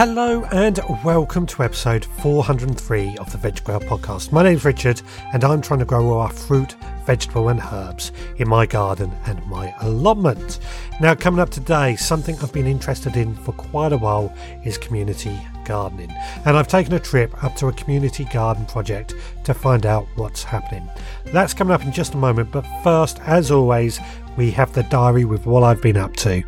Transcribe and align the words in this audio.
Hello 0.00 0.44
and 0.44 0.80
welcome 1.04 1.44
to 1.44 1.62
episode 1.62 2.06
403 2.06 3.18
of 3.18 3.30
the 3.30 3.36
Veg 3.36 3.62
Grower 3.62 3.80
podcast. 3.80 4.32
My 4.32 4.42
name's 4.42 4.64
Richard 4.64 5.02
and 5.34 5.44
I'm 5.44 5.60
trying 5.60 5.80
to 5.80 5.84
grow 5.84 6.18
our 6.18 6.30
fruit, 6.30 6.74
vegetable 7.04 7.50
and 7.50 7.60
herbs 7.60 8.10
in 8.38 8.48
my 8.48 8.64
garden 8.64 9.12
and 9.26 9.46
my 9.46 9.74
allotment. 9.82 10.60
Now, 11.02 11.14
coming 11.14 11.38
up 11.38 11.50
today, 11.50 11.96
something 11.96 12.34
I've 12.38 12.50
been 12.50 12.66
interested 12.66 13.14
in 13.14 13.34
for 13.34 13.52
quite 13.52 13.92
a 13.92 13.98
while 13.98 14.34
is 14.64 14.78
community 14.78 15.38
gardening. 15.66 16.10
And 16.46 16.56
I've 16.56 16.66
taken 16.66 16.94
a 16.94 16.98
trip 16.98 17.44
up 17.44 17.54
to 17.56 17.66
a 17.66 17.72
community 17.74 18.24
garden 18.24 18.64
project 18.64 19.14
to 19.44 19.52
find 19.52 19.84
out 19.84 20.06
what's 20.14 20.42
happening. 20.42 20.88
That's 21.26 21.52
coming 21.52 21.74
up 21.74 21.84
in 21.84 21.92
just 21.92 22.14
a 22.14 22.16
moment, 22.16 22.52
but 22.52 22.64
first, 22.82 23.20
as 23.26 23.50
always, 23.50 24.00
we 24.38 24.50
have 24.52 24.72
the 24.72 24.84
diary 24.84 25.26
with 25.26 25.44
what 25.44 25.62
I've 25.62 25.82
been 25.82 25.98
up 25.98 26.16
to. 26.16 26.42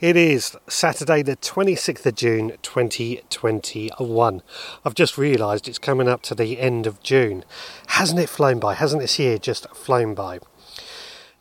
It 0.00 0.16
is 0.16 0.56
Saturday, 0.68 1.22
the 1.22 1.34
26th 1.34 2.06
of 2.06 2.14
June 2.14 2.52
2021. 2.62 4.42
I've 4.84 4.94
just 4.94 5.18
realised 5.18 5.66
it's 5.66 5.80
coming 5.80 6.06
up 6.06 6.22
to 6.22 6.36
the 6.36 6.60
end 6.60 6.86
of 6.86 7.02
June. 7.02 7.44
Hasn't 7.88 8.20
it 8.20 8.28
flown 8.28 8.60
by? 8.60 8.74
Hasn't 8.74 9.02
this 9.02 9.18
year 9.18 9.38
just 9.38 9.68
flown 9.70 10.14
by? 10.14 10.38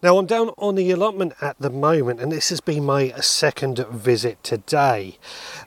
Now, 0.01 0.17
I'm 0.17 0.25
down 0.25 0.49
on 0.57 0.73
the 0.73 0.89
allotment 0.89 1.33
at 1.39 1.57
the 1.59 1.69
moment, 1.69 2.19
and 2.19 2.31
this 2.31 2.49
has 2.49 2.59
been 2.59 2.83
my 2.83 3.09
second 3.19 3.77
visit 3.91 4.43
today. 4.43 5.19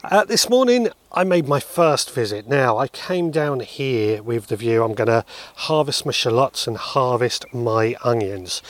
Uh, 0.02 0.24
this 0.24 0.48
morning, 0.48 0.88
I 1.12 1.22
made 1.22 1.46
my 1.46 1.60
first 1.60 2.12
visit. 2.12 2.48
Now, 2.48 2.76
I 2.76 2.88
came 2.88 3.30
down 3.30 3.60
here 3.60 4.20
with 4.20 4.48
the 4.48 4.56
view 4.56 4.82
I'm 4.82 4.95
going 4.95 5.09
to 5.09 5.24
harvest 5.56 6.06
my 6.06 6.12
shallots 6.12 6.66
and 6.66 6.76
harvest 6.76 7.54
my 7.54 7.95
onions 8.02 8.62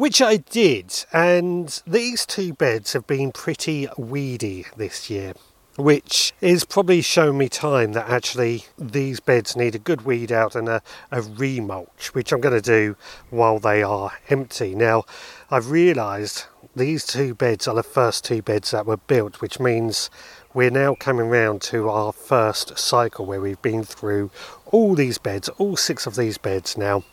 which 0.00 0.22
I 0.22 0.38
did. 0.38 1.04
And 1.12 1.82
these 1.86 2.24
two 2.24 2.54
beds 2.54 2.94
have 2.94 3.06
been 3.06 3.32
pretty 3.32 3.86
weedy 3.98 4.64
this 4.74 5.10
year, 5.10 5.34
which 5.76 6.32
is 6.40 6.64
probably 6.64 7.02
showing 7.02 7.36
me 7.36 7.50
time 7.50 7.92
that 7.92 8.08
actually 8.08 8.64
these 8.78 9.20
beds 9.20 9.56
need 9.56 9.74
a 9.74 9.78
good 9.78 10.06
weed 10.06 10.32
out 10.32 10.56
and 10.56 10.70
a, 10.70 10.80
a 11.10 11.20
remulch, 11.20 12.14
which 12.14 12.32
I'm 12.32 12.40
going 12.40 12.54
to 12.54 12.62
do 12.62 12.96
while 13.28 13.58
they 13.58 13.82
are 13.82 14.12
empty. 14.30 14.74
Now, 14.74 15.04
I've 15.50 15.70
realised 15.70 16.46
these 16.74 17.04
two 17.04 17.34
beds 17.34 17.68
are 17.68 17.74
the 17.74 17.82
first 17.82 18.24
two 18.24 18.40
beds 18.40 18.70
that 18.70 18.86
were 18.86 18.96
built, 18.96 19.42
which 19.42 19.60
means 19.60 20.08
we're 20.54 20.70
now 20.70 20.94
coming 20.94 21.28
round 21.28 21.60
to 21.62 21.90
our 21.90 22.14
first 22.14 22.78
cycle 22.78 23.26
where 23.26 23.42
we've 23.42 23.60
been 23.60 23.84
through 23.84 24.30
all 24.64 24.94
these 24.94 25.18
beds, 25.18 25.50
all 25.58 25.76
six 25.76 26.06
of 26.06 26.16
these 26.16 26.38
beds 26.38 26.78
now 26.78 27.04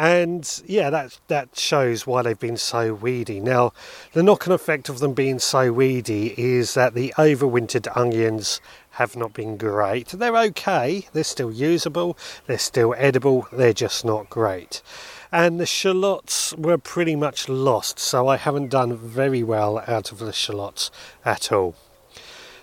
and 0.00 0.62
yeah, 0.66 0.88
that 0.88 1.20
that 1.28 1.58
shows 1.58 2.06
why 2.06 2.22
they've 2.22 2.38
been 2.38 2.56
so 2.56 2.94
weedy. 2.94 3.38
Now, 3.38 3.74
the 4.14 4.22
knock-on 4.22 4.54
effect 4.54 4.88
of 4.88 4.98
them 4.98 5.12
being 5.12 5.38
so 5.38 5.74
weedy 5.74 6.34
is 6.40 6.72
that 6.72 6.94
the 6.94 7.12
overwintered 7.18 7.94
onions 7.94 8.62
have 8.92 9.14
not 9.14 9.34
been 9.34 9.58
great. 9.58 10.08
They're 10.08 10.38
okay, 10.38 11.06
they're 11.12 11.22
still 11.22 11.52
usable, 11.52 12.16
they're 12.46 12.56
still 12.56 12.94
edible, 12.96 13.46
they're 13.52 13.74
just 13.74 14.02
not 14.02 14.30
great. 14.30 14.80
And 15.30 15.60
the 15.60 15.66
shallots 15.66 16.54
were 16.54 16.78
pretty 16.78 17.14
much 17.14 17.50
lost, 17.50 17.98
so 17.98 18.26
I 18.26 18.38
haven't 18.38 18.70
done 18.70 18.96
very 18.96 19.42
well 19.42 19.84
out 19.86 20.12
of 20.12 20.18
the 20.18 20.32
shallots 20.32 20.90
at 21.26 21.52
all. 21.52 21.74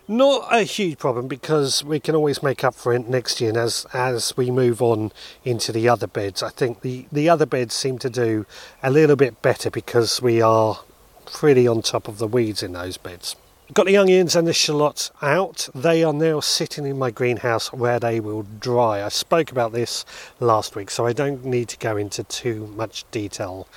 Not 0.09 0.47
a 0.50 0.63
huge 0.63 1.00
problem 1.00 1.27
because 1.27 1.83
we 1.83 2.00
can 2.00 2.16
always 2.16 2.41
make 2.41 2.63
up 2.63 2.75
for 2.75 2.94
it 2.94 3.09
next 3.09 3.41
year. 3.41 3.50
And 3.50 3.58
as 3.58 3.86
as 3.94 4.38
we 4.38 4.49
move 4.49 4.81
on 4.81 5.11
into 5.44 5.73
the 5.73 5.89
other 5.89 6.08
beds, 6.08 6.41
I 6.41 6.49
think 6.49 6.80
the 6.80 7.08
the 7.11 7.27
other 7.27 7.45
beds 7.45 7.73
seem 7.73 7.99
to 7.99 8.09
do 8.09 8.45
a 8.81 8.89
little 8.89 9.17
bit 9.17 9.41
better 9.41 9.69
because 9.69 10.22
we 10.22 10.41
are 10.41 10.80
pretty 11.25 11.67
on 11.67 11.81
top 11.81 12.08
of 12.08 12.19
the 12.19 12.27
weeds 12.27 12.64
in 12.64 12.72
those 12.72 12.95
beds. 12.95 13.36
Got 13.73 13.88
the 13.88 13.97
onions 13.97 14.33
and 14.33 14.47
the 14.47 14.53
shallots 14.53 15.11
out. 15.22 15.67
They 15.75 16.05
are 16.05 16.14
now 16.14 16.39
sitting 16.39 16.86
in 16.86 16.98
my 16.98 17.11
greenhouse 17.11 17.73
where 17.73 17.99
they 17.99 18.21
will 18.21 18.43
dry. 18.43 19.03
I 19.03 19.09
spoke 19.09 19.52
about 19.52 19.73
this 19.73 20.05
last 20.39 20.73
week, 20.73 20.89
so 20.89 21.05
I 21.05 21.11
don't 21.11 21.43
need 21.43 21.67
to 21.67 21.77
go 21.77 21.98
into 21.98 22.23
too 22.23 22.67
much 22.67 23.03
detail. 23.11 23.67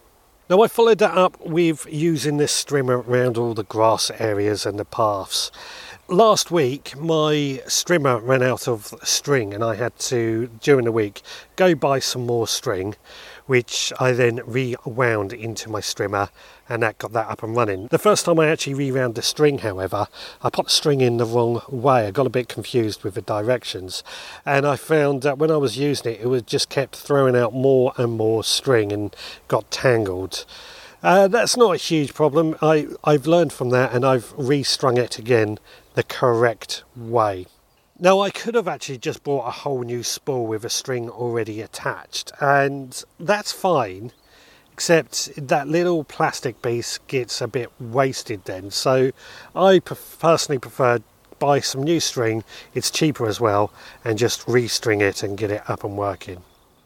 Now 0.48 0.62
I 0.62 0.66
followed 0.68 0.98
that 0.98 1.16
up 1.16 1.40
with 1.44 1.86
using 1.88 2.36
this 2.36 2.52
strimmer 2.52 3.06
around 3.06 3.36
all 3.36 3.54
the 3.54 3.62
grass 3.62 4.10
areas 4.18 4.66
and 4.66 4.78
the 4.80 4.84
paths 4.84 5.52
last 6.10 6.50
week 6.50 6.96
my 6.96 7.62
strimmer 7.66 8.20
ran 8.26 8.42
out 8.42 8.66
of 8.66 8.92
string 9.04 9.54
and 9.54 9.62
I 9.62 9.76
had 9.76 9.96
to 10.00 10.50
during 10.60 10.86
the 10.86 10.92
week 10.92 11.22
go 11.54 11.72
buy 11.76 12.00
some 12.00 12.26
more 12.26 12.48
string 12.48 12.96
which 13.46 13.92
I 14.00 14.10
then 14.10 14.40
rewound 14.44 15.32
into 15.32 15.70
my 15.70 15.80
strimmer 15.80 16.30
and 16.68 16.82
that 16.82 16.98
got 16.98 17.12
that 17.12 17.28
up 17.28 17.44
and 17.44 17.54
running. 17.54 17.86
The 17.88 17.98
first 17.98 18.24
time 18.24 18.40
I 18.40 18.48
actually 18.48 18.74
rewound 18.74 19.14
the 19.14 19.22
string 19.22 19.58
however 19.58 20.08
I 20.42 20.50
put 20.50 20.66
the 20.66 20.72
string 20.72 21.00
in 21.00 21.18
the 21.18 21.24
wrong 21.24 21.62
way. 21.68 22.08
I 22.08 22.10
got 22.10 22.26
a 22.26 22.30
bit 22.30 22.48
confused 22.48 23.04
with 23.04 23.14
the 23.14 23.22
directions 23.22 24.02
and 24.44 24.66
I 24.66 24.74
found 24.74 25.22
that 25.22 25.38
when 25.38 25.52
I 25.52 25.58
was 25.58 25.78
using 25.78 26.14
it 26.14 26.22
it 26.22 26.26
was 26.26 26.42
just 26.42 26.68
kept 26.68 26.96
throwing 26.96 27.36
out 27.36 27.54
more 27.54 27.92
and 27.96 28.14
more 28.14 28.42
string 28.42 28.90
and 28.90 29.14
got 29.46 29.70
tangled. 29.70 30.44
Uh, 31.02 31.28
that's 31.28 31.56
not 31.56 31.74
a 31.74 31.78
huge 31.78 32.12
problem. 32.12 32.56
I, 32.60 32.88
I've 33.04 33.26
learned 33.26 33.52
from 33.52 33.70
that 33.70 33.92
and 33.92 34.04
I've 34.04 34.34
restrung 34.36 34.98
it 34.98 35.18
again 35.18 35.58
the 36.00 36.04
correct 36.04 36.82
way. 36.96 37.44
Now, 37.98 38.20
I 38.20 38.30
could 38.30 38.54
have 38.54 38.66
actually 38.66 38.96
just 38.96 39.22
bought 39.22 39.46
a 39.46 39.50
whole 39.50 39.82
new 39.82 40.02
spool 40.02 40.46
with 40.46 40.64
a 40.64 40.70
string 40.70 41.10
already 41.10 41.60
attached, 41.60 42.32
and 42.40 43.04
that's 43.18 43.52
fine, 43.52 44.10
except 44.72 45.28
that 45.36 45.68
little 45.68 46.04
plastic 46.04 46.62
piece 46.62 46.96
gets 47.06 47.42
a 47.42 47.48
bit 47.48 47.70
wasted 47.78 48.46
then. 48.46 48.70
So, 48.70 49.10
I 49.54 49.80
personally 49.80 50.58
prefer 50.58 51.00
buy 51.38 51.60
some 51.60 51.82
new 51.82 52.00
string, 52.00 52.44
it's 52.72 52.90
cheaper 52.90 53.26
as 53.26 53.38
well, 53.38 53.70
and 54.02 54.16
just 54.16 54.46
restring 54.46 55.02
it 55.02 55.22
and 55.22 55.36
get 55.36 55.50
it 55.50 55.68
up 55.68 55.84
and 55.84 55.98
working. 55.98 56.42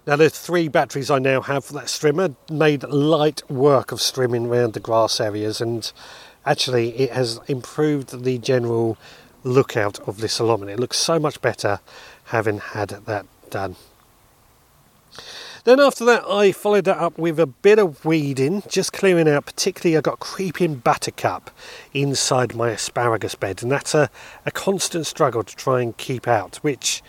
Now, 0.09 0.17
the 0.17 0.29
three 0.29 0.67
batteries 0.67 1.09
I 1.09 1.21
now 1.21 1.41
have 1.41 1.65
for 1.65 1.75
that 1.75 1.85
strimmer 1.85 2.35
made 2.51 2.83
light 2.83 3.49
work 3.49 3.93
of 3.93 4.01
strimming 4.01 4.49
around 4.49 4.73
the 4.73 4.81
grass 4.81 5.21
areas, 5.21 5.61
and 5.61 5.93
actually 6.47 6.91
it 6.99 7.13
has 7.13 7.41
improved 7.49 8.25
the 8.25 8.39
general 8.39 8.97
lookout 9.43 9.99
of 10.09 10.19
this 10.19 10.39
allotment. 10.39 10.71
It 10.71 10.81
looks 10.81 10.99
so 10.99 11.19
much 11.19 11.41
better 11.41 11.81
having 12.25 12.59
had 12.59 12.89
that 12.89 13.27
done. 13.51 13.77
Then 15.65 15.81
after 15.81 16.05
that, 16.05 16.25
I 16.29 16.53
followed 16.53 16.85
that 16.85 16.99
up 16.99 17.17
with 17.17 17.41
a 17.41 17.47
bit 17.47 17.79
of 17.79 18.05
weeding, 18.05 18.63
just 18.69 18.93
clearing 18.93 19.27
out. 19.27 19.47
Particularly, 19.47 19.97
I 19.97 20.03
got 20.03 20.21
creeping 20.21 20.77
buttercup 20.77 21.51
inside 21.95 22.55
my 22.55 22.71
asparagus 22.71 23.35
bed, 23.35 23.63
and 23.63 23.73
that's 23.73 23.95
a, 23.95 24.11
a 24.45 24.51
constant 24.51 25.07
struggle 25.07 25.43
to 25.43 25.57
try 25.57 25.81
and 25.81 25.97
keep 25.97 26.29
out, 26.29 26.57
which 26.57 27.03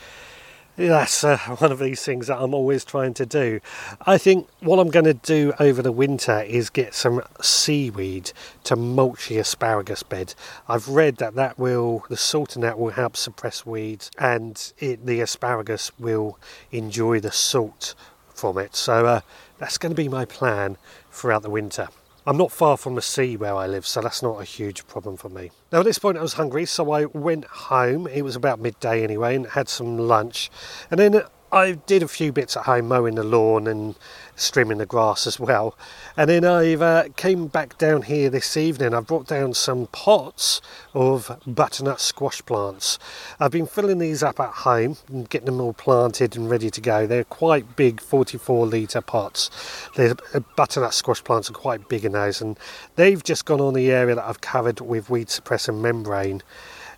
that's 0.78 1.24
uh, 1.24 1.38
one 1.58 1.72
of 1.72 1.80
these 1.80 2.04
things 2.04 2.28
that 2.28 2.38
I'm 2.38 2.54
always 2.54 2.84
trying 2.84 3.14
to 3.16 3.26
do. 3.26 3.60
I 4.06 4.18
think 4.18 4.48
what 4.60 4.80
I'm 4.80 4.90
going 4.90 5.06
to 5.06 5.14
do 5.14 5.54
over 5.60 5.82
the 5.82 5.92
winter 5.92 6.42
is 6.42 6.70
get 6.70 6.94
some 6.94 7.22
seaweed 7.42 8.32
to 8.66 8.76
mulch 8.76 9.30
the 9.30 9.38
asparagus 9.38 10.04
bed. 10.04 10.36
I've 10.68 10.90
read 10.90 11.18
that 11.18 11.36
that 11.36 11.58
will, 11.58 12.04
the 12.10 12.18
salt 12.18 12.56
in 12.56 12.62
that 12.62 12.78
will 12.78 12.92
help 12.92 13.16
suppress 13.16 13.66
weeds 13.66 14.12
and 14.18 14.74
it, 14.80 15.06
the 15.06 15.22
asparagus 15.22 15.92
will 15.98 16.38
enjoy 16.72 17.20
the 17.20 17.32
salt 17.32 17.96
from 18.34 18.58
it. 18.58 18.76
So 18.76 19.06
uh, 19.06 19.22
that's 19.58 19.78
going 19.78 19.92
to 19.92 19.96
be 19.96 20.10
my 20.10 20.26
plan 20.26 20.78
throughout 21.12 21.44
the 21.44 21.50
winter. 21.50 21.88
I'm 22.28 22.38
not 22.38 22.52
far 22.52 22.76
from 22.76 22.96
the 22.96 23.04
sea 23.04 23.38
where 23.38 23.54
I 23.56 23.68
live, 23.68 23.86
so 23.86 24.02
that's 24.02 24.24
not 24.24 24.42
a 24.42 24.44
huge 24.44 24.88
problem 24.88 25.16
for 25.16 25.30
me. 25.30 25.52
Now, 25.72 25.82
at 25.82 25.86
this 25.86 26.00
point, 26.00 26.18
I 26.18 26.24
was 26.24 26.34
hungry, 26.34 26.66
so 26.66 26.92
I 26.92 27.06
went 27.06 27.46
home. 27.46 28.08
It 28.08 28.24
was 28.24 28.36
about 28.36 28.60
midday 28.60 29.04
anyway, 29.04 29.36
and 29.36 29.46
had 29.46 29.70
some 29.70 30.00
lunch. 30.00 30.50
And 30.90 31.00
then 31.00 31.22
I 31.52 31.74
did 31.74 32.02
a 32.02 32.08
few 32.08 32.32
bits 32.32 32.58
at 32.58 32.64
home, 32.64 32.88
mowing 32.88 33.14
the 33.14 33.24
lawn 33.24 33.68
and 33.68 33.94
trimming 34.38 34.78
the 34.78 34.86
grass 34.86 35.28
as 35.28 35.40
well. 35.40 35.78
And 36.18 36.30
then 36.30 36.46
I 36.46 36.74
uh, 36.76 37.08
came 37.16 37.48
back 37.48 37.78
down 37.78 38.04
here 38.04 38.30
this 38.30 38.58
evening. 38.58 38.94
I've 38.94 39.08
brought 39.08 39.28
down 39.28 39.54
some 39.54 39.88
pots 39.88 40.62
of 40.94 41.40
butternut 41.46 42.00
squash 42.00 42.46
plants. 42.46 43.00
I've 43.40 43.52
been 43.52 43.68
filling 43.68 44.00
these 44.00 44.24
up 44.24 44.40
at 44.40 44.52
home 44.52 44.98
and 45.08 45.30
getting 45.30 45.46
them 45.46 45.62
all 45.62 45.74
planted 45.74 46.36
and 46.36 46.50
ready 46.50 46.70
to 46.70 46.82
go. 46.82 47.08
They're 47.08 47.24
quite 47.24 47.76
big 47.76 48.02
44 48.02 48.68
litre 48.68 49.02
pots. 49.02 49.50
The 49.96 50.18
uh, 50.34 50.40
butternut 50.56 50.94
squash 50.94 51.24
plants 51.24 51.50
are 51.50 51.54
quite 51.54 51.88
big 51.90 52.06
in 52.06 52.14
those 52.14 52.42
and 52.42 52.58
they've 52.96 53.24
just 53.24 53.46
gone 53.46 53.62
on 53.62 53.74
the 53.74 53.92
area 53.92 54.16
that 54.16 54.28
I've 54.28 54.42
covered 54.42 54.82
with 54.82 55.10
weed 55.10 55.30
suppressing 55.30 55.82
membrane 55.82 56.42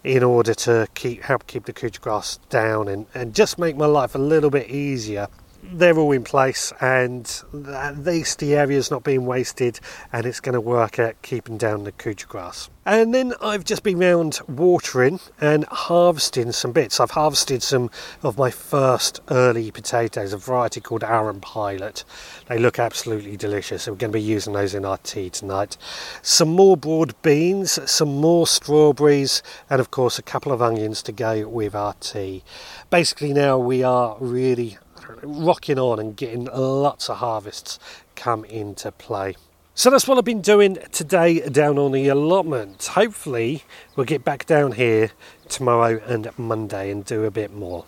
in 0.03 0.23
order 0.23 0.53
to 0.53 0.87
keep 0.93 1.23
help 1.23 1.47
keep 1.47 1.65
the 1.65 1.73
couch 1.73 1.99
grass 1.99 2.37
down 2.49 2.87
and, 2.87 3.07
and 3.13 3.33
just 3.33 3.57
make 3.57 3.75
my 3.75 3.85
life 3.85 4.15
a 4.15 4.19
little 4.19 4.49
bit 4.49 4.69
easier 4.69 5.27
they're 5.71 5.97
all 5.97 6.11
in 6.11 6.23
place 6.23 6.73
and 6.79 7.43
at 7.67 7.97
least 7.99 8.39
the 8.39 8.55
area's 8.55 8.91
not 8.91 9.03
being 9.03 9.25
wasted 9.25 9.79
and 10.11 10.25
it's 10.25 10.39
going 10.39 10.53
to 10.53 10.61
work 10.61 10.99
at 10.99 11.21
keeping 11.21 11.57
down 11.57 11.83
the 11.83 11.91
couch 11.91 12.27
grass. 12.27 12.69
And 12.85 13.13
then 13.13 13.33
I've 13.41 13.65
just 13.65 13.83
been 13.83 13.99
round 13.99 14.39
watering 14.47 15.19
and 15.41 15.65
harvesting 15.65 16.53
some 16.53 16.71
bits. 16.71 17.01
I've 17.01 17.11
harvested 17.11 17.61
some 17.61 17.91
of 18.23 18.37
my 18.37 18.49
first 18.49 19.19
early 19.29 19.71
potatoes, 19.71 20.31
a 20.31 20.37
variety 20.37 20.79
called 20.79 21.03
Arran 21.03 21.41
Pilot. 21.41 22.05
They 22.47 22.57
look 22.57 22.79
absolutely 22.79 23.35
delicious. 23.35 23.87
We're 23.87 23.95
going 23.95 24.13
to 24.13 24.17
be 24.17 24.21
using 24.21 24.53
those 24.53 24.73
in 24.73 24.85
our 24.85 24.99
tea 24.99 25.29
tonight. 25.29 25.75
Some 26.21 26.47
more 26.47 26.77
broad 26.77 27.21
beans, 27.23 27.77
some 27.91 28.21
more 28.21 28.47
strawberries, 28.47 29.43
and 29.69 29.81
of 29.81 29.91
course 29.91 30.17
a 30.17 30.23
couple 30.23 30.53
of 30.53 30.61
onions 30.61 31.03
to 31.03 31.11
go 31.11 31.45
with 31.45 31.75
our 31.75 31.93
tea. 31.95 32.41
Basically, 32.89 33.33
now 33.33 33.57
we 33.57 33.83
are 33.83 34.15
really 34.21 34.77
rocking 35.23 35.79
on 35.79 35.99
and 35.99 36.15
getting 36.15 36.45
lots 36.45 37.09
of 37.09 37.17
harvests 37.17 37.79
come 38.15 38.45
into 38.45 38.91
play. 38.91 39.35
So 39.75 39.91
that's 39.91 40.07
what 40.07 40.17
I've 40.17 40.25
been 40.25 40.41
doing 40.41 40.79
today 40.91 41.39
down 41.49 41.77
on 41.77 41.91
the 41.91 42.07
allotment. 42.07 42.83
Hopefully, 42.83 43.63
we'll 43.95 44.07
get 44.07 44.23
back 44.23 44.47
down 44.47 44.71
here 44.71 45.11
tomorrow 45.49 46.01
and 46.07 46.29
Monday 46.37 46.89
and 46.89 47.05
do 47.05 47.25
a 47.25 47.31
bit 47.31 47.53
more. 47.53 47.85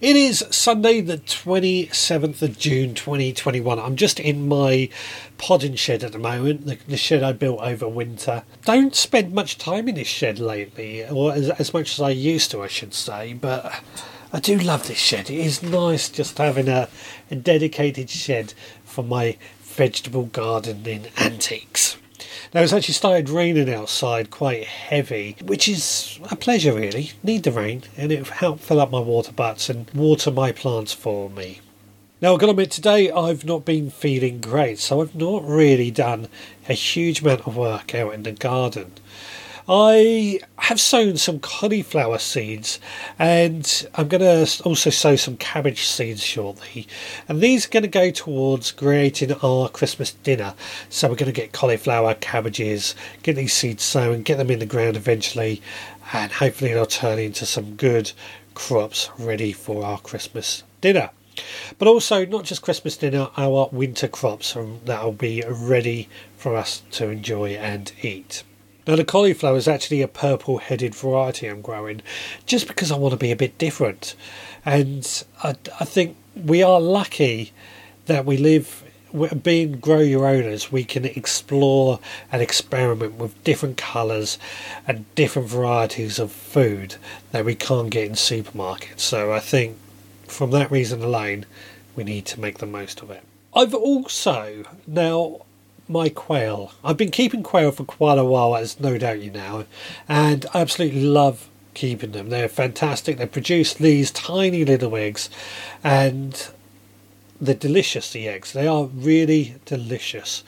It 0.00 0.14
is 0.14 0.44
Sunday, 0.52 1.00
the 1.00 1.18
27th 1.18 2.40
of 2.40 2.56
June 2.56 2.94
2021. 2.94 3.80
I'm 3.80 3.96
just 3.96 4.20
in 4.20 4.46
my 4.46 4.90
podding 5.38 5.74
shed 5.74 6.04
at 6.04 6.12
the 6.12 6.20
moment, 6.20 6.66
the, 6.66 6.78
the, 6.86 6.96
shed 6.96 7.24
I 7.24 7.32
built 7.32 7.58
over 7.60 7.88
winter. 7.88 8.44
Don't 8.64 8.94
spend 8.94 9.34
much 9.34 9.58
time 9.58 9.88
in 9.88 9.96
this 9.96 10.06
shed 10.06 10.38
lately, 10.38 11.04
or 11.04 11.32
as, 11.32 11.50
as 11.50 11.74
much 11.74 11.94
as 11.94 12.00
I 12.00 12.10
used 12.10 12.52
to, 12.52 12.62
I 12.62 12.68
should 12.68 12.94
say, 12.94 13.32
but 13.32 13.82
I 14.32 14.38
do 14.38 14.56
love 14.56 14.86
this 14.86 14.98
shed. 14.98 15.30
It 15.30 15.40
is 15.40 15.64
nice 15.64 16.08
just 16.08 16.38
having 16.38 16.68
a, 16.68 16.88
a 17.28 17.34
dedicated 17.34 18.08
shed 18.08 18.54
for 18.84 19.02
my 19.02 19.36
vegetable 19.62 20.26
gardening 20.26 21.06
antiques. 21.16 21.96
Now 22.54 22.62
it's 22.62 22.72
actually 22.72 22.94
started 22.94 23.28
raining 23.28 23.72
outside 23.72 24.30
quite 24.30 24.64
heavy, 24.64 25.36
which 25.44 25.68
is 25.68 26.18
a 26.30 26.36
pleasure 26.36 26.72
really. 26.72 27.12
Need 27.22 27.42
the 27.42 27.52
rain 27.52 27.82
and 27.96 28.10
it 28.10 28.26
helped 28.26 28.62
fill 28.62 28.80
up 28.80 28.90
my 28.90 29.00
water 29.00 29.32
butts 29.32 29.68
and 29.68 29.90
water 29.90 30.30
my 30.30 30.52
plants 30.52 30.94
for 30.94 31.28
me. 31.28 31.60
Now 32.22 32.32
I've 32.32 32.40
got 32.40 32.46
to 32.46 32.52
admit 32.52 32.70
today 32.70 33.10
I've 33.10 33.44
not 33.44 33.66
been 33.66 33.90
feeling 33.90 34.40
great, 34.40 34.78
so 34.78 35.02
I've 35.02 35.14
not 35.14 35.44
really 35.44 35.90
done 35.90 36.28
a 36.68 36.72
huge 36.72 37.20
amount 37.20 37.46
of 37.46 37.56
work 37.56 37.94
out 37.94 38.14
in 38.14 38.22
the 38.22 38.32
garden. 38.32 38.92
I 39.70 40.40
have 40.56 40.80
sown 40.80 41.18
some 41.18 41.40
cauliflower 41.40 42.16
seeds 42.16 42.80
and 43.18 43.86
I'm 43.94 44.08
going 44.08 44.22
to 44.22 44.62
also 44.62 44.88
sow 44.88 45.14
some 45.16 45.36
cabbage 45.36 45.84
seeds 45.84 46.22
shortly. 46.22 46.88
And 47.28 47.42
these 47.42 47.66
are 47.66 47.68
going 47.68 47.82
to 47.82 47.88
go 47.88 48.10
towards 48.10 48.72
creating 48.72 49.34
our 49.42 49.68
Christmas 49.68 50.12
dinner. 50.12 50.54
So 50.88 51.08
we're 51.08 51.16
going 51.16 51.32
to 51.32 51.38
get 51.38 51.52
cauliflower, 51.52 52.14
cabbages, 52.14 52.94
get 53.22 53.36
these 53.36 53.52
seeds 53.52 53.82
sown, 53.82 54.22
get 54.22 54.38
them 54.38 54.50
in 54.50 54.58
the 54.58 54.64
ground 54.64 54.96
eventually, 54.96 55.60
and 56.14 56.32
hopefully 56.32 56.72
they'll 56.72 56.86
turn 56.86 57.18
into 57.18 57.44
some 57.44 57.76
good 57.76 58.12
crops 58.54 59.10
ready 59.18 59.52
for 59.52 59.84
our 59.84 59.98
Christmas 59.98 60.62
dinner. 60.80 61.10
But 61.78 61.88
also, 61.88 62.24
not 62.24 62.44
just 62.44 62.62
Christmas 62.62 62.96
dinner, 62.96 63.28
our 63.36 63.68
winter 63.70 64.08
crops 64.08 64.56
um, 64.56 64.80
that 64.86 65.04
will 65.04 65.12
be 65.12 65.44
ready 65.46 66.08
for 66.38 66.56
us 66.56 66.82
to 66.92 67.10
enjoy 67.10 67.50
and 67.50 67.92
eat. 68.02 68.42
Now 68.88 68.96
the 68.96 69.04
cauliflower 69.04 69.58
is 69.58 69.68
actually 69.68 70.00
a 70.00 70.08
purple 70.08 70.56
headed 70.56 70.94
variety 70.94 71.46
I'm 71.46 71.60
growing 71.60 72.00
just 72.46 72.66
because 72.66 72.90
I 72.90 72.96
want 72.96 73.12
to 73.12 73.18
be 73.18 73.30
a 73.30 73.36
bit 73.36 73.58
different. 73.58 74.16
And 74.64 75.24
I, 75.44 75.56
I 75.78 75.84
think 75.84 76.16
we 76.34 76.62
are 76.62 76.80
lucky 76.80 77.52
that 78.06 78.24
we 78.24 78.38
live 78.38 78.84
being 79.42 79.72
grow 79.72 80.00
your 80.00 80.26
owners 80.26 80.70
we 80.70 80.84
can 80.84 81.06
explore 81.06 81.98
and 82.30 82.42
experiment 82.42 83.14
with 83.14 83.42
different 83.42 83.78
colours 83.78 84.38
and 84.86 85.06
different 85.14 85.48
varieties 85.48 86.18
of 86.18 86.30
food 86.30 86.96
that 87.32 87.42
we 87.42 87.54
can't 87.54 87.88
get 87.88 88.04
in 88.04 88.12
supermarkets 88.12 89.00
so 89.00 89.32
i 89.32 89.40
think 89.40 89.78
from 90.26 90.50
that 90.50 90.70
reason 90.70 91.02
alone 91.02 91.46
we 91.96 92.04
need 92.04 92.26
to 92.26 92.38
make 92.38 92.58
the 92.58 92.66
most 92.66 93.00
of 93.00 93.10
it 93.10 93.22
i've 93.54 93.72
also 93.72 94.62
now 94.86 95.40
my 95.88 96.08
quail. 96.08 96.72
I've 96.84 96.96
been 96.96 97.10
keeping 97.10 97.42
quail 97.42 97.70
for 97.70 97.84
quite 97.84 98.18
a 98.18 98.24
while, 98.24 98.56
as 98.56 98.78
no 98.78 98.98
doubt 98.98 99.20
you 99.20 99.30
know, 99.30 99.64
and 100.08 100.46
I 100.52 100.60
absolutely 100.60 101.02
love 101.02 101.48
keeping 101.74 102.12
them. 102.12 102.28
They're 102.28 102.48
fantastic. 102.48 103.18
They 103.18 103.26
produce 103.26 103.74
these 103.74 104.10
tiny 104.10 104.64
little 104.64 104.96
eggs, 104.96 105.30
and 105.82 106.48
they're 107.40 107.54
delicious. 107.54 108.12
The 108.12 108.28
eggs, 108.28 108.52
they 108.52 108.66
are 108.66 108.84
really 108.86 109.56
delicious. 109.64 110.42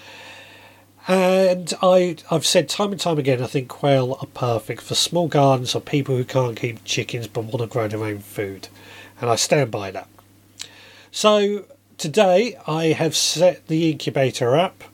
And 1.08 1.72
I, 1.82 2.16
I've 2.31 2.46
said 2.46 2.69
time 2.69 2.92
and 2.92 3.00
time 3.00 3.19
again, 3.19 3.42
I 3.42 3.46
think 3.46 3.69
quail 3.69 4.19
are 4.20 4.26
perfect 4.26 4.82
for 4.82 4.94
small 4.94 5.28
gardens 5.28 5.75
or 5.75 5.81
people 5.81 6.16
who 6.16 6.25
can't 6.25 6.56
keep 6.56 6.84
chickens 6.84 7.26
but 7.26 7.44
want 7.44 7.60
to 7.60 7.66
grow 7.66 7.88
their 7.88 8.04
own 8.04 8.19
food. 8.20 8.69
And 9.20 9.31
I 9.31 9.37
stand 9.37 9.70
by 9.70 9.90
that. 9.90 10.08
So 11.10 11.64
today 11.96 12.56
I 12.66 12.87
have 12.87 13.16
set 13.16 13.66
the 13.66 13.90
incubator 13.90 14.56
up 14.56 14.84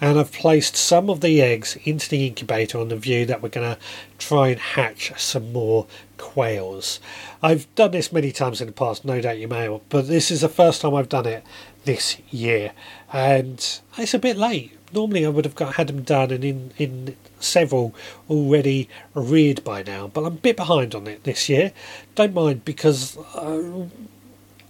and 0.00 0.18
I've 0.18 0.32
placed 0.32 0.76
some 0.76 1.10
of 1.10 1.20
the 1.20 1.42
eggs 1.42 1.76
into 1.84 2.08
the 2.08 2.26
incubator 2.26 2.78
on 2.78 2.88
the 2.88 2.96
view 2.96 3.26
that 3.26 3.42
we're 3.42 3.48
going 3.48 3.74
to 3.74 3.80
try 4.18 4.48
and 4.48 4.60
hatch 4.60 5.12
some 5.16 5.52
more 5.52 5.86
quails. 6.16 7.00
I've 7.42 7.72
done 7.74 7.92
this 7.92 8.12
many 8.12 8.32
times 8.32 8.60
in 8.60 8.66
the 8.66 8.72
past, 8.72 9.04
no 9.04 9.20
doubt 9.20 9.38
you 9.38 9.48
may 9.48 9.64
have, 9.64 9.80
but 9.88 10.08
this 10.08 10.30
is 10.30 10.42
the 10.42 10.48
first 10.48 10.82
time 10.82 10.94
I've 10.94 11.08
done 11.08 11.26
it 11.26 11.44
this 11.84 12.18
year, 12.30 12.72
and 13.12 13.80
it's 13.96 14.14
a 14.14 14.18
bit 14.18 14.36
late. 14.36 14.72
Normally, 14.92 15.26
I 15.26 15.28
would 15.28 15.44
have 15.44 15.54
got 15.54 15.74
had 15.74 15.88
them 15.88 16.02
done 16.02 16.30
and 16.30 16.44
in 16.44 16.72
in 16.78 17.16
several 17.40 17.94
already 18.28 18.88
reared 19.14 19.62
by 19.64 19.82
now, 19.82 20.08
but 20.08 20.24
I'm 20.24 20.34
a 20.34 20.36
bit 20.36 20.56
behind 20.56 20.94
on 20.94 21.06
it 21.06 21.24
this 21.24 21.48
year. 21.48 21.72
Don't 22.14 22.34
mind 22.34 22.64
because 22.64 23.16
uh, 23.34 23.86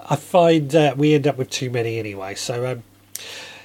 I 0.08 0.16
find 0.16 0.70
that 0.70 0.98
we 0.98 1.14
end 1.14 1.26
up 1.26 1.38
with 1.38 1.50
too 1.50 1.70
many 1.70 1.98
anyway. 1.98 2.34
So 2.34 2.66
um, 2.66 2.82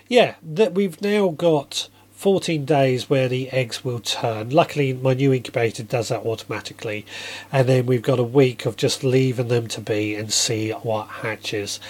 yeah, 0.08 0.36
that 0.42 0.74
we've 0.74 1.02
now 1.02 1.30
got 1.30 1.90
14 2.24 2.64
days 2.64 3.10
where 3.10 3.28
the 3.28 3.50
eggs 3.50 3.84
will 3.84 4.00
turn. 4.00 4.50
Luckily, 4.50 4.94
my 4.94 5.14
new 5.14 5.34
incubator 5.34 5.84
does 5.84 6.08
that 6.08 6.26
automatically, 6.26 7.06
and 7.52 7.68
then 7.68 7.86
we've 7.86 8.02
got 8.02 8.20
a 8.20 8.24
week 8.24 8.66
of 8.66 8.78
just 8.78 9.04
leaving 9.04 9.50
them 9.50 9.68
to 9.68 9.82
be 9.82 10.16
and 10.16 10.32
see 10.32 10.72
what 10.72 11.08
hatches. 11.08 11.82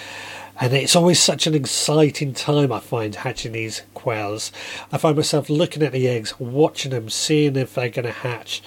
And 0.60 0.72
it's 0.72 0.96
always 0.96 1.20
such 1.20 1.46
an 1.46 1.54
exciting 1.54 2.32
time, 2.32 2.72
I 2.72 2.80
find, 2.80 3.14
hatching 3.14 3.52
these 3.52 3.82
quails. 3.94 4.50
I 4.92 4.98
find 4.98 5.16
myself 5.16 5.50
looking 5.50 5.82
at 5.82 5.92
the 5.92 6.08
eggs, 6.08 6.38
watching 6.40 6.90
them, 6.90 7.10
seeing 7.10 7.56
if 7.56 7.74
they're 7.74 7.88
going 7.88 8.06
to 8.06 8.12
hatch, 8.12 8.62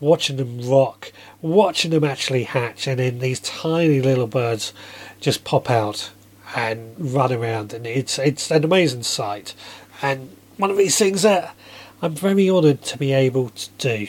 watching 0.00 0.36
them 0.36 0.68
rock, 0.68 1.12
watching 1.40 1.90
them 1.92 2.04
actually 2.04 2.44
hatch, 2.44 2.86
and 2.86 2.98
then 2.98 3.20
these 3.20 3.40
tiny 3.40 4.00
little 4.00 4.26
birds 4.26 4.72
just 5.20 5.44
pop 5.44 5.70
out 5.70 6.10
and 6.54 6.94
run 6.98 7.32
around, 7.32 7.72
and 7.72 7.86
it's 7.86 8.18
it's 8.18 8.50
an 8.50 8.64
amazing 8.64 9.02
sight, 9.02 9.54
and 10.02 10.36
one 10.56 10.70
of 10.70 10.76
these 10.76 10.98
things 10.98 11.22
that 11.22 11.54
I'm 12.02 12.14
very 12.14 12.48
honoured 12.48 12.82
to 12.82 12.98
be 12.98 13.12
able 13.12 13.50
to 13.50 13.68
do. 13.78 14.08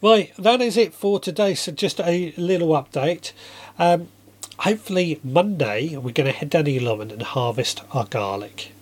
Right, 0.00 0.32
that 0.38 0.60
is 0.60 0.76
it 0.76 0.94
for 0.94 1.20
today. 1.20 1.54
So 1.54 1.72
just 1.72 2.00
a 2.00 2.32
little 2.36 2.68
update. 2.68 3.32
Um, 3.78 4.08
hopefully 4.58 5.20
Monday 5.22 5.96
we're 5.96 6.12
going 6.12 6.30
to 6.30 6.32
head 6.32 6.50
down 6.50 6.64
the 6.64 6.78
allotment 6.78 7.12
and 7.12 7.22
harvest 7.22 7.82
our 7.92 8.04
garlic. 8.04 8.72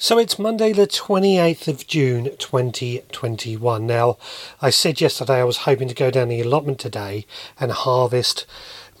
So 0.00 0.16
it's 0.16 0.38
Monday, 0.38 0.72
the 0.72 0.86
28th 0.86 1.66
of 1.66 1.86
June 1.88 2.30
2021. 2.38 3.84
Now, 3.84 4.16
I 4.62 4.70
said 4.70 5.00
yesterday 5.00 5.40
I 5.40 5.44
was 5.44 5.58
hoping 5.58 5.88
to 5.88 5.94
go 5.94 6.08
down 6.08 6.28
the 6.28 6.40
allotment 6.40 6.78
today 6.78 7.26
and 7.58 7.72
harvest 7.72 8.46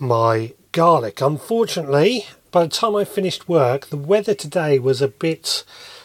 my 0.00 0.54
garlic. 0.72 1.20
Unfortunately, 1.20 2.26
by 2.50 2.64
the 2.64 2.68
time 2.68 2.96
I 2.96 3.04
finished 3.04 3.48
work, 3.48 3.86
the 3.86 3.96
weather 3.96 4.34
today 4.34 4.78
was 4.78 5.02
a 5.02 5.08
bit, 5.08 5.64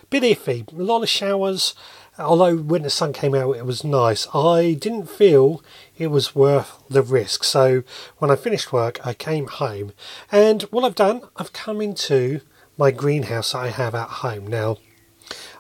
bit 0.10 0.24
iffy. 0.24 0.72
A 0.72 0.82
lot 0.82 1.04
of 1.04 1.10
showers. 1.10 1.76
Although 2.20 2.58
when 2.58 2.84
the 2.84 2.90
sun 2.92 3.12
came 3.12 3.34
out, 3.34 3.56
it 3.56 3.66
was 3.66 3.84
nice. 3.84 4.28
I 4.36 4.74
didn't 4.74 5.10
feel 5.10 5.64
it 5.98 6.08
was 6.08 6.36
worth 6.36 6.84
the 6.90 7.02
risk. 7.02 7.44
So 7.44 7.84
when 8.20 8.30
I 8.30 8.36
finished 8.36 8.72
work, 8.72 9.06
I 9.06 9.14
came 9.16 9.48
home, 9.48 9.94
and 10.32 10.62
what 10.64 10.84
I've 10.84 10.96
done, 10.96 11.22
I've 11.38 11.54
come 11.54 11.82
into 11.82 12.42
my 12.78 12.92
greenhouse 12.92 13.54
that 13.54 13.60
I 13.60 13.70
have 13.70 13.96
at 13.96 14.10
home 14.10 14.46
now. 14.46 14.78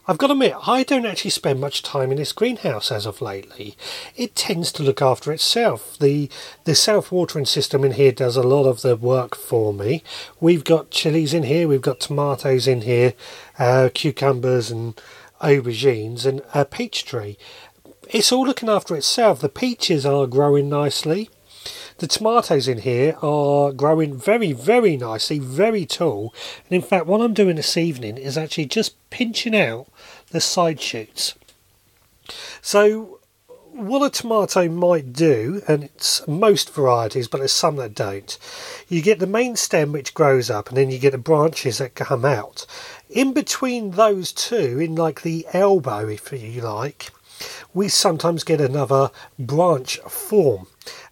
I've 0.06 0.18
got 0.18 0.28
to 0.28 0.34
admit, 0.34 0.56
I 0.68 0.84
don't 0.84 1.06
actually 1.06 1.32
spend 1.32 1.62
much 1.62 1.82
time 1.82 2.12
in 2.12 2.18
this 2.18 2.34
greenhouse 2.34 2.92
as 2.92 3.06
of 3.06 3.22
lately. 3.22 3.78
It 4.18 4.36
tends 4.36 4.74
to 4.74 4.84
look 4.84 5.02
after 5.02 5.32
itself. 5.32 5.98
The 5.98 6.30
the 6.66 6.76
self 6.76 7.10
watering 7.10 7.46
system 7.46 7.86
in 7.86 7.94
here 7.94 8.12
does 8.12 8.36
a 8.36 8.44
lot 8.44 8.66
of 8.66 8.82
the 8.82 8.98
work 8.98 9.34
for 9.34 9.74
me. 9.74 10.04
We've 10.42 10.66
got 10.66 10.92
chilies 10.92 11.34
in 11.34 11.44
here, 11.44 11.70
we've 11.70 11.82
got 11.82 12.02
tomatoes 12.02 12.68
in 12.68 12.82
here, 12.82 13.14
uh, 13.58 13.90
cucumbers 13.94 14.70
and 14.70 15.00
aubergines, 15.40 16.26
and 16.26 16.42
a 16.54 16.66
peach 16.66 17.06
tree. 17.06 17.38
it's 18.10 18.32
all 18.34 18.46
looking 18.46 18.70
after 18.70 18.98
itself. 18.98 19.40
The 19.40 19.48
peaches 19.48 20.06
are 20.06 20.28
growing 20.28 20.68
nicely. 20.68 21.30
The 22.00 22.08
tomatoes 22.08 22.68
in 22.68 22.80
here 22.80 23.16
are 23.22 23.72
growing 23.72 24.18
very, 24.18 24.52
very 24.52 24.98
nicely, 24.98 25.40
very 25.40 25.86
tall. 25.86 26.34
And 26.66 26.76
in 26.76 26.82
fact, 26.82 27.06
what 27.06 27.22
I'm 27.22 27.34
doing 27.34 27.56
this 27.56 27.78
evening 27.78 28.18
is 28.18 28.38
actually 28.38 28.66
just 28.66 28.96
pinching 29.10 29.56
out 29.56 29.88
the 30.34 30.42
side 30.42 30.82
shoots. 30.82 31.36
So 32.62 33.20
what 33.72 34.06
a 34.06 34.10
tomato 34.10 34.68
might 34.68 35.14
do, 35.14 35.62
and 35.68 35.84
it's 35.84 36.28
most 36.28 36.74
varieties, 36.74 37.28
but 37.28 37.38
there's 37.38 37.52
some 37.52 37.78
that 37.78 37.96
don't, 37.96 38.38
you 38.88 39.02
get 39.02 39.20
the 39.20 39.28
main 39.28 39.56
stem 39.56 39.92
which 39.92 40.14
grows 40.14 40.50
up, 40.50 40.70
and 40.70 40.78
then 40.78 40.92
you 40.92 41.00
get 41.00 41.12
the 41.12 41.18
branches 41.18 41.78
that 41.78 41.96
come 41.96 42.26
out. 42.26 42.66
In 43.10 43.34
between 43.34 43.92
those 43.92 44.32
two, 44.32 44.80
in 44.80 44.96
like 44.96 45.22
the 45.22 45.48
elbow, 45.54 46.08
if 46.08 46.32
you 46.32 46.62
like, 46.62 47.12
we 47.74 47.88
sometimes 47.88 48.44
get 48.44 48.62
another 48.62 49.10
branch 49.40 49.98
form 50.00 50.68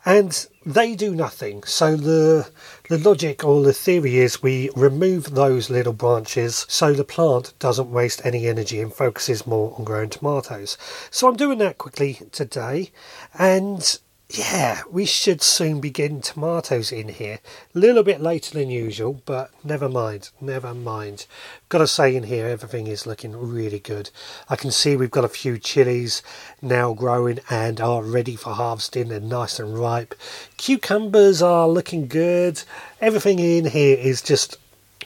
and 0.05 0.47
they 0.65 0.95
do 0.95 1.15
nothing. 1.15 1.63
So 1.63 1.95
the 1.95 2.49
the 2.91 2.98
logic 2.98 3.41
or 3.45 3.63
the 3.63 3.71
theory 3.71 4.17
is 4.17 4.43
we 4.43 4.69
remove 4.75 5.33
those 5.33 5.69
little 5.69 5.93
branches 5.93 6.65
so 6.67 6.91
the 6.91 7.05
plant 7.05 7.53
doesn't 7.57 7.89
waste 7.89 8.21
any 8.25 8.48
energy 8.48 8.81
and 8.81 8.93
focuses 8.93 9.48
more 9.48 9.74
on 9.77 9.86
growing 9.86 10.10
tomatoes. 10.10 10.77
So 11.10 11.29
I'm 11.29 11.38
doing 11.38 11.60
that 11.60 11.77
quickly 11.77 12.19
today 12.33 12.91
and 13.33 13.98
yeah, 14.33 14.81
we 14.89 15.05
should 15.05 15.41
soon 15.41 15.81
be 15.81 15.89
getting 15.89 16.21
tomatoes 16.21 16.91
in 16.91 17.09
here. 17.09 17.39
A 17.75 17.79
little 17.79 18.03
bit 18.03 18.21
later 18.21 18.57
than 18.57 18.69
usual, 18.69 19.21
but 19.25 19.51
never 19.63 19.89
mind, 19.89 20.29
never 20.39 20.73
mind. 20.73 21.25
Gotta 21.69 21.88
say, 21.88 22.15
in 22.15 22.23
here, 22.23 22.47
everything 22.47 22.88
is 22.88 23.05
looking 23.05 23.35
really 23.35 23.79
good. 23.79 24.09
I 24.47 24.55
can 24.55 24.71
see 24.71 24.95
we've 24.95 25.11
got 25.11 25.25
a 25.25 25.29
few 25.29 25.57
chilies 25.57 26.21
now 26.61 26.93
growing 26.93 27.39
and 27.50 27.81
are 27.81 28.03
ready 28.03 28.35
for 28.35 28.53
harvesting. 28.53 29.09
They're 29.09 29.19
nice 29.19 29.59
and 29.59 29.77
ripe. 29.77 30.15
Cucumbers 30.57 31.41
are 31.41 31.67
looking 31.67 32.07
good. 32.07 32.63
Everything 33.01 33.39
in 33.39 33.65
here 33.65 33.97
is 33.97 34.21
just 34.21 34.57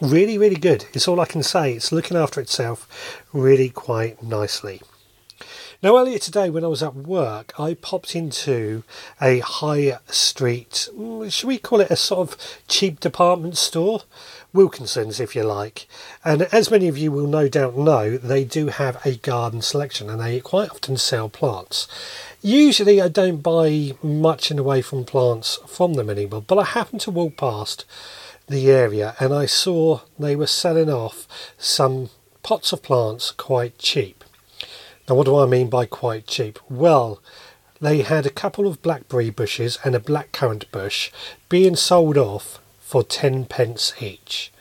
really, 0.02 0.38
really 0.38 0.56
good. 0.56 0.86
It's 0.94 1.08
all 1.08 1.20
I 1.20 1.26
can 1.26 1.42
say. 1.42 1.74
It's 1.74 1.92
looking 1.92 2.18
after 2.18 2.42
itself 2.42 3.24
really 3.34 3.70
quite 3.70 4.22
nicely. 4.22 4.82
Now, 5.84 5.98
earlier 5.98 6.20
today, 6.20 6.50
when 6.50 6.64
I 6.64 6.68
was 6.68 6.82
at 6.82 6.96
work, 6.96 7.52
I 7.60 7.74
popped 7.74 8.16
into 8.16 8.84
a 9.22 9.40
high 9.40 10.00
street, 10.08 10.90
mm, 10.96 11.32
should 11.32 11.48
we 11.48 11.58
call 11.58 11.82
it 11.82 11.92
a 11.92 11.98
sort 11.98 12.30
of 12.30 12.38
cheap 12.68 13.00
department 13.00 13.58
store? 13.58 14.02
Wilkinson's, 14.54 15.20
if 15.20 15.36
you 15.36 15.44
like. 15.44 15.86
And 16.24 16.44
as 16.44 16.72
many 16.72 16.88
of 16.88 16.98
you 16.98 17.12
will 17.12 17.28
no 17.28 17.50
doubt 17.50 17.78
know, 17.78 18.18
they 18.18 18.46
do 18.46 18.68
have 18.68 19.06
a 19.06 19.18
garden 19.18 19.62
selection 19.62 20.10
and 20.10 20.22
they 20.22 20.40
quite 20.40 20.70
often 20.70 20.96
sell 20.98 21.28
plants. 21.28 21.88
Usually, 22.42 23.02
I 23.02 23.10
don't 23.10 23.44
buy 23.44 23.92
much 24.02 24.50
in 24.50 24.58
the 24.58 24.64
way 24.64 24.82
from 24.82 25.04
plants 25.04 25.60
from 25.68 25.96
them 25.96 26.10
anymore, 26.10 26.42
but 26.42 26.58
I 26.58 26.64
happened 26.64 27.02
to 27.02 27.12
walk 27.12 27.36
past 27.36 27.84
the 28.48 28.72
area 28.72 29.16
and 29.20 29.34
I 29.34 29.46
saw 29.46 30.02
they 30.18 30.36
were 30.36 30.48
selling 30.48 30.90
off 30.90 31.28
some 31.58 32.10
pots 32.44 32.72
of 32.72 32.82
plants 32.82 33.32
quite 33.32 33.78
cheap. 33.78 34.24
Now, 35.08 35.16
what 35.16 35.26
do 35.26 35.38
I 35.38 35.46
mean 35.46 35.70
by 35.70 35.86
quite 35.86 36.28
cheap? 36.28 36.60
Well, 36.70 37.22
they 37.80 38.02
had 38.02 38.26
a 38.26 38.32
couple 38.32 38.68
of 38.68 38.82
blackberry 38.82 39.30
bushes 39.30 39.78
and 39.84 39.96
a 39.96 40.00
blackcurrant 40.00 40.72
bush 40.72 41.12
being 41.50 41.76
sold 41.76 42.18
off 42.18 42.60
for 42.80 43.04
10 43.04 43.46
pence 43.46 43.94
each. 44.02 44.52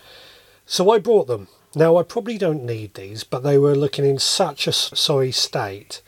So 0.66 0.90
I 0.90 0.98
bought 0.98 1.26
them. 1.26 1.48
Now, 1.74 1.96
I 1.96 2.02
probably 2.02 2.38
don't 2.38 2.64
need 2.64 2.94
these, 2.94 3.24
but 3.24 3.42
they 3.42 3.58
were 3.58 3.74
looking 3.74 4.04
in 4.04 4.18
such 4.18 4.66
a 4.66 4.72
sorry 4.72 5.32
state 5.32 6.02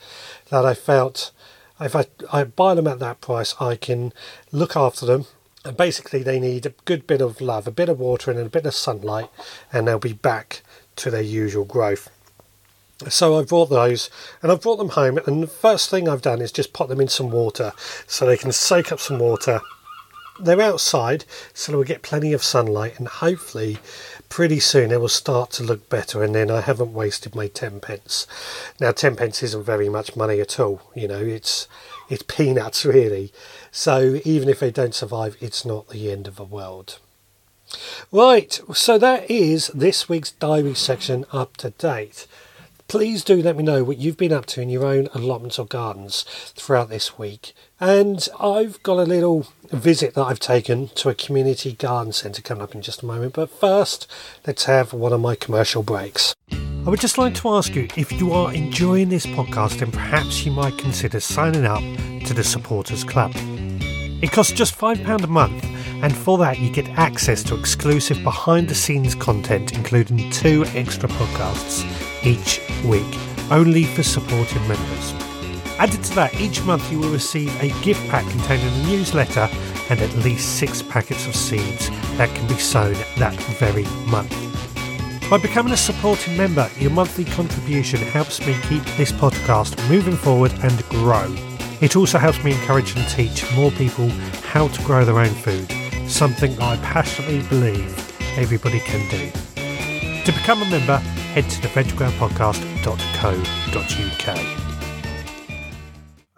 that 0.49 0.65
I 0.65 0.73
felt 0.73 1.31
if 1.79 1.95
I, 1.95 2.05
I 2.31 2.43
buy 2.43 2.73
them 2.73 2.87
at 2.87 2.99
that 2.99 3.21
price, 3.21 3.55
I 3.59 3.75
can 3.75 4.13
look 4.51 4.75
after 4.75 5.05
them. 5.05 5.25
And 5.63 5.75
basically, 5.75 6.23
they 6.23 6.39
need 6.39 6.65
a 6.65 6.73
good 6.85 7.05
bit 7.05 7.21
of 7.21 7.41
love, 7.41 7.67
a 7.67 7.71
bit 7.71 7.89
of 7.89 7.99
water, 7.99 8.31
and 8.31 8.39
a 8.39 8.45
bit 8.45 8.65
of 8.65 8.73
sunlight, 8.73 9.29
and 9.71 9.87
they'll 9.87 9.99
be 9.99 10.13
back 10.13 10.61
to 10.97 11.11
their 11.11 11.21
usual 11.21 11.65
growth. 11.65 12.09
So 13.09 13.37
I 13.37 13.43
brought 13.43 13.69
those 13.69 14.09
and 14.41 14.51
I've 14.51 14.61
brought 14.61 14.77
them 14.77 14.89
home 14.89 15.19
and 15.19 15.43
the 15.43 15.47
first 15.47 15.89
thing 15.89 16.09
I've 16.09 16.23
done 16.23 16.41
is 16.41 16.51
just 16.51 16.73
put 16.73 16.89
them 16.89 16.99
in 16.99 17.07
some 17.07 17.29
water 17.29 17.73
so 18.07 18.25
they 18.25 18.37
can 18.37 18.51
soak 18.51 18.91
up 18.91 18.99
some 18.99 19.19
water. 19.19 19.61
They're 20.39 20.61
outside 20.61 21.23
so 21.53 21.71
they'll 21.71 21.83
get 21.83 22.01
plenty 22.01 22.33
of 22.33 22.43
sunlight 22.43 22.97
and 22.97 23.07
hopefully 23.07 23.77
pretty 24.29 24.59
soon 24.59 24.89
they 24.89 24.97
will 24.97 25.07
start 25.09 25.51
to 25.51 25.63
look 25.63 25.89
better 25.89 26.23
and 26.23 26.33
then 26.33 26.49
I 26.49 26.61
haven't 26.61 26.93
wasted 26.93 27.35
my 27.35 27.47
10 27.47 27.81
pence. 27.81 28.25
Now 28.79 28.91
10 28.91 29.15
pence 29.15 29.43
isn't 29.43 29.63
very 29.63 29.89
much 29.89 30.15
money 30.15 30.39
at 30.39 30.59
all, 30.59 30.81
you 30.95 31.07
know, 31.07 31.21
it's 31.21 31.67
it's 32.09 32.23
peanuts 32.23 32.83
really. 32.97 33.31
So 33.71 34.19
even 34.25 34.49
if 34.49 34.59
they 34.59 34.71
don't 34.71 34.95
survive 34.95 35.37
it's 35.39 35.63
not 35.63 35.89
the 35.89 36.11
end 36.11 36.27
of 36.27 36.35
the 36.35 36.43
world. 36.43 36.97
Right, 38.11 38.59
so 38.73 38.97
that 38.97 39.29
is 39.29 39.67
this 39.67 40.09
week's 40.09 40.31
diary 40.31 40.73
section 40.73 41.25
up 41.31 41.57
to 41.57 41.71
date 41.71 42.25
please 42.87 43.23
do 43.23 43.41
let 43.41 43.57
me 43.57 43.63
know 43.63 43.83
what 43.83 43.97
you've 43.97 44.17
been 44.17 44.31
up 44.31 44.45
to 44.45 44.61
in 44.61 44.69
your 44.69 44.85
own 44.85 45.09
allotments 45.13 45.59
or 45.59 45.65
gardens 45.65 46.23
throughout 46.55 46.89
this 46.89 47.17
week. 47.17 47.53
And 47.79 48.27
I've 48.39 48.81
got 48.83 48.97
a 48.97 49.03
little 49.03 49.47
visit 49.71 50.13
that 50.13 50.23
I've 50.23 50.39
taken 50.39 50.87
to 50.89 51.09
a 51.09 51.13
community 51.13 51.73
garden 51.73 52.13
centre 52.13 52.41
coming 52.41 52.63
up 52.63 52.73
in 52.73 52.81
just 52.81 53.03
a 53.03 53.05
moment. 53.05 53.33
But 53.33 53.49
first, 53.49 54.09
let's 54.45 54.65
have 54.65 54.93
one 54.93 55.11
of 55.11 55.19
my 55.19 55.35
commercial 55.35 55.83
breaks. 55.83 56.33
I 56.51 56.89
would 56.89 57.01
just 57.01 57.17
like 57.17 57.35
to 57.35 57.49
ask 57.49 57.75
you 57.75 57.89
if 57.97 58.13
you 58.13 58.31
are 58.31 58.53
enjoying 58.53 59.09
this 59.09 59.25
podcast, 59.25 59.79
then 59.79 59.91
perhaps 59.91 60.45
you 60.45 60.51
might 60.53 60.77
consider 60.77 61.19
signing 61.19 61.65
up 61.65 61.83
to 62.25 62.33
the 62.33 62.43
Supporters 62.43 63.03
Club. 63.03 63.33
It 63.35 64.31
costs 64.31 64.53
just 64.53 64.77
£5 64.79 65.23
a 65.23 65.27
month, 65.27 65.63
and 66.01 66.15
for 66.15 66.37
that, 66.37 66.59
you 66.59 66.71
get 66.71 66.87
access 66.97 67.43
to 67.43 67.59
exclusive 67.59 68.23
behind 68.23 68.69
the 68.69 68.75
scenes 68.75 69.13
content, 69.13 69.73
including 69.73 70.31
two 70.31 70.63
extra 70.73 71.09
podcasts 71.09 72.06
each 72.27 72.59
week, 72.83 73.17
only 73.49 73.85
for 73.85 74.03
supported 74.03 74.61
members. 74.67 75.13
Added 75.79 76.03
to 76.03 76.15
that, 76.15 76.35
each 76.41 76.61
month 76.63 76.91
you 76.91 76.99
will 76.99 77.11
receive 77.11 77.53
a 77.61 77.69
gift 77.81 78.05
pack 78.09 78.29
containing 78.29 78.67
a 78.67 78.87
newsletter 78.87 79.47
and 79.89 80.01
at 80.01 80.13
least 80.17 80.57
six 80.57 80.81
packets 80.81 81.25
of 81.25 81.35
seeds 81.35 81.89
that 82.17 82.33
can 82.35 82.45
be 82.47 82.55
sown 82.55 82.95
that 83.17 83.35
very 83.59 83.85
month. 84.09 84.35
By 85.29 85.37
becoming 85.37 85.71
a 85.71 85.77
supporting 85.77 86.35
member, 86.35 86.69
your 86.79 86.91
monthly 86.91 87.25
contribution 87.25 87.99
helps 87.99 88.45
me 88.45 88.55
keep 88.63 88.83
this 88.97 89.11
podcast 89.11 89.77
moving 89.89 90.15
forward 90.15 90.51
and 90.63 90.83
grow. 90.89 91.33
It 91.79 91.95
also 91.95 92.17
helps 92.17 92.43
me 92.43 92.51
encourage 92.51 92.95
and 92.95 93.07
teach 93.09 93.45
more 93.55 93.71
people 93.71 94.09
how 94.51 94.67
to 94.67 94.81
grow 94.83 95.05
their 95.05 95.19
own 95.19 95.29
food, 95.29 95.71
something 96.09 96.59
I 96.59 96.75
passionately 96.77 97.47
believe 97.47 97.95
everybody 98.37 98.79
can 98.79 99.07
do. 99.09 99.31
To 100.25 100.31
become 100.31 100.61
a 100.61 100.69
member, 100.69 101.01
head 101.33 101.49
to 101.49 101.67
theveggrowerpodcast.co.uk. 101.67 104.67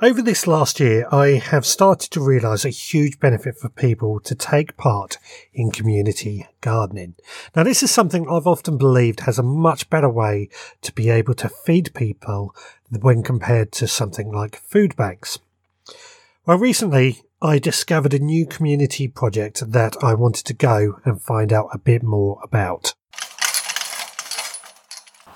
Over 0.02 0.22
this 0.22 0.48
last 0.48 0.80
year, 0.80 1.06
I 1.12 1.32
have 1.32 1.66
started 1.66 2.10
to 2.12 2.22
realise 2.22 2.64
a 2.64 2.70
huge 2.70 3.20
benefit 3.20 3.58
for 3.58 3.68
people 3.68 4.22
to 4.22 4.34
take 4.34 4.78
part 4.78 5.18
in 5.54 5.72
community 5.72 6.48
gardening. 6.62 7.16
Now, 7.54 7.64
this 7.64 7.84
is 7.84 7.92
something 7.92 8.26
I've 8.30 8.48
often 8.48 8.78
believed 8.78 9.20
has 9.22 9.38
a 9.38 9.44
much 9.44 9.90
better 9.90 10.10
way 10.10 10.48
to 10.84 10.94
be 10.94 11.10
able 11.10 11.34
to 11.34 11.50
feed 11.50 11.94
people 11.94 12.56
when 12.90 13.24
compared 13.24 13.74
to 13.74 13.90
something 13.90 14.32
like 14.32 14.62
food 14.62 14.96
banks. 14.96 15.40
Well, 16.46 16.58
recently 16.58 17.24
I 17.42 17.60
discovered 17.60 18.14
a 18.14 18.20
new 18.20 18.46
community 18.46 19.10
project 19.10 19.70
that 19.70 20.02
I 20.02 20.14
wanted 20.14 20.46
to 20.46 20.54
go 20.54 21.02
and 21.04 21.22
find 21.22 21.52
out 21.52 21.72
a 21.74 21.78
bit 21.78 22.04
more 22.04 22.40
about. 22.42 22.94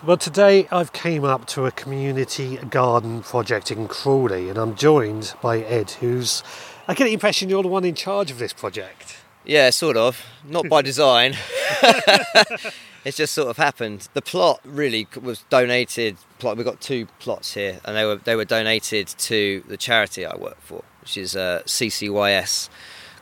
Well, 0.05 0.17
today 0.17 0.67
I've 0.69 0.91
came 0.91 1.23
up 1.23 1.45
to 1.47 1.65
a 1.65 1.71
community 1.71 2.57
garden 2.57 3.21
project 3.21 3.71
in 3.71 3.87
Crawley, 3.87 4.49
and 4.49 4.57
I'm 4.57 4.75
joined 4.75 5.33
by 5.41 5.59
Ed, 5.59 5.91
who's. 5.91 6.43
I 6.89 6.93
get 6.93 7.05
the 7.05 7.13
impression 7.13 7.47
you're 7.47 7.63
the 7.63 7.69
one 7.69 7.85
in 7.85 7.95
charge 7.95 8.29
of 8.29 8.37
this 8.37 8.51
project. 8.51 9.19
Yeah, 9.45 9.69
sort 9.69 9.95
of. 9.95 10.21
Not 10.43 10.67
by 10.67 10.81
design. 10.91 11.37
it's 13.05 13.15
just 13.15 13.33
sort 13.33 13.47
of 13.47 13.55
happened. 13.55 14.09
The 14.13 14.21
plot 14.21 14.59
really 14.65 15.07
was 15.21 15.45
donated. 15.49 16.17
Plot. 16.37 16.57
We've 16.57 16.65
got 16.65 16.81
two 16.81 17.05
plots 17.19 17.53
here, 17.53 17.79
and 17.85 17.95
they 17.95 18.03
were 18.03 18.17
they 18.17 18.35
were 18.35 18.43
donated 18.43 19.07
to 19.07 19.63
the 19.69 19.77
charity 19.77 20.25
I 20.25 20.35
work 20.35 20.59
for, 20.59 20.83
which 20.99 21.15
is 21.15 21.33
uh, 21.33 21.61
CCYS, 21.65 22.67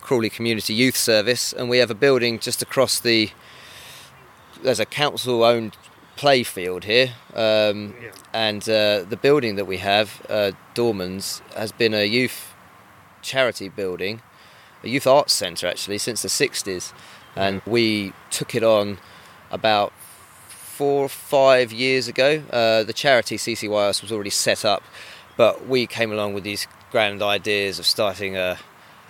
Crawley 0.01 0.31
Community 0.31 0.73
Youth 0.73 0.97
Service, 0.97 1.53
and 1.53 1.69
we 1.69 1.77
have 1.77 1.91
a 1.91 1.95
building 1.95 2.39
just 2.39 2.63
across 2.63 2.99
the. 2.99 3.29
There's 4.63 4.79
a 4.79 4.85
council-owned 4.85 5.75
play 6.21 6.43
field 6.43 6.83
here, 6.83 7.15
um, 7.33 7.95
yeah. 7.99 8.11
and 8.31 8.61
uh, 8.69 9.01
the 9.09 9.17
building 9.19 9.55
that 9.55 9.65
we 9.65 9.77
have, 9.77 10.23
uh, 10.29 10.51
Dorman's, 10.75 11.41
has 11.55 11.71
been 11.71 11.95
a 11.95 12.05
youth 12.05 12.53
charity 13.23 13.69
building, 13.69 14.21
a 14.83 14.87
youth 14.87 15.07
arts 15.07 15.33
centre 15.33 15.65
actually 15.65 15.97
since 15.97 16.21
the 16.21 16.27
60s, 16.27 16.93
and 17.35 17.59
we 17.65 18.13
took 18.29 18.53
it 18.53 18.63
on 18.63 18.99
about 19.49 19.93
four 20.47 21.05
or 21.05 21.09
five 21.09 21.73
years 21.73 22.07
ago. 22.07 22.43
Uh, 22.51 22.83
the 22.83 22.93
charity 22.93 23.37
CCYS 23.37 24.03
was 24.03 24.11
already 24.11 24.29
set 24.29 24.63
up, 24.63 24.83
But 25.37 25.65
we 25.65 25.87
came 25.87 26.11
along 26.11 26.35
with 26.35 26.43
these 26.43 26.67
grand 26.91 27.23
ideas 27.23 27.79
of 27.79 27.87
starting 27.87 28.37
a, 28.37 28.59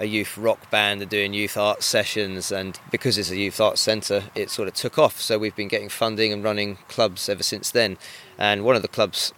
a 0.02 0.06
youth 0.06 0.36
rock 0.36 0.72
band 0.72 1.00
and 1.02 1.12
doing 1.12 1.32
youth 1.32 1.56
art 1.56 1.84
sessions. 1.84 2.52
And 2.52 2.80
because 2.90 3.20
it's 3.20 3.30
a 3.30 3.38
youth 3.38 3.62
arts 3.62 3.82
centre, 3.82 4.24
it 4.34 4.50
sort 4.50 4.68
of 4.68 4.74
took 4.74 4.98
off. 4.98 5.22
So 5.22 5.38
we've 5.38 5.56
been 5.56 5.68
getting 5.68 5.90
funding 5.90 6.34
and 6.34 6.44
running 6.44 6.78
clubs 6.88 7.30
ever 7.30 7.44
since 7.44 7.70
then. 7.70 7.98
And 8.38 8.66
one 8.66 8.76
of 8.76 8.82
the 8.82 8.88
clubs 8.88 9.32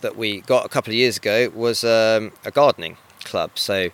that 0.00 0.16
we 0.16 0.40
got 0.40 0.66
a 0.66 0.68
couple 0.68 0.90
of 0.90 0.96
years 0.96 1.16
ago 1.16 1.50
was 1.54 1.84
um, 1.84 2.32
a 2.44 2.50
gardening 2.50 2.96
club. 3.24 3.52
So 3.54 3.90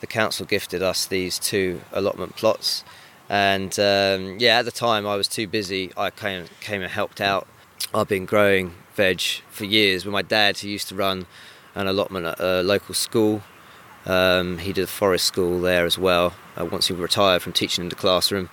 the 0.00 0.08
council 0.08 0.44
gifted 0.44 0.82
us 0.82 1.06
these 1.06 1.38
two 1.38 1.80
allotment 1.92 2.34
plots. 2.34 2.82
And 3.28 3.78
um, 3.78 4.36
yeah, 4.40 4.58
at 4.58 4.64
the 4.64 4.72
time 4.72 5.06
I 5.06 5.14
was 5.14 5.28
too 5.28 5.46
busy. 5.46 5.92
I 5.96 6.10
came, 6.10 6.46
came 6.60 6.82
and 6.82 6.90
helped 6.90 7.20
out. 7.20 7.46
I've 7.94 8.08
been 8.08 8.26
growing 8.26 8.74
veg 8.94 9.20
for 9.48 9.64
years 9.64 10.04
with 10.04 10.12
my 10.12 10.22
dad, 10.22 10.58
who 10.58 10.68
used 10.68 10.88
to 10.88 10.96
run 10.96 11.26
an 11.76 11.86
allotment 11.86 12.26
at 12.26 12.40
a 12.40 12.62
local 12.62 12.94
school. 12.94 13.42
Um, 14.08 14.58
he 14.58 14.72
did 14.72 14.84
a 14.84 14.86
forest 14.86 15.26
school 15.26 15.60
there 15.60 15.84
as 15.84 15.98
well. 15.98 16.34
Uh, 16.58 16.64
once 16.64 16.88
he 16.88 16.94
retired 16.94 17.42
from 17.42 17.52
teaching 17.52 17.84
in 17.84 17.88
the 17.90 17.94
classroom, 17.94 18.48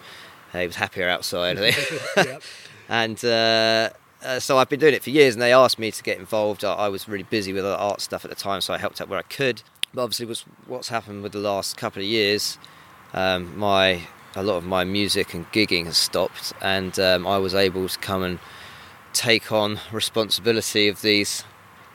uh, 0.54 0.60
he 0.60 0.68
was 0.68 0.76
happier 0.76 1.08
outside. 1.08 1.58
I 1.58 1.72
think. 1.72 2.44
and 2.90 3.24
uh, 3.24 3.90
uh, 4.24 4.40
so 4.40 4.58
I've 4.58 4.70
been 4.70 4.80
doing 4.80 4.94
it 4.94 5.04
for 5.04 5.12
years, 5.12 5.34
and 5.34 5.42
they 5.42 5.54
asked 5.54 5.80
me 5.80 5.92
to 5.92 6.04
get 6.04 6.18
involved. 6.18 6.66
I, 6.66 6.74
I 6.74 6.90
was 6.90 7.08
really 7.08 7.24
busy 7.24 7.54
with 7.54 7.66
other 7.66 7.76
art 7.76 8.02
stuff 8.02 8.26
at 8.26 8.30
the 8.30 8.36
time, 8.36 8.62
so 8.62 8.74
I 8.74 8.78
helped 8.78 9.00
out 9.00 9.08
where 9.08 9.20
I 9.20 9.24
could. 9.24 9.64
But 9.94 10.04
obviously, 10.04 10.26
was 10.26 10.42
what's 10.68 10.90
happened 10.90 11.24
with 11.24 11.32
the 11.32 11.40
last 11.40 11.78
couple 11.78 12.02
of 12.02 12.08
years. 12.08 12.58
Um, 13.14 13.58
my 13.58 14.02
a 14.36 14.44
lot 14.44 14.58
of 14.58 14.66
my 14.66 14.84
music 14.84 15.34
and 15.34 15.50
gigging 15.54 15.86
has 15.86 15.98
stopped, 15.98 16.52
and 16.62 17.00
um, 17.00 17.26
I 17.26 17.38
was 17.38 17.56
able 17.56 17.88
to 17.88 18.00
come 18.00 18.24
and 18.24 18.40
take 19.14 19.52
on 19.52 19.80
responsibility 19.94 20.90
of 20.90 21.02
these 21.02 21.46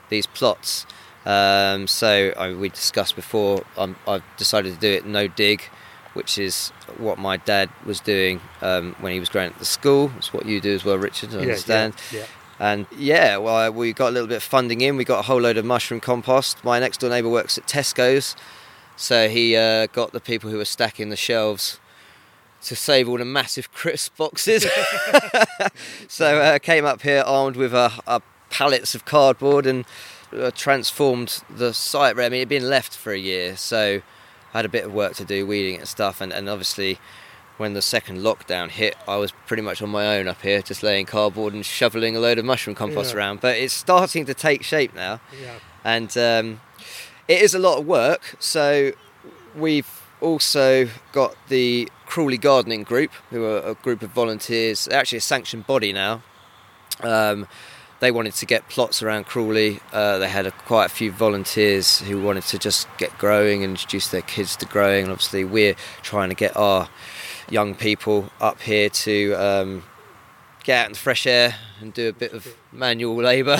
these 0.09 0.27
plots. 0.27 0.87
Um, 1.27 1.87
so 1.87 2.33
I, 2.37 2.53
we 2.55 2.69
discussed 2.71 3.17
before. 3.17 3.65
I'm, 3.77 3.97
I've 4.07 4.23
decided 4.37 4.75
to 4.75 4.81
do 4.81 4.89
it 4.89 5.07
no 5.07 5.27
dig, 5.27 5.63
which 6.15 6.39
is 6.39 6.71
what 6.99 7.19
my 7.19 7.37
dad 7.37 7.69
was 7.85 8.01
doing 8.01 8.41
um, 8.63 8.95
when 9.01 9.13
he 9.13 9.21
was 9.21 9.29
growing 9.29 9.49
up 9.49 9.55
at 9.55 9.59
the 9.59 9.65
school. 9.65 10.11
It's 10.17 10.33
what 10.33 10.47
you 10.47 10.61
do 10.61 10.75
as 10.75 10.85
well, 10.85 10.97
Richard. 10.99 11.31
I 11.31 11.39
Yeah, 11.39 11.43
understand. 11.43 11.95
Yeah, 12.11 12.21
yeah. 12.21 12.27
And 12.59 12.87
yeah, 12.97 13.37
well, 13.39 13.73
we 13.73 13.93
got 13.95 14.09
a 14.09 14.13
little 14.13 14.29
bit 14.29 14.37
of 14.37 14.43
funding 14.43 14.83
in. 14.83 14.97
We 14.97 15.05
got 15.05 15.21
a 15.21 15.23
whole 15.23 15.41
load 15.41 15.57
of 15.57 15.65
mushroom 15.65 16.01
compost. 16.01 16.63
My 16.63 16.79
next 16.79 17.01
door 17.01 17.09
neighbour 17.09 17.31
works 17.31 17.57
at 17.57 17.67
Tesco's, 17.67 18.37
so 18.97 19.29
he 19.31 19.57
uh, 19.57 19.87
got 19.87 20.13
the 20.13 20.21
people 20.21 20.51
who 20.51 20.59
were 20.59 20.67
stacking 20.67 21.09
the 21.09 21.17
shelves 21.17 21.81
to 22.65 22.77
save 22.77 23.09
all 23.09 23.17
the 23.17 23.25
massive 23.25 23.73
crisp 23.75 24.17
boxes. 24.19 24.67
so 26.09 26.39
uh, 26.39 26.59
came 26.59 26.85
up 26.85 27.01
here 27.03 27.23
armed 27.27 27.57
with 27.57 27.73
uh, 27.73 27.91
uh, 28.07 28.21
pallets 28.51 28.95
of 28.95 29.05
cardboard 29.07 29.65
and 29.67 29.87
uh, 30.37 30.51
transformed 30.55 31.43
the 31.49 31.73
site. 31.75 32.19
I 32.19 32.29
mean, 32.29 32.35
it'd 32.41 32.49
been 32.49 32.69
left 32.69 32.97
for 32.97 33.13
a 33.13 33.19
year, 33.19 33.57
so 33.57 34.01
I 34.55 34.59
had 34.59 34.65
a 34.65 34.69
bit 34.69 34.85
of 34.85 34.93
work 34.93 35.15
to 35.15 35.25
do, 35.25 35.47
weeding 35.47 35.75
it 35.75 35.79
and 35.81 35.89
stuff. 35.89 36.21
And, 36.21 36.33
and 36.33 36.49
obviously, 36.49 36.99
when 37.57 37.75
the 37.75 37.83
second 37.83 38.19
lockdown 38.19 38.71
hit, 38.71 38.97
I 39.07 39.17
was 39.17 39.33
pretty 39.47 39.63
much 39.63 39.83
on 39.83 39.91
my 39.91 40.17
own 40.19 40.29
up 40.29 40.41
here, 40.43 40.63
just 40.63 40.83
laying 40.83 41.07
cardboard 41.07 41.53
and 41.53 41.65
shoveling 41.65 42.17
a 42.17 42.21
load 42.21 42.39
of 42.39 42.45
mushroom 42.45 42.75
compost 42.75 43.13
Yeah. 43.13 43.19
around. 43.19 43.41
But 43.41 43.57
it's 43.59 43.75
starting 43.75 44.25
to 44.27 44.35
take 44.35 44.63
shape 44.63 44.95
now 44.95 45.21
yeah. 45.41 45.57
and 45.85 46.17
um, 46.17 46.61
it 47.29 47.43
is 47.43 47.55
a 47.55 47.59
lot 47.59 47.79
of 47.79 47.87
work. 47.87 48.37
So 48.39 48.93
we've 49.55 49.89
also 50.23 50.89
got 51.13 51.35
the 51.49 51.89
Crawley 52.07 52.39
Gardening 52.39 52.83
Group, 52.83 53.11
who 53.31 53.45
are 53.45 53.59
a 53.59 53.75
group 53.75 54.03
of 54.03 54.11
volunteers, 54.11 54.89
actually 54.89 55.19
a 55.19 55.23
sanctioned 55.23 55.67
body 55.67 55.93
now. 55.93 56.23
Um, 57.03 57.47
they 58.01 58.11
wanted 58.11 58.35
to 58.35 58.47
get 58.47 58.69
plots 58.69 59.03
around 59.03 59.27
Crawley. 59.27 59.81
Uh, 59.93 60.19
they 60.19 60.29
had 60.29 60.47
a, 60.47 60.51
quite 60.51 60.87
a 60.87 60.89
few 60.89 61.13
volunteers 61.13 62.01
who 62.01 62.21
wanted 62.21 62.45
to 62.45 62.59
just 62.59 62.89
get 62.97 63.17
growing 63.19 63.63
and 63.63 63.73
introduce 63.73 64.09
their 64.09 64.23
kids 64.23 64.57
to 64.57 64.67
growing. 64.67 65.05
And 65.05 65.13
obviously, 65.13 65.45
we're 65.45 65.77
trying 66.03 66.31
to 66.31 66.35
get 66.35 66.57
our 66.57 66.89
young 67.51 67.75
people 67.75 68.31
up 68.41 68.61
here 68.63 68.89
to 68.89 69.35
um, 69.35 69.83
get 70.65 70.81
out 70.81 70.87
in 70.87 70.93
the 70.93 70.99
fresh 70.99 71.27
air 71.27 71.57
and 71.81 71.93
do 71.93 72.09
a 72.09 72.13
bit 72.13 72.33
of 72.33 72.57
manual 72.73 73.17
labour 73.17 73.59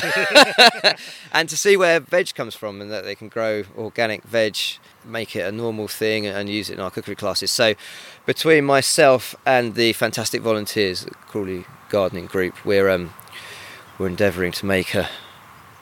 and 1.33 1.49
to 1.49 1.57
see 1.57 1.77
where 1.77 1.99
veg 2.01 2.35
comes 2.35 2.55
from 2.55 2.81
and 2.81 2.91
that 2.91 3.05
they 3.05 3.15
can 3.15 3.29
grow 3.29 3.65
organic 3.77 4.23
veg, 4.23 4.57
make 5.05 5.35
it 5.35 5.41
a 5.41 5.53
normal 5.53 5.89
thing 5.89 6.27
and 6.27 6.49
use 6.49 6.71
it 6.71 6.75
in 6.75 6.81
our 6.81 6.91
cookery 6.91 7.17
classes. 7.17 7.51
So, 7.51 7.75
between 8.27 8.65
myself 8.65 9.35
and 9.45 9.75
the 9.75 9.93
fantastic 9.95 10.41
volunteers 10.41 11.05
at 11.05 11.13
Crawley 11.27 11.65
Gardening 11.89 12.27
Group, 12.27 12.65
we're 12.65 12.89
um, 12.89 13.13
we're 14.01 14.07
endeavouring 14.07 14.51
to 14.51 14.65
make 14.65 14.95
a 14.95 15.07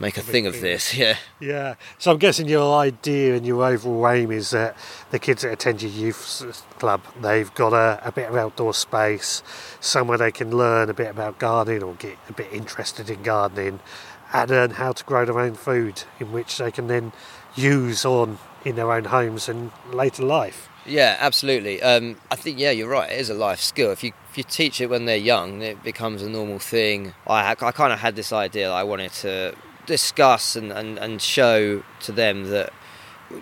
make 0.00 0.16
a 0.16 0.20
thing 0.20 0.46
of 0.46 0.60
this. 0.60 0.96
Yeah. 0.96 1.16
Yeah. 1.38 1.74
So 1.98 2.10
I'm 2.10 2.18
guessing 2.18 2.48
your 2.48 2.76
idea 2.76 3.36
and 3.36 3.46
your 3.46 3.64
overall 3.64 4.08
aim 4.08 4.32
is 4.32 4.50
that 4.50 4.76
the 5.12 5.20
kids 5.20 5.42
that 5.42 5.52
attend 5.52 5.82
your 5.82 5.92
youth 5.92 6.66
club, 6.80 7.00
they've 7.20 7.52
got 7.54 7.72
a, 7.72 8.00
a 8.04 8.10
bit 8.10 8.28
of 8.28 8.34
outdoor 8.34 8.74
space, 8.74 9.44
somewhere 9.78 10.18
they 10.18 10.32
can 10.32 10.50
learn 10.50 10.90
a 10.90 10.94
bit 10.94 11.08
about 11.08 11.38
gardening 11.38 11.84
or 11.84 11.94
get 11.94 12.18
a 12.28 12.32
bit 12.32 12.52
interested 12.52 13.08
in 13.08 13.22
gardening 13.22 13.78
and 14.32 14.50
learn 14.50 14.70
how 14.70 14.90
to 14.92 15.04
grow 15.04 15.24
their 15.24 15.38
own 15.38 15.54
food 15.54 16.02
in 16.18 16.32
which 16.32 16.58
they 16.58 16.72
can 16.72 16.88
then 16.88 17.12
use 17.54 18.04
on 18.04 18.38
in 18.64 18.74
their 18.74 18.90
own 18.90 19.04
homes 19.04 19.48
and 19.48 19.70
later 19.92 20.24
life. 20.24 20.68
Yeah, 20.88 21.16
absolutely. 21.20 21.82
Um, 21.82 22.16
I 22.30 22.36
think 22.36 22.58
yeah, 22.58 22.70
you're 22.70 22.88
right. 22.88 23.10
It 23.12 23.20
is 23.20 23.30
a 23.30 23.34
life 23.34 23.60
skill. 23.60 23.90
If 23.92 24.02
you 24.02 24.12
if 24.30 24.38
you 24.38 24.44
teach 24.44 24.80
it 24.80 24.88
when 24.88 25.04
they're 25.04 25.16
young, 25.16 25.62
it 25.62 25.82
becomes 25.82 26.22
a 26.22 26.28
normal 26.28 26.58
thing. 26.58 27.14
I 27.26 27.50
I 27.50 27.54
kind 27.72 27.92
of 27.92 27.98
had 28.00 28.16
this 28.16 28.32
idea 28.32 28.68
that 28.68 28.74
I 28.74 28.84
wanted 28.84 29.12
to 29.24 29.54
discuss 29.86 30.56
and, 30.56 30.70
and, 30.72 30.98
and 30.98 31.20
show 31.22 31.82
to 32.00 32.12
them 32.12 32.44
that 32.50 32.72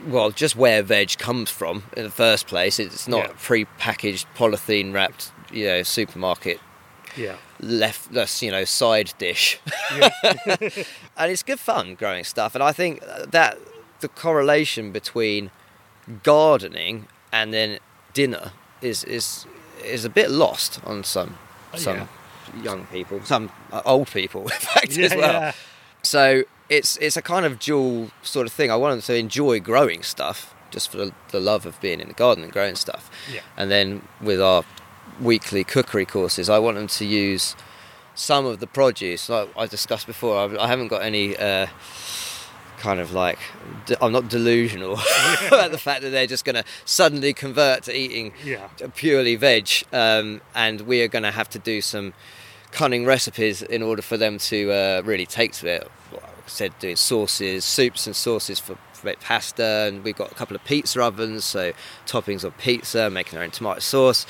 well, 0.06 0.30
just 0.30 0.56
where 0.56 0.82
veg 0.82 1.16
comes 1.18 1.50
from 1.50 1.84
in 1.96 2.02
the 2.04 2.10
first 2.10 2.46
place. 2.48 2.78
It's 2.80 3.06
not 3.08 3.26
Yeah. 3.28 3.32
pre-packaged 3.38 4.26
polythene 4.36 4.92
wrapped, 4.92 5.32
you 5.52 5.66
know, 5.66 5.82
supermarket 5.84 6.58
Yeah. 7.16 7.36
left 7.60 8.12
that's 8.12 8.42
you 8.42 8.50
know 8.50 8.64
side 8.64 9.12
dish 9.18 9.58
Yeah. 9.96 10.10
and 11.16 11.32
it's 11.32 11.42
good 11.42 11.58
fun 11.60 11.94
growing 11.94 12.24
stuff 12.24 12.54
and 12.54 12.62
i 12.62 12.72
think 12.72 13.00
that 13.36 13.58
the 14.00 14.08
correlation 14.08 14.92
between 14.92 15.50
gardening 16.22 17.06
and 17.32 17.52
then 17.52 17.78
dinner 18.14 18.52
is 18.82 19.04
is 19.04 19.46
is 19.84 20.04
a 20.04 20.10
bit 20.10 20.30
lost 20.30 20.80
on 20.84 21.04
some 21.04 21.36
Oh, 21.74 21.78
some 21.78 21.96
yeah. 21.96 22.62
young 22.62 22.86
people 22.86 23.20
some 23.24 23.50
uh, 23.72 23.82
old 23.84 24.08
people 24.10 24.42
in 24.48 24.48
fact 24.48 24.96
Yeah, 24.96 25.06
as 25.06 25.14
well 25.14 25.32
yeah. 25.40 25.52
so 26.02 26.44
it's 26.68 26.96
it's 26.98 27.16
a 27.16 27.22
kind 27.22 27.44
of 27.44 27.58
dual 27.58 28.10
sort 28.22 28.46
of 28.46 28.52
thing 28.52 28.70
i 28.70 28.76
want 28.76 28.92
them 28.92 29.02
to 29.02 29.14
enjoy 29.16 29.58
growing 29.60 30.02
stuff 30.02 30.54
just 30.70 30.90
for 30.90 30.96
the, 30.98 31.12
the 31.32 31.40
love 31.40 31.66
of 31.66 31.80
being 31.80 32.00
in 32.00 32.08
the 32.08 32.14
garden 32.14 32.44
and 32.44 32.52
growing 32.52 32.76
stuff 32.76 33.10
Yeah. 33.32 33.40
and 33.56 33.70
then 33.70 34.02
with 34.20 34.40
our 34.40 34.64
weekly 35.20 35.64
cookery 35.64 36.04
courses, 36.04 36.48
I 36.50 36.58
want 36.58 36.76
them 36.76 36.88
to 36.88 37.04
use 37.04 37.56
some 38.14 38.44
of 38.44 38.58
the 38.60 38.66
produce. 38.66 39.28
Like 39.30 39.48
I 39.56 39.66
discussed 39.66 40.06
before, 40.06 40.36
I, 40.36 40.64
I 40.64 40.66
haven't 40.66 40.88
got 40.88 41.02
any 41.02 41.36
uh, 41.36 41.68
kind 42.86 43.00
of 43.00 43.10
like 43.12 43.38
I'm 44.00 44.12
not 44.12 44.28
delusional 44.28 44.92
about 45.48 45.72
the 45.72 45.78
fact 45.88 46.02
that 46.02 46.10
they're 46.10 46.28
just 46.36 46.44
going 46.44 46.54
to 46.54 46.64
suddenly 46.84 47.32
convert 47.34 47.82
to 47.84 47.92
eating 47.96 48.32
Yeah. 48.44 48.68
purely 48.94 49.34
veg, 49.34 49.68
um, 49.92 50.40
and 50.54 50.82
we 50.82 51.02
are 51.02 51.08
going 51.08 51.24
to 51.24 51.32
have 51.32 51.48
to 51.50 51.58
do 51.58 51.80
some 51.80 52.14
cunning 52.70 53.04
recipes 53.04 53.60
in 53.62 53.82
order 53.82 54.02
for 54.02 54.16
them 54.16 54.38
to 54.38 54.58
uh, 54.70 55.02
really 55.04 55.26
take 55.26 55.50
to 55.60 55.66
it. 55.66 55.90
Like 56.12 56.22
I 56.22 56.48
said, 56.48 56.78
doing 56.78 56.94
sauces, 56.96 57.64
soups 57.64 58.06
and 58.06 58.14
sauces 58.14 58.60
for, 58.60 58.76
for 58.92 59.12
pasta, 59.16 59.86
and 59.88 60.04
we've 60.04 60.16
got 60.16 60.30
a 60.30 60.34
couple 60.36 60.54
of 60.54 60.62
pizza 60.64 61.00
ovens, 61.02 61.44
so 61.44 61.72
toppings 62.06 62.44
on 62.44 62.52
pizza, 62.52 63.10
making 63.10 63.36
our 63.38 63.44
own 63.44 63.50
tomato 63.50 63.80
sauce. 63.80 64.26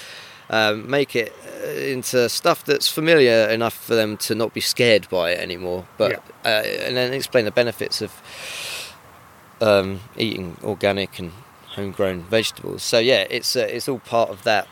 Um, 0.48 0.88
make 0.88 1.16
it 1.16 1.32
uh, 1.64 1.66
into 1.66 2.28
stuff 2.28 2.64
that's 2.64 2.86
familiar 2.86 3.48
enough 3.48 3.74
for 3.74 3.96
them 3.96 4.16
to 4.18 4.34
not 4.34 4.54
be 4.54 4.60
scared 4.60 5.08
by 5.10 5.32
it 5.32 5.40
anymore. 5.40 5.86
But 5.98 6.22
uh, 6.44 6.48
and 6.48 6.96
then 6.96 7.12
explain 7.12 7.44
the 7.44 7.50
benefits 7.50 8.00
of 8.00 8.12
um, 9.60 10.00
eating 10.16 10.56
organic 10.62 11.18
and 11.18 11.32
homegrown 11.74 12.22
vegetables. 12.22 12.82
So 12.82 12.98
yeah, 12.98 13.26
it's 13.28 13.56
uh, 13.56 13.66
it's 13.68 13.88
all 13.88 13.98
part 13.98 14.30
of 14.30 14.44
that 14.44 14.68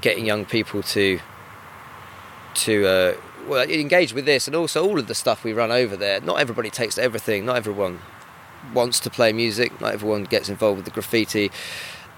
getting 0.00 0.26
young 0.26 0.44
people 0.44 0.82
to 0.82 1.20
to 2.54 2.86
uh, 2.86 3.14
well 3.46 3.68
engage 3.68 4.12
with 4.12 4.26
this, 4.26 4.46
and 4.46 4.56
also 4.56 4.86
all 4.86 4.98
of 4.98 5.06
the 5.06 5.14
stuff 5.14 5.44
we 5.44 5.52
run 5.52 5.70
over 5.70 5.96
there. 5.96 6.20
Not 6.20 6.40
everybody 6.40 6.70
takes 6.70 6.96
to 6.96 7.02
everything. 7.02 7.46
Not 7.46 7.56
everyone 7.56 8.00
wants 8.74 9.00
to 9.00 9.10
play 9.10 9.32
music. 9.32 9.80
Not 9.80 9.94
everyone 9.94 10.24
gets 10.24 10.48
involved 10.48 10.76
with 10.76 10.84
the 10.84 10.90
graffiti, 10.90 11.50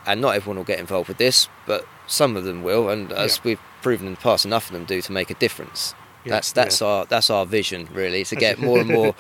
and 0.07 0.21
not 0.21 0.35
everyone 0.35 0.57
will 0.57 0.65
get 0.65 0.81
involved 0.81 1.09
with 1.09 1.19
this. 1.19 1.49
But 1.67 1.87
some 2.11 2.37
of 2.37 2.45
them 2.45 2.63
will, 2.63 2.89
and 2.89 3.13
as 3.13 3.37
Yeah. 3.37 3.41
we've 3.45 3.61
proven 3.83 4.07
in 4.09 4.15
the 4.15 4.21
past, 4.21 4.45
enough 4.45 4.67
of 4.67 4.73
them 4.73 4.85
do 4.85 5.01
to 5.01 5.13
make 5.13 5.31
a 5.31 5.35
difference. 5.35 5.95
Yeah, 6.25 6.33
that's 6.35 6.53
that's 6.53 6.83
our 6.83 7.07
that's 7.07 7.31
our 7.31 7.47
vision 7.47 7.89
really 7.93 8.25
to 8.25 8.37
get 8.47 8.59
more 8.59 8.81
and 8.81 8.89
more 8.91 9.15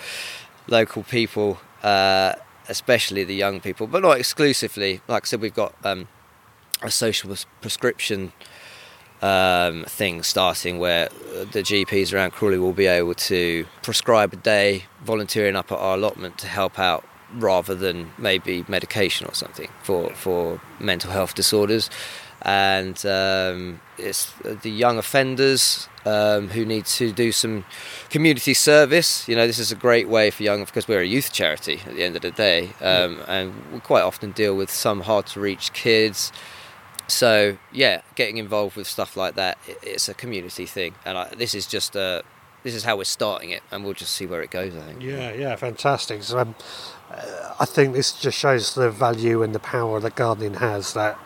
local 0.66 1.02
people, 1.04 1.58
uh, 1.82 2.34
especially 2.68 3.24
the 3.24 3.34
young 3.34 3.60
people, 3.60 3.86
but 3.86 4.02
not 4.02 4.18
exclusively. 4.18 5.00
Like 5.08 5.24
I 5.24 5.26
said, 5.26 5.40
we've 5.40 5.54
got 5.54 5.74
um, 5.84 6.08
a 6.82 6.90
social 6.90 7.34
prescription 7.62 8.32
um, 9.22 9.84
thing 9.84 10.22
starting 10.22 10.78
where 10.78 11.08
the 11.52 11.62
GPs 11.62 12.12
around 12.12 12.32
Crawley 12.32 12.58
will 12.58 12.72
be 12.72 12.86
able 12.86 13.14
to 13.14 13.66
prescribe 13.82 14.32
a 14.32 14.36
day 14.36 14.84
volunteering 15.04 15.56
up 15.56 15.70
at 15.72 15.78
our 15.78 15.94
allotment 15.96 16.38
to 16.38 16.46
help 16.48 16.78
out 16.78 17.04
rather 17.34 17.74
than 17.74 18.10
maybe 18.18 18.64
medication 18.66 19.26
or 19.26 19.34
something 19.34 19.68
for, 19.82 20.10
for 20.14 20.60
mental 20.80 21.10
health 21.12 21.34
disorders. 21.34 21.88
And 22.42 22.96
um, 23.04 23.80
it's 23.98 24.32
the 24.62 24.70
young 24.70 24.96
offenders 24.96 25.88
um, 26.06 26.48
who 26.48 26.64
need 26.64 26.86
to 26.86 27.12
do 27.12 27.32
some 27.32 27.66
community 28.08 28.54
service. 28.54 29.28
You 29.28 29.36
know, 29.36 29.46
this 29.46 29.58
is 29.58 29.70
a 29.70 29.74
great 29.76 30.08
way 30.08 30.30
for 30.30 30.42
young, 30.42 30.64
because 30.64 30.88
we're 30.88 31.02
a 31.02 31.06
youth 31.06 31.32
charity 31.32 31.80
at 31.84 31.94
the 31.94 32.02
end 32.02 32.16
of 32.16 32.22
the 32.22 32.30
day, 32.30 32.70
um, 32.80 33.20
and 33.28 33.52
we 33.72 33.80
quite 33.80 34.02
often 34.02 34.32
deal 34.32 34.56
with 34.56 34.70
some 34.70 35.02
hard 35.02 35.26
to 35.26 35.40
reach 35.40 35.74
kids. 35.74 36.32
So 37.08 37.58
yeah, 37.72 38.00
getting 38.14 38.38
involved 38.38 38.76
with 38.76 38.86
stuff 38.86 39.16
like 39.16 39.34
that, 39.34 39.58
it's 39.82 40.08
a 40.08 40.14
community 40.14 40.64
thing, 40.64 40.94
and 41.04 41.18
I, 41.18 41.34
this 41.36 41.54
is 41.54 41.66
just 41.66 41.94
a, 41.94 42.22
this 42.62 42.74
is 42.74 42.84
how 42.84 42.96
we're 42.96 43.04
starting 43.04 43.50
it, 43.50 43.62
and 43.70 43.84
we'll 43.84 43.92
just 43.94 44.14
see 44.14 44.26
where 44.26 44.40
it 44.40 44.50
goes. 44.50 44.74
I 44.74 44.80
think. 44.80 45.02
Yeah, 45.02 45.32
yeah, 45.32 45.56
fantastic. 45.56 46.22
So, 46.22 46.38
um, 46.38 46.54
uh, 47.10 47.54
I 47.60 47.66
think 47.66 47.94
this 47.94 48.12
just 48.12 48.38
shows 48.38 48.74
the 48.74 48.90
value 48.90 49.42
and 49.42 49.54
the 49.54 49.58
power 49.58 50.00
that 50.00 50.14
gardening 50.14 50.54
has. 50.54 50.94
That 50.94 51.18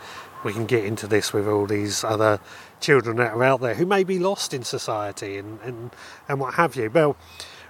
we 0.45 0.53
can 0.53 0.67
get 0.67 0.85
into 0.85 1.07
this 1.07 1.33
with 1.33 1.49
all 1.49 1.67
these 1.67 2.05
other 2.05 2.39
children 2.81 3.17
that 3.17 3.33
are 3.33 3.45
out 3.45 3.61
there 3.61 3.75
who 3.75 3.87
may 3.87 4.05
be 4.05 4.19
lost 4.19 4.55
in 4.55 4.63
society 4.63 5.37
and 5.39 5.59
and, 5.63 5.91
and 6.29 6.41
what 6.41 6.55
have 6.55 6.77
you. 6.77 6.91
Well, 6.91 7.17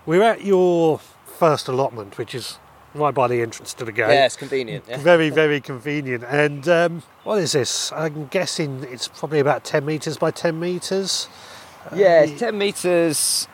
we're 0.07 0.23
at 0.23 0.45
your 0.45 0.99
first 1.25 1.69
allotment, 1.69 2.19
which 2.19 2.35
is 2.35 2.59
right 2.95 3.15
by 3.15 3.29
the 3.29 3.41
entrance 3.43 3.75
to 3.75 3.85
the 3.85 3.93
gate. 3.93 4.09
Yeah, 4.09 4.27
it's 4.27 4.37
convenient. 4.37 4.85
Yeah. 4.89 4.99
Very, 4.99 5.31
very 5.31 5.61
convenient. 5.61 6.25
And 6.25 6.69
um, 6.69 7.03
what 7.25 7.39
is 7.39 7.53
this? 7.53 7.93
I'm 7.93 8.27
guessing 8.27 8.85
it's 8.85 9.09
probably 9.09 9.41
about 9.41 9.65
10 9.65 9.85
metres 9.85 10.17
by 10.17 10.31
10 10.31 10.59
metres. 10.59 11.29
Yeah, 11.95 12.23
it's 12.23 12.39
10 12.39 12.57
metres, 12.57 13.47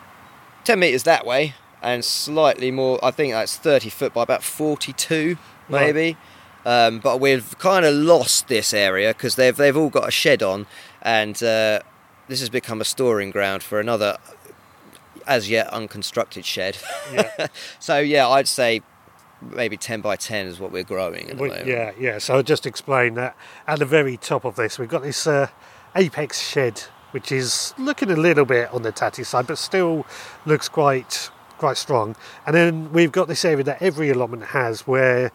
10 0.64 0.78
metres 0.78 1.02
that 1.04 1.26
way, 1.26 1.54
and 1.82 2.04
slightly 2.04 2.70
more, 2.70 2.98
I 3.02 3.10
think 3.10 3.32
that's 3.32 3.56
30 3.56 3.90
foot 3.90 4.14
by 4.14 4.22
about 4.22 4.44
42, 4.44 5.36
maybe. 5.68 6.00
Right. 6.00 6.16
Um, 6.64 6.98
but 6.98 7.20
we've 7.20 7.58
kind 7.58 7.84
of 7.84 7.94
lost 7.94 8.48
this 8.48 8.74
area 8.74 9.08
because 9.14 9.36
they've, 9.36 9.56
they've 9.56 9.76
all 9.76 9.88
got 9.88 10.06
a 10.06 10.10
shed 10.10 10.42
on, 10.42 10.66
and 11.02 11.42
uh, 11.42 11.80
this 12.28 12.40
has 12.40 12.50
become 12.50 12.80
a 12.80 12.84
storing 12.84 13.30
ground 13.30 13.62
for 13.62 13.80
another 13.80 14.18
as 15.26 15.48
yet 15.48 15.68
unconstructed 15.68 16.44
shed. 16.44 16.76
Yeah. 17.12 17.46
so 17.78 17.98
yeah, 17.98 18.28
I'd 18.28 18.48
say 18.48 18.82
maybe 19.42 19.76
10 19.76 20.00
by 20.00 20.16
10 20.16 20.46
is 20.46 20.60
what 20.60 20.70
we're 20.70 20.84
growing 20.84 21.36
we, 21.38 21.48
yeah 21.64 21.92
yeah 21.98 22.18
so 22.18 22.34
i'll 22.34 22.42
just 22.42 22.66
explain 22.66 23.14
that 23.14 23.34
at 23.66 23.78
the 23.78 23.86
very 23.86 24.18
top 24.18 24.44
of 24.44 24.56
this 24.56 24.78
we've 24.78 24.88
got 24.88 25.02
this 25.02 25.26
uh, 25.26 25.48
apex 25.96 26.40
shed 26.40 26.78
which 27.12 27.32
is 27.32 27.72
looking 27.78 28.10
a 28.10 28.16
little 28.16 28.44
bit 28.44 28.70
on 28.72 28.82
the 28.82 28.92
tatty 28.92 29.24
side 29.24 29.46
but 29.46 29.56
still 29.56 30.04
looks 30.44 30.68
quite 30.68 31.30
quite 31.56 31.76
strong 31.76 32.14
and 32.46 32.54
then 32.54 32.92
we've 32.92 33.12
got 33.12 33.28
this 33.28 33.44
area 33.44 33.64
that 33.64 33.80
every 33.80 34.10
allotment 34.10 34.42
has 34.44 34.86
where 34.86 35.32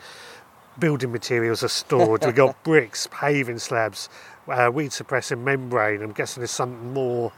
building 0.80 1.12
materials 1.12 1.64
are 1.64 1.70
stored 1.70 2.24
we've 2.26 2.36
got 2.36 2.62
bricks 2.64 3.08
paving 3.12 3.58
slabs 3.60 4.10
uh, 4.48 4.70
weed 4.74 4.92
suppressing 4.92 5.44
membrane 5.44 6.02
i'm 6.02 6.12
guessing 6.12 6.42
there's 6.42 6.52
something 6.52 6.94
more 6.94 7.32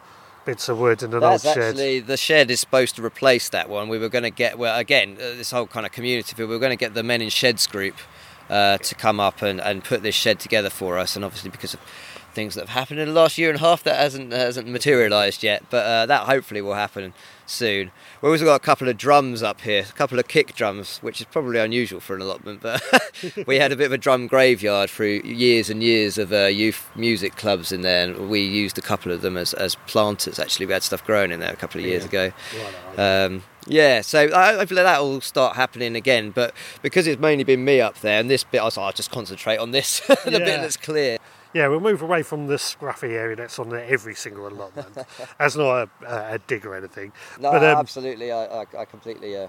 bits 0.47 0.69
of 0.69 0.79
wood 0.79 1.03
in 1.03 1.13
an 1.13 1.19
That's 1.19 1.45
old 1.45 1.55
shed. 1.55 1.63
Actually, 1.71 1.99
the 1.99 2.15
shed 2.15 2.49
is 2.49 2.61
supposed 2.61 2.95
to 2.95 3.05
replace 3.05 3.49
that 3.49 3.69
one. 3.69 3.89
We 3.89 3.99
were 3.99 4.07
going 4.07 4.23
to 4.23 4.29
get 4.29 4.57
well 4.57 4.79
again 4.79 5.17
uh, 5.19 5.35
this 5.35 5.51
whole 5.51 5.67
kind 5.67 5.85
of 5.85 5.91
community. 5.91 6.33
We 6.37 6.45
were 6.45 6.57
going 6.57 6.71
to 6.71 6.77
get 6.77 6.93
the 6.93 7.03
Men 7.03 7.21
in 7.21 7.29
Sheds 7.29 7.67
group 7.67 7.95
uh, 8.49 8.77
to 8.77 8.95
come 8.95 9.19
up 9.19 9.41
and, 9.41 9.59
and 9.59 9.83
put 9.83 10.03
this 10.03 10.15
shed 10.15 10.39
together 10.39 10.69
for 10.69 10.97
us, 10.97 11.17
and 11.17 11.25
obviously 11.25 11.49
because 11.49 11.73
of 11.73 11.81
things 12.33 12.55
that 12.55 12.61
have 12.61 12.69
happened 12.69 13.01
in 13.01 13.09
the 13.09 13.13
last 13.13 13.37
year 13.37 13.49
and 13.49 13.57
a 13.57 13.61
half, 13.61 13.83
that 13.83 13.97
hasn't 13.97 14.31
hasn't 14.31 14.69
materialised 14.69 15.43
yet. 15.43 15.63
But 15.69 15.85
uh, 15.85 16.05
that 16.05 16.27
hopefully 16.27 16.61
will 16.61 16.75
happen 16.75 17.13
soon. 17.49 17.91
We've 18.21 18.31
also 18.31 18.45
got 18.45 18.55
a 18.55 18.63
couple 18.63 18.87
of 18.89 18.97
drums 18.97 19.43
up 19.43 19.61
here, 19.61 19.85
a 19.89 19.93
couple 19.93 20.19
of 20.19 20.27
kick 20.27 20.55
drums, 20.55 20.99
which 20.99 21.21
is 21.21 21.27
probably 21.27 21.59
unusual 21.59 21.99
for 21.99 22.15
an 22.15 22.21
allotment, 22.21 22.61
but 22.61 22.81
we 23.47 23.57
had 23.57 23.71
a 23.71 23.75
bit 23.75 23.85
of 23.85 23.91
a 23.91 23.97
drum 23.97 24.27
graveyard 24.27 24.89
through 24.89 25.21
years 25.23 25.69
and 25.69 25.81
years 25.81 26.17
of 26.17 26.31
uh, 26.31 26.45
youth 26.45 26.89
music 26.95 27.35
clubs 27.35 27.71
in 27.71 27.81
there, 27.81 28.09
and 28.09 28.29
we 28.29 28.41
used 28.41 28.77
a 28.77 28.81
couple 28.81 29.11
of 29.11 29.21
them 29.21 29.37
as, 29.37 29.53
as 29.53 29.75
planters. 29.87 30.39
Actually, 30.39 30.65
we 30.65 30.73
had 30.73 30.83
stuff 30.83 31.03
growing 31.05 31.31
in 31.31 31.39
there 31.39 31.53
a 31.53 31.57
couple 31.57 31.79
of 31.79 31.85
years 31.85 32.07
yeah. 32.11 32.29
ago. 32.29 32.33
Um, 32.97 33.43
yeah, 33.65 34.01
so 34.01 34.29
hopefully 34.29 34.81
that 34.81 35.01
will 35.01 35.21
start 35.21 35.55
happening 35.55 35.95
again. 35.95 36.31
But 36.31 36.53
because 36.81 37.05
it's 37.05 37.19
mainly 37.19 37.43
been 37.43 37.65
me 37.65 37.81
up 37.81 37.99
there, 37.99 38.19
and 38.19 38.29
this 38.29 38.43
bit, 38.43 38.59
I 38.59 38.65
was 38.65 38.77
like, 38.77 38.85
I'll 38.85 38.93
just 38.93 39.11
concentrate 39.11 39.57
on 39.57 39.71
this, 39.71 39.99
the 40.07 40.31
yeah. 40.31 40.37
bit 40.37 40.61
that's 40.61 40.77
clear 40.77 41.17
yeah, 41.53 41.67
we'll 41.67 41.79
move 41.79 42.01
away 42.01 42.23
from 42.23 42.47
the 42.47 42.55
scruffy 42.55 43.11
area 43.11 43.35
that's 43.35 43.59
on 43.59 43.73
every 43.73 44.15
single 44.15 44.47
allotment. 44.47 44.97
that's 45.39 45.55
not 45.55 45.89
a, 46.01 46.33
a, 46.33 46.39
dig 46.47 46.65
or 46.65 46.75
anything. 46.75 47.11
No, 47.39 47.51
but, 47.51 47.63
um, 47.63 47.77
absolutely. 47.77 48.31
I, 48.31 48.45
I, 48.45 48.65
I 48.79 48.85
completely. 48.85 49.35
Uh, 49.35 49.47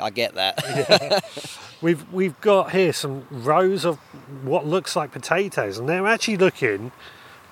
I 0.00 0.10
get 0.10 0.34
that. 0.34 0.60
yeah. 0.64 1.20
We've 1.82 2.10
we've 2.12 2.40
got 2.40 2.70
here 2.70 2.94
some 2.94 3.26
rows 3.30 3.84
of 3.84 3.98
what 4.42 4.66
looks 4.66 4.96
like 4.96 5.12
potatoes, 5.12 5.76
and 5.76 5.86
they're 5.86 6.06
actually 6.06 6.38
looking 6.38 6.92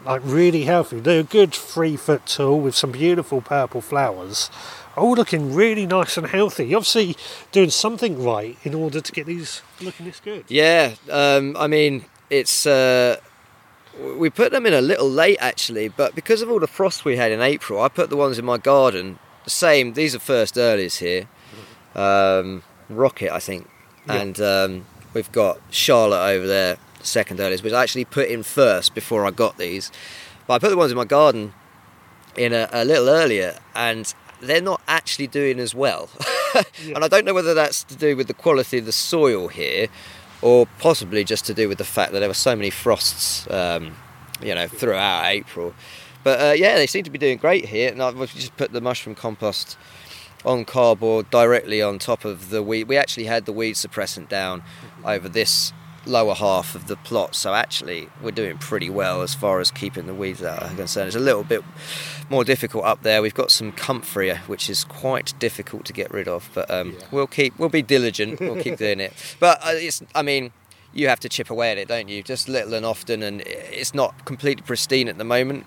like 0.07 0.23
really 0.25 0.64
healthy. 0.64 1.01
They're 1.01 1.21
a 1.21 1.25
good 1.25 1.53
three 1.53 1.97
foot 1.97 2.25
tall 2.25 2.59
with 2.59 2.75
some 2.75 2.92
beautiful 2.92 3.42
purple 3.42 3.83
flowers. 3.83 4.51
All 4.97 5.12
looking 5.12 5.55
really 5.55 5.87
nice 5.87 6.16
and 6.16 6.27
healthy. 6.27 6.68
You're 6.68 6.79
obviously 6.79 7.16
doing 7.51 7.68
something 7.68 8.25
right 8.25 8.57
in 8.62 8.75
order 8.75 9.03
to 9.03 9.12
get 9.12 9.27
these 9.27 9.61
looking 9.83 10.07
this 10.07 10.21
good. 10.21 10.45
Yeah, 10.49 10.95
um, 11.11 11.55
I 11.59 11.66
mean 11.66 12.07
it's. 12.31 12.66
Uh, 12.66 13.18
we 13.98 14.31
put 14.31 14.52
them 14.52 14.66
in 14.66 14.72
a 14.72 14.81
little 14.81 15.09
late 15.09 15.38
actually, 15.40 15.88
but 15.88 16.14
because 16.14 16.42
of 16.42 16.50
all 16.50 16.61
the 16.61 16.66
frost 16.66 17.05
we 17.05 17.16
had 17.16 17.33
in 17.33 17.40
April, 17.40 17.81
I 17.81 17.88
put 17.88 18.11
the 18.11 18.16
ones 18.16 18.38
in 18.38 18.44
my 18.44 18.59
garden. 18.59 19.18
The 19.44 19.50
same. 19.50 19.94
These 19.94 20.14
are 20.14 20.18
first 20.18 20.55
earlies 20.55 20.98
here. 20.98 21.28
Um, 21.94 22.62
Rocket, 22.88 23.33
I 23.33 23.38
think, 23.38 23.68
yeah. 24.07 24.14
and 24.14 24.40
um, 24.40 24.87
we've 25.14 25.31
got 25.33 25.61
Charlotte 25.70 26.35
over 26.35 26.46
there, 26.46 26.78
second 27.02 27.40
earliest, 27.40 27.64
which 27.64 27.72
I 27.72 27.83
actually 27.83 28.05
put 28.05 28.28
in 28.28 28.42
first 28.42 28.94
before 28.94 29.26
I 29.26 29.31
got 29.31 29.59
these. 29.59 29.90
But 30.46 30.55
I 30.55 30.59
put 30.59 30.70
the 30.70 30.76
ones 30.76 30.90
in 30.90 30.96
my 30.96 31.05
garden 31.05 31.52
in 32.37 32.52
a, 32.52 32.68
a 32.72 32.85
little 32.85 33.09
earlier, 33.09 33.59
and 33.74 34.12
they're 34.40 34.62
not 34.62 34.81
actually 34.88 35.26
doing 35.26 35.59
as 35.59 35.74
well. 35.74 36.09
yeah. 36.55 36.94
And 36.94 37.05
I 37.05 37.09
don't 37.09 37.24
know 37.24 37.35
whether 37.35 37.55
that's 37.55 37.85
to 37.85 37.96
do 37.96 38.16
with 38.16 38.26
the 38.26 38.35
quality 38.35 38.78
of 38.78 38.87
the 38.87 38.92
soil 38.92 39.48
here 39.48 39.88
or 40.42 40.66
possibly 40.78 41.24
just 41.24 41.46
to 41.46 41.55
do 41.55 41.68
with 41.68 41.78
the 41.78 41.85
fact 41.85 42.12
that 42.12 42.18
there 42.18 42.28
were 42.28 42.35
so 42.35 42.55
many 42.55 42.70
frosts, 42.70 43.48
um, 43.50 43.96
you 44.42 44.55
know, 44.55 44.66
throughout 44.68 45.24
April. 45.26 45.74
But 46.24 46.40
uh, 46.40 46.52
yeah, 46.52 46.76
they 46.76 46.87
seem 46.87 47.05
to 47.05 47.11
be 47.11 47.18
doing 47.18 47.38
great 47.38 47.66
here, 47.66 47.90
and 47.90 48.02
I've 48.02 48.16
just 48.35 48.57
put 48.57 48.72
the 48.72 48.81
mushroom 48.81 49.14
compost 49.14 49.76
on 50.44 50.64
cardboard 50.64 51.31
directly 51.31 51.81
on 51.81 51.98
top 51.98 52.24
of 52.24 52.50
the 52.50 52.62
weed. 52.62 52.88
We 52.88 52.96
actually 52.96 53.24
had 53.24 53.46
the 53.46 53.52
weed 53.52 53.74
suppressant 53.74 54.28
down 54.28 54.62
over 55.05 55.28
this 55.28 55.72
lower 56.06 56.34
half 56.34 56.74
of 56.74 56.86
the 56.86 56.96
plot. 56.96 57.34
So 57.34 57.54
actually, 57.54 58.08
we're 58.22 58.32
doing 58.32 58.58
pretty 58.58 58.90
well 58.90 59.22
as 59.22 59.34
far 59.34 59.60
as 59.60 59.70
keeping 59.70 60.06
the 60.06 60.14
weeds 60.14 60.42
out 60.42 60.62
are 60.62 60.74
concerned. 60.74 61.08
It's 61.08 61.16
a 61.16 61.20
little 61.20 61.44
bit 61.44 61.62
more 62.28 62.44
difficult 62.44 62.84
up 62.84 63.02
there. 63.02 63.22
We've 63.22 63.34
got 63.34 63.50
some 63.50 63.72
comfrey, 63.72 64.34
which 64.46 64.68
is 64.68 64.84
quite 64.84 65.34
difficult 65.38 65.84
to 65.86 65.92
get 65.92 66.10
rid 66.10 66.28
of, 66.28 66.50
but 66.54 66.70
um, 66.70 66.92
yeah. 66.92 67.06
we'll 67.10 67.26
keep 67.26 67.58
we'll 67.58 67.68
be 67.68 67.82
diligent. 67.82 68.40
We'll 68.40 68.62
keep 68.62 68.78
doing 68.78 69.00
it. 69.00 69.12
But 69.40 69.58
uh, 69.64 69.70
it's 69.72 70.02
I 70.14 70.22
mean. 70.22 70.52
You 70.94 71.08
have 71.08 71.20
to 71.20 71.28
chip 71.30 71.48
away 71.48 71.72
at 71.72 71.78
it, 71.78 71.88
don't 71.88 72.08
you? 72.08 72.22
Just 72.22 72.50
little 72.50 72.74
and 72.74 72.84
often, 72.84 73.22
and 73.22 73.40
it's 73.46 73.94
not 73.94 74.26
completely 74.26 74.62
pristine 74.62 75.08
at 75.08 75.16
the 75.16 75.24
moment. 75.24 75.64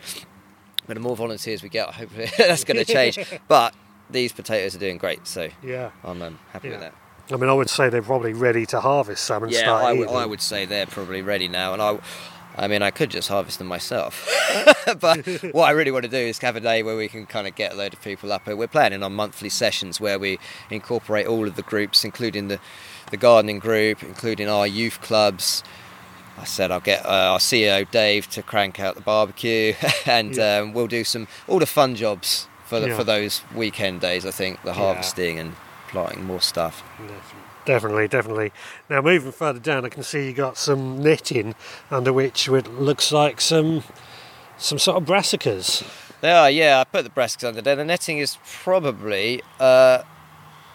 But 0.85 0.93
the 0.93 0.99
more 0.99 1.15
volunteers 1.15 1.63
we 1.63 1.69
get, 1.69 1.89
hopefully 1.89 2.29
that's 2.37 2.63
going 2.63 2.77
to 2.77 2.85
change. 2.85 3.17
but 3.47 3.73
these 4.09 4.31
potatoes 4.31 4.75
are 4.75 4.79
doing 4.79 4.99
great, 4.99 5.25
so 5.25 5.49
yeah, 5.63 5.89
I'm 6.03 6.21
um, 6.21 6.39
happy 6.51 6.67
yeah. 6.67 6.73
with 6.75 6.81
that. 6.81 6.93
I 7.31 7.37
mean, 7.37 7.49
I 7.49 7.53
would 7.53 7.69
say 7.69 7.89
they're 7.89 8.03
probably 8.03 8.33
ready 8.33 8.65
to 8.67 8.79
harvest 8.79 9.23
some 9.23 9.43
and 9.43 9.51
yeah, 9.51 9.59
start 9.59 9.83
I, 9.83 10.25
would 10.25 10.41
say 10.41 10.65
they're 10.65 10.85
probably 10.85 11.21
ready 11.21 11.47
now, 11.47 11.73
and 11.73 11.81
I. 11.81 11.99
I 12.57 12.69
mean, 12.69 12.81
I 12.81 12.89
could 12.89 13.11
just 13.11 13.27
harvest 13.27 13.57
them 13.57 13.67
myself, 13.67 14.29
but 15.01 15.27
what 15.51 15.65
I 15.67 15.71
really 15.71 15.91
want 15.91 16.03
to 16.05 16.09
do 16.09 16.15
is 16.15 16.37
have 16.39 16.55
a 16.55 16.61
day 16.61 16.83
where 16.83 16.95
we 16.95 17.09
can 17.09 17.25
kind 17.25 17.47
of 17.47 17.55
get 17.55 17.73
a 17.73 17.75
load 17.75 17.93
of 17.93 18.01
people 18.01 18.31
up. 18.31 18.47
We're 18.47 18.67
planning 18.67 19.03
on 19.03 19.13
monthly 19.13 19.49
sessions 19.49 19.99
where 19.99 20.17
we 20.17 20.39
incorporate 20.69 21.27
all 21.27 21.47
of 21.47 21.57
the 21.57 21.63
groups, 21.63 22.05
including 22.05 22.47
the, 22.47 22.61
the 23.11 23.17
gardening 23.17 23.59
group, 23.59 24.03
including 24.03 24.47
our 24.47 24.65
youth 24.65 25.01
clubs. 25.01 25.63
I 26.37 26.45
said 26.45 26.71
I'll 26.71 26.79
get 26.79 27.05
uh, 27.05 27.09
our 27.09 27.39
CEO 27.39 27.89
Dave 27.91 28.29
to 28.29 28.41
crank 28.41 28.79
out 28.79 28.95
the 28.95 29.01
barbecue, 29.01 29.73
and 30.05 30.37
yeah. 30.37 30.59
um, 30.59 30.73
we'll 30.73 30.87
do 30.87 31.03
some 31.03 31.27
all 31.47 31.59
the 31.59 31.65
fun 31.65 31.95
jobs 31.95 32.47
for 32.65 32.79
the, 32.79 32.87
yeah. 32.87 32.95
for 32.95 33.03
those 33.03 33.41
weekend 33.53 33.99
days. 33.99 34.25
I 34.25 34.31
think 34.31 34.61
the 34.63 34.73
harvesting 34.73 35.35
yeah. 35.35 35.43
and 35.43 35.55
plotting 35.95 36.25
more 36.25 36.41
stuff. 36.41 36.83
Definitely, 37.65 38.09
definitely. 38.09 38.51
Now 38.89 39.01
moving 39.01 39.31
further 39.31 39.59
down, 39.59 39.85
I 39.85 39.89
can 39.89 40.03
see 40.03 40.27
you 40.27 40.33
got 40.33 40.57
some 40.57 41.01
netting 41.01 41.55
under 41.89 42.11
which 42.11 42.49
it 42.49 42.67
looks 42.73 43.13
like 43.13 43.39
some 43.39 43.81
some 44.57 44.77
sort 44.77 45.01
of 45.01 45.07
brassicas. 45.07 45.89
They 46.19 46.31
are, 46.31 46.51
yeah. 46.51 46.81
I 46.81 46.83
put 46.83 47.05
the 47.05 47.09
brassicas 47.09 47.47
under 47.47 47.61
there. 47.61 47.77
The 47.77 47.85
netting 47.85 48.17
is 48.17 48.37
probably 48.61 49.41
uh, 49.57 50.03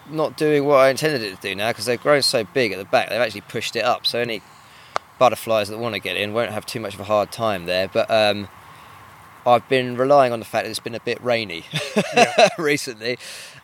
not 0.09 0.38
doing 0.38 0.64
what 0.64 0.76
I 0.76 0.88
intended 0.88 1.20
it 1.20 1.37
to 1.37 1.48
do 1.50 1.54
now 1.54 1.68
because 1.68 1.85
they've 1.85 2.00
grown 2.00 2.22
so 2.22 2.44
big 2.44 2.72
at 2.72 2.78
the 2.78 2.87
back. 2.87 3.11
They've 3.11 3.20
actually 3.20 3.42
pushed 3.42 3.76
it 3.76 3.85
up, 3.85 4.06
so 4.06 4.20
any 4.20 4.40
butterflies 5.18 5.68
that 5.68 5.76
want 5.76 5.94
to 5.94 6.00
get 6.00 6.16
in 6.16 6.33
won't 6.33 6.50
have 6.50 6.64
too 6.64 6.80
much 6.80 6.94
of 6.94 7.00
a 7.00 7.04
hard 7.04 7.30
time 7.30 7.66
there. 7.66 7.88
But 7.88 8.11
um, 8.11 8.48
I've 9.46 9.68
been 9.68 9.98
relying 9.98 10.33
on 10.33 10.38
the 10.38 10.46
fact 10.46 10.64
that 10.64 10.70
it's 10.70 10.80
been 10.80 10.94
a 10.94 11.00
bit 11.00 11.22
rainy 11.22 11.64
recently. 12.59 13.18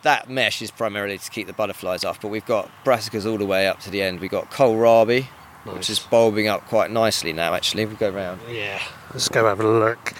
That 0.07 0.29
mesh 0.29 0.61
is 0.61 0.71
primarily 0.71 1.17
to 1.17 1.29
keep 1.29 1.47
the 1.47 1.53
butterflies 1.53 2.05
off, 2.05 2.21
but 2.21 2.29
we've 2.29 2.45
got 2.45 2.71
brassicas 2.85 3.29
all 3.29 3.37
the 3.37 3.45
way 3.45 3.67
up 3.67 3.81
to 3.81 3.89
the 3.89 4.01
end. 4.01 4.21
We've 4.21 4.31
got 4.31 4.49
kohlrabi, 4.49 5.25
which 5.65 5.89
is 5.89 5.99
bulbing 5.99 6.47
up 6.47 6.65
quite 6.69 6.91
nicely 6.91 7.33
now. 7.33 7.53
Actually, 7.53 7.85
we 7.87 7.95
go 7.95 8.09
round. 8.09 8.39
Yeah, 8.49 8.81
let's 9.11 9.27
go 9.27 9.45
have 9.45 9.59
a 9.59 9.67
look. 9.67 10.13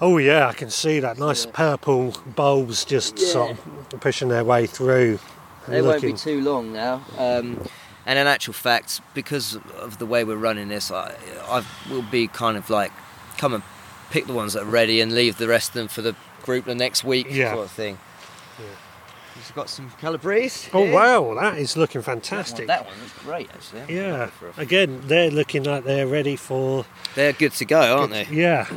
Oh 0.00 0.16
yeah, 0.16 0.46
I 0.48 0.54
can 0.54 0.70
see 0.70 1.00
that 1.00 1.18
nice 1.18 1.44
purple 1.44 2.14
bulbs 2.34 2.86
just 2.86 3.18
sort 3.18 3.50
of 3.50 4.00
pushing 4.00 4.30
their 4.30 4.42
way 4.42 4.64
through. 4.66 5.18
and 5.66 5.74
They 5.74 5.82
won't 5.82 6.00
be 6.00 6.14
too 6.14 6.40
long 6.40 6.72
now. 6.72 7.04
Um, 7.18 7.68
and 8.06 8.18
in 8.18 8.26
actual 8.26 8.54
fact, 8.54 9.02
because 9.12 9.58
of 9.76 9.98
the 9.98 10.06
way 10.06 10.24
we're 10.24 10.36
running 10.36 10.68
this, 10.68 10.90
I, 10.90 11.14
I 11.46 11.62
will 11.90 12.06
be 12.10 12.26
kind 12.26 12.56
of 12.56 12.70
like 12.70 12.90
come 13.36 13.52
and 13.52 13.62
pick 14.10 14.26
the 14.26 14.32
ones 14.32 14.54
that 14.54 14.62
are 14.62 14.72
ready 14.80 15.02
and 15.02 15.12
leave 15.14 15.36
the 15.36 15.46
rest 15.46 15.68
of 15.68 15.74
them 15.74 15.88
for 15.88 16.00
the 16.00 16.16
group 16.42 16.64
the 16.64 16.74
next 16.74 17.04
week, 17.04 17.26
Yeah. 17.28 17.52
sort 17.52 17.66
of 17.66 17.70
thing. 17.70 17.98
We've 19.50 19.56
got 19.56 19.68
some 19.68 19.90
Calabrese. 20.00 20.70
Oh 20.72 20.84
here. 20.84 20.94
wow, 20.94 21.34
that 21.34 21.58
is 21.58 21.76
looking 21.76 22.02
That 22.02 22.06
one, 22.06 22.20
fantastic. 22.20 22.68
that 22.68 22.86
one 22.86 22.94
looks 23.00 23.18
great, 23.24 23.50
actually. 23.52 23.96
Yeah, 23.96 24.30
again, 24.56 25.00
they're 25.06 25.28
looking 25.32 25.64
like 25.64 25.82
they're 25.82 26.06
ready 26.06 26.36
for. 26.36 26.86
They're 27.16 27.32
good 27.32 27.50
to 27.54 27.64
go, 27.64 27.98
aren't 27.98 28.12
they? 28.12 28.26
Yeah, 28.30 28.68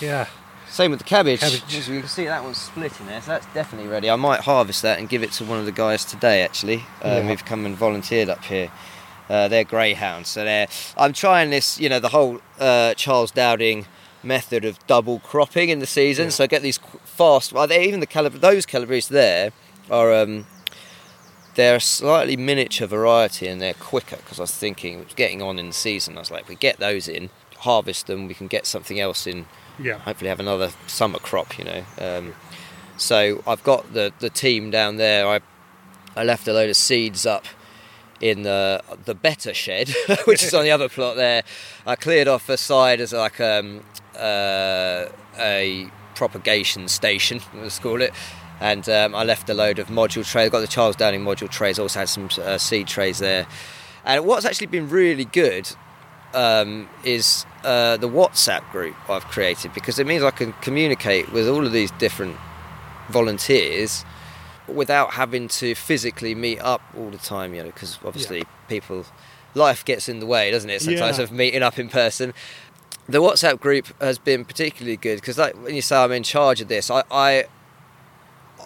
yeah. 0.00 0.26
Same 0.68 0.90
with 0.90 0.98
the 0.98 1.04
cabbage. 1.04 1.38
Cabbage. 1.38 1.62
As 1.76 1.88
you 1.88 2.00
can 2.00 2.08
see, 2.08 2.24
that 2.24 2.42
one's 2.42 2.56
splitting 2.58 3.06
there, 3.06 3.20
so 3.20 3.30
that's 3.30 3.46
definitely 3.54 3.88
ready. 3.88 4.10
I 4.10 4.16
might 4.16 4.40
harvest 4.40 4.82
that 4.82 4.98
and 4.98 5.08
give 5.08 5.22
it 5.22 5.30
to 5.34 5.44
one 5.44 5.60
of 5.60 5.64
the 5.64 5.70
guys 5.70 6.04
today. 6.04 6.42
Actually, 6.42 6.78
um, 7.02 7.12
Yeah. 7.12 7.22
who've 7.22 7.44
come 7.44 7.64
and 7.64 7.76
volunteered 7.76 8.28
up 8.28 8.42
here. 8.44 8.72
Uh, 9.28 9.46
they're 9.46 9.62
greyhounds, 9.62 10.28
so 10.28 10.42
they're. 10.42 10.66
I'm 10.96 11.12
trying 11.12 11.50
this, 11.50 11.78
you 11.78 11.88
know, 11.88 12.00
the 12.00 12.08
whole 12.08 12.40
uh, 12.58 12.94
Charles 12.94 13.30
Dowding 13.30 13.84
method 14.24 14.64
of 14.64 14.84
double 14.88 15.20
cropping 15.20 15.68
in 15.68 15.78
the 15.78 15.86
season. 15.86 16.24
Yeah. 16.24 16.30
So 16.30 16.44
I 16.44 16.46
get 16.48 16.62
these 16.62 16.80
fast. 17.04 17.52
Well, 17.52 17.68
they, 17.68 17.86
even 17.86 18.00
the 18.00 18.08
calib- 18.08 18.40
those 18.40 18.66
Calabrese 18.66 19.12
there 19.14 19.52
are. 19.90 20.12
Um, 20.14 20.46
they're 21.56 21.76
a 21.76 21.80
slightly 21.80 22.36
miniature 22.36 22.86
variety 22.86 23.48
and 23.48 23.60
they're 23.60 23.74
quicker 23.74 24.16
because 24.16 24.38
I 24.38 24.44
was 24.44 24.54
thinking 24.54 25.00
it 25.00 25.04
was 25.06 25.14
getting 25.14 25.42
on 25.42 25.58
in 25.58 25.66
the 25.66 25.72
season. 25.72 26.16
I 26.16 26.20
was 26.20 26.30
like, 26.30 26.42
if 26.42 26.48
we 26.48 26.54
get 26.54 26.78
those 26.78 27.08
in, 27.08 27.28
harvest 27.58 28.06
them, 28.06 28.28
we 28.28 28.34
can 28.34 28.46
get 28.46 28.66
something 28.66 29.00
else 29.00 29.26
in 29.26 29.46
Yeah. 29.78 29.98
hopefully 29.98 30.28
have 30.28 30.38
another 30.40 30.70
summer 30.86 31.18
crop, 31.18 31.58
you 31.58 31.64
know. 31.64 31.84
Um, 31.98 32.34
so 32.96 33.42
I've 33.48 33.64
got 33.64 33.92
the, 33.92 34.12
the 34.20 34.30
team 34.30 34.70
down 34.70 34.96
there. 34.96 35.26
I 35.26 35.40
I 36.16 36.22
left 36.24 36.46
a 36.48 36.52
load 36.52 36.70
of 36.70 36.76
seeds 36.76 37.26
up 37.26 37.44
in 38.20 38.42
the 38.42 38.80
the 39.04 39.14
better 39.14 39.52
shed, 39.52 39.90
which 40.24 40.44
is 40.44 40.54
on 40.54 40.62
the 40.62 40.70
other 40.70 40.88
plot 40.96 41.16
there. 41.16 41.42
I 41.84 41.96
cleared 41.96 42.28
off 42.28 42.48
a 42.48 42.56
side 42.56 43.00
as 43.00 43.12
like 43.12 43.40
um, 43.40 43.82
uh, 44.16 45.06
a 45.38 45.90
propagation 46.14 46.86
station, 46.88 47.40
let's 47.54 47.78
call 47.80 48.00
it. 48.02 48.12
And 48.60 48.88
um, 48.88 49.14
I 49.14 49.24
left 49.24 49.48
a 49.48 49.54
load 49.54 49.78
of 49.78 49.88
module 49.88 50.24
trays. 50.24 50.46
I've 50.46 50.52
got 50.52 50.60
the 50.60 50.66
Charles 50.66 50.96
Dowding 50.96 51.22
module 51.24 51.48
trays. 51.48 51.78
Also 51.78 51.98
had 52.00 52.08
some 52.08 52.28
uh, 52.42 52.58
seed 52.58 52.86
trays 52.86 53.18
there. 53.18 53.46
And 54.04 54.24
what's 54.26 54.44
actually 54.44 54.66
been 54.68 54.88
really 54.88 55.24
good 55.24 55.70
um, 56.34 56.88
is 57.04 57.46
uh, 57.64 57.96
the 57.96 58.08
WhatsApp 58.08 58.70
group 58.70 58.94
I've 59.10 59.24
created 59.26 59.72
because 59.74 59.98
it 59.98 60.06
means 60.06 60.22
I 60.22 60.30
can 60.30 60.52
communicate 60.60 61.32
with 61.32 61.48
all 61.48 61.66
of 61.66 61.72
these 61.72 61.90
different 61.92 62.36
volunteers 63.08 64.04
without 64.68 65.14
having 65.14 65.48
to 65.48 65.74
physically 65.74 66.34
meet 66.34 66.60
up 66.60 66.80
all 66.96 67.10
the 67.10 67.18
time, 67.18 67.54
you 67.54 67.62
know, 67.62 67.70
because 67.70 67.98
obviously 68.04 68.44
people, 68.68 69.04
life 69.54 69.84
gets 69.84 70.08
in 70.08 70.20
the 70.20 70.26
way, 70.26 70.50
doesn't 70.50 70.70
it, 70.70 70.80
sometimes 70.80 71.18
Yeah. 71.18 71.24
of 71.24 71.32
meeting 71.32 71.62
up 71.62 71.78
in 71.78 71.88
person. 71.88 72.32
The 73.08 73.18
WhatsApp 73.20 73.58
group 73.58 73.88
has 74.00 74.18
been 74.18 74.44
particularly 74.44 74.96
good 74.96 75.16
because, 75.16 75.36
like, 75.36 75.60
when 75.60 75.74
you 75.74 75.82
say 75.82 75.96
I'm 75.96 76.12
in 76.12 76.22
charge 76.22 76.60
of 76.60 76.68
this, 76.68 76.90
I, 76.90 77.02
I, 77.10 77.44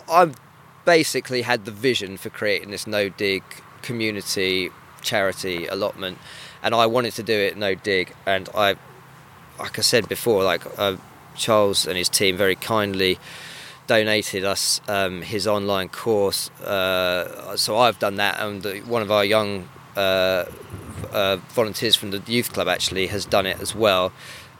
I 0.08 0.32
basically 0.84 1.42
had 1.42 1.64
the 1.64 1.70
vision 1.70 2.16
for 2.16 2.30
creating 2.30 2.70
this 2.70 2.86
no 2.86 3.08
dig 3.08 3.42
community 3.82 4.70
charity 5.02 5.66
allotment, 5.66 6.18
and 6.62 6.74
I 6.74 6.86
wanted 6.86 7.12
to 7.14 7.22
do 7.22 7.34
it 7.34 7.56
no 7.56 7.74
dig, 7.74 8.14
and 8.26 8.48
I, 8.54 8.76
like 9.58 9.78
I 9.78 9.82
said 9.82 10.08
before, 10.08 10.42
like 10.42 10.62
uh, 10.78 10.96
Charles 11.36 11.86
and 11.86 11.96
his 11.96 12.08
team 12.08 12.36
very 12.36 12.56
kindly 12.56 13.18
donated 13.86 14.44
us 14.44 14.80
um, 14.88 15.22
his 15.22 15.46
online 15.46 15.90
course. 15.90 16.50
Uh, 16.60 17.56
so 17.56 17.76
I've 17.78 17.98
done 17.98 18.16
that, 18.16 18.40
and 18.40 18.64
one 18.86 19.02
of 19.02 19.10
our 19.10 19.24
young 19.24 19.68
uh, 19.96 20.44
uh, 21.12 21.36
volunteers 21.50 21.94
from 21.94 22.10
the 22.10 22.22
youth 22.26 22.52
club 22.52 22.68
actually 22.68 23.06
has 23.08 23.24
done 23.24 23.46
it 23.46 23.60
as 23.60 23.74
well. 23.74 24.12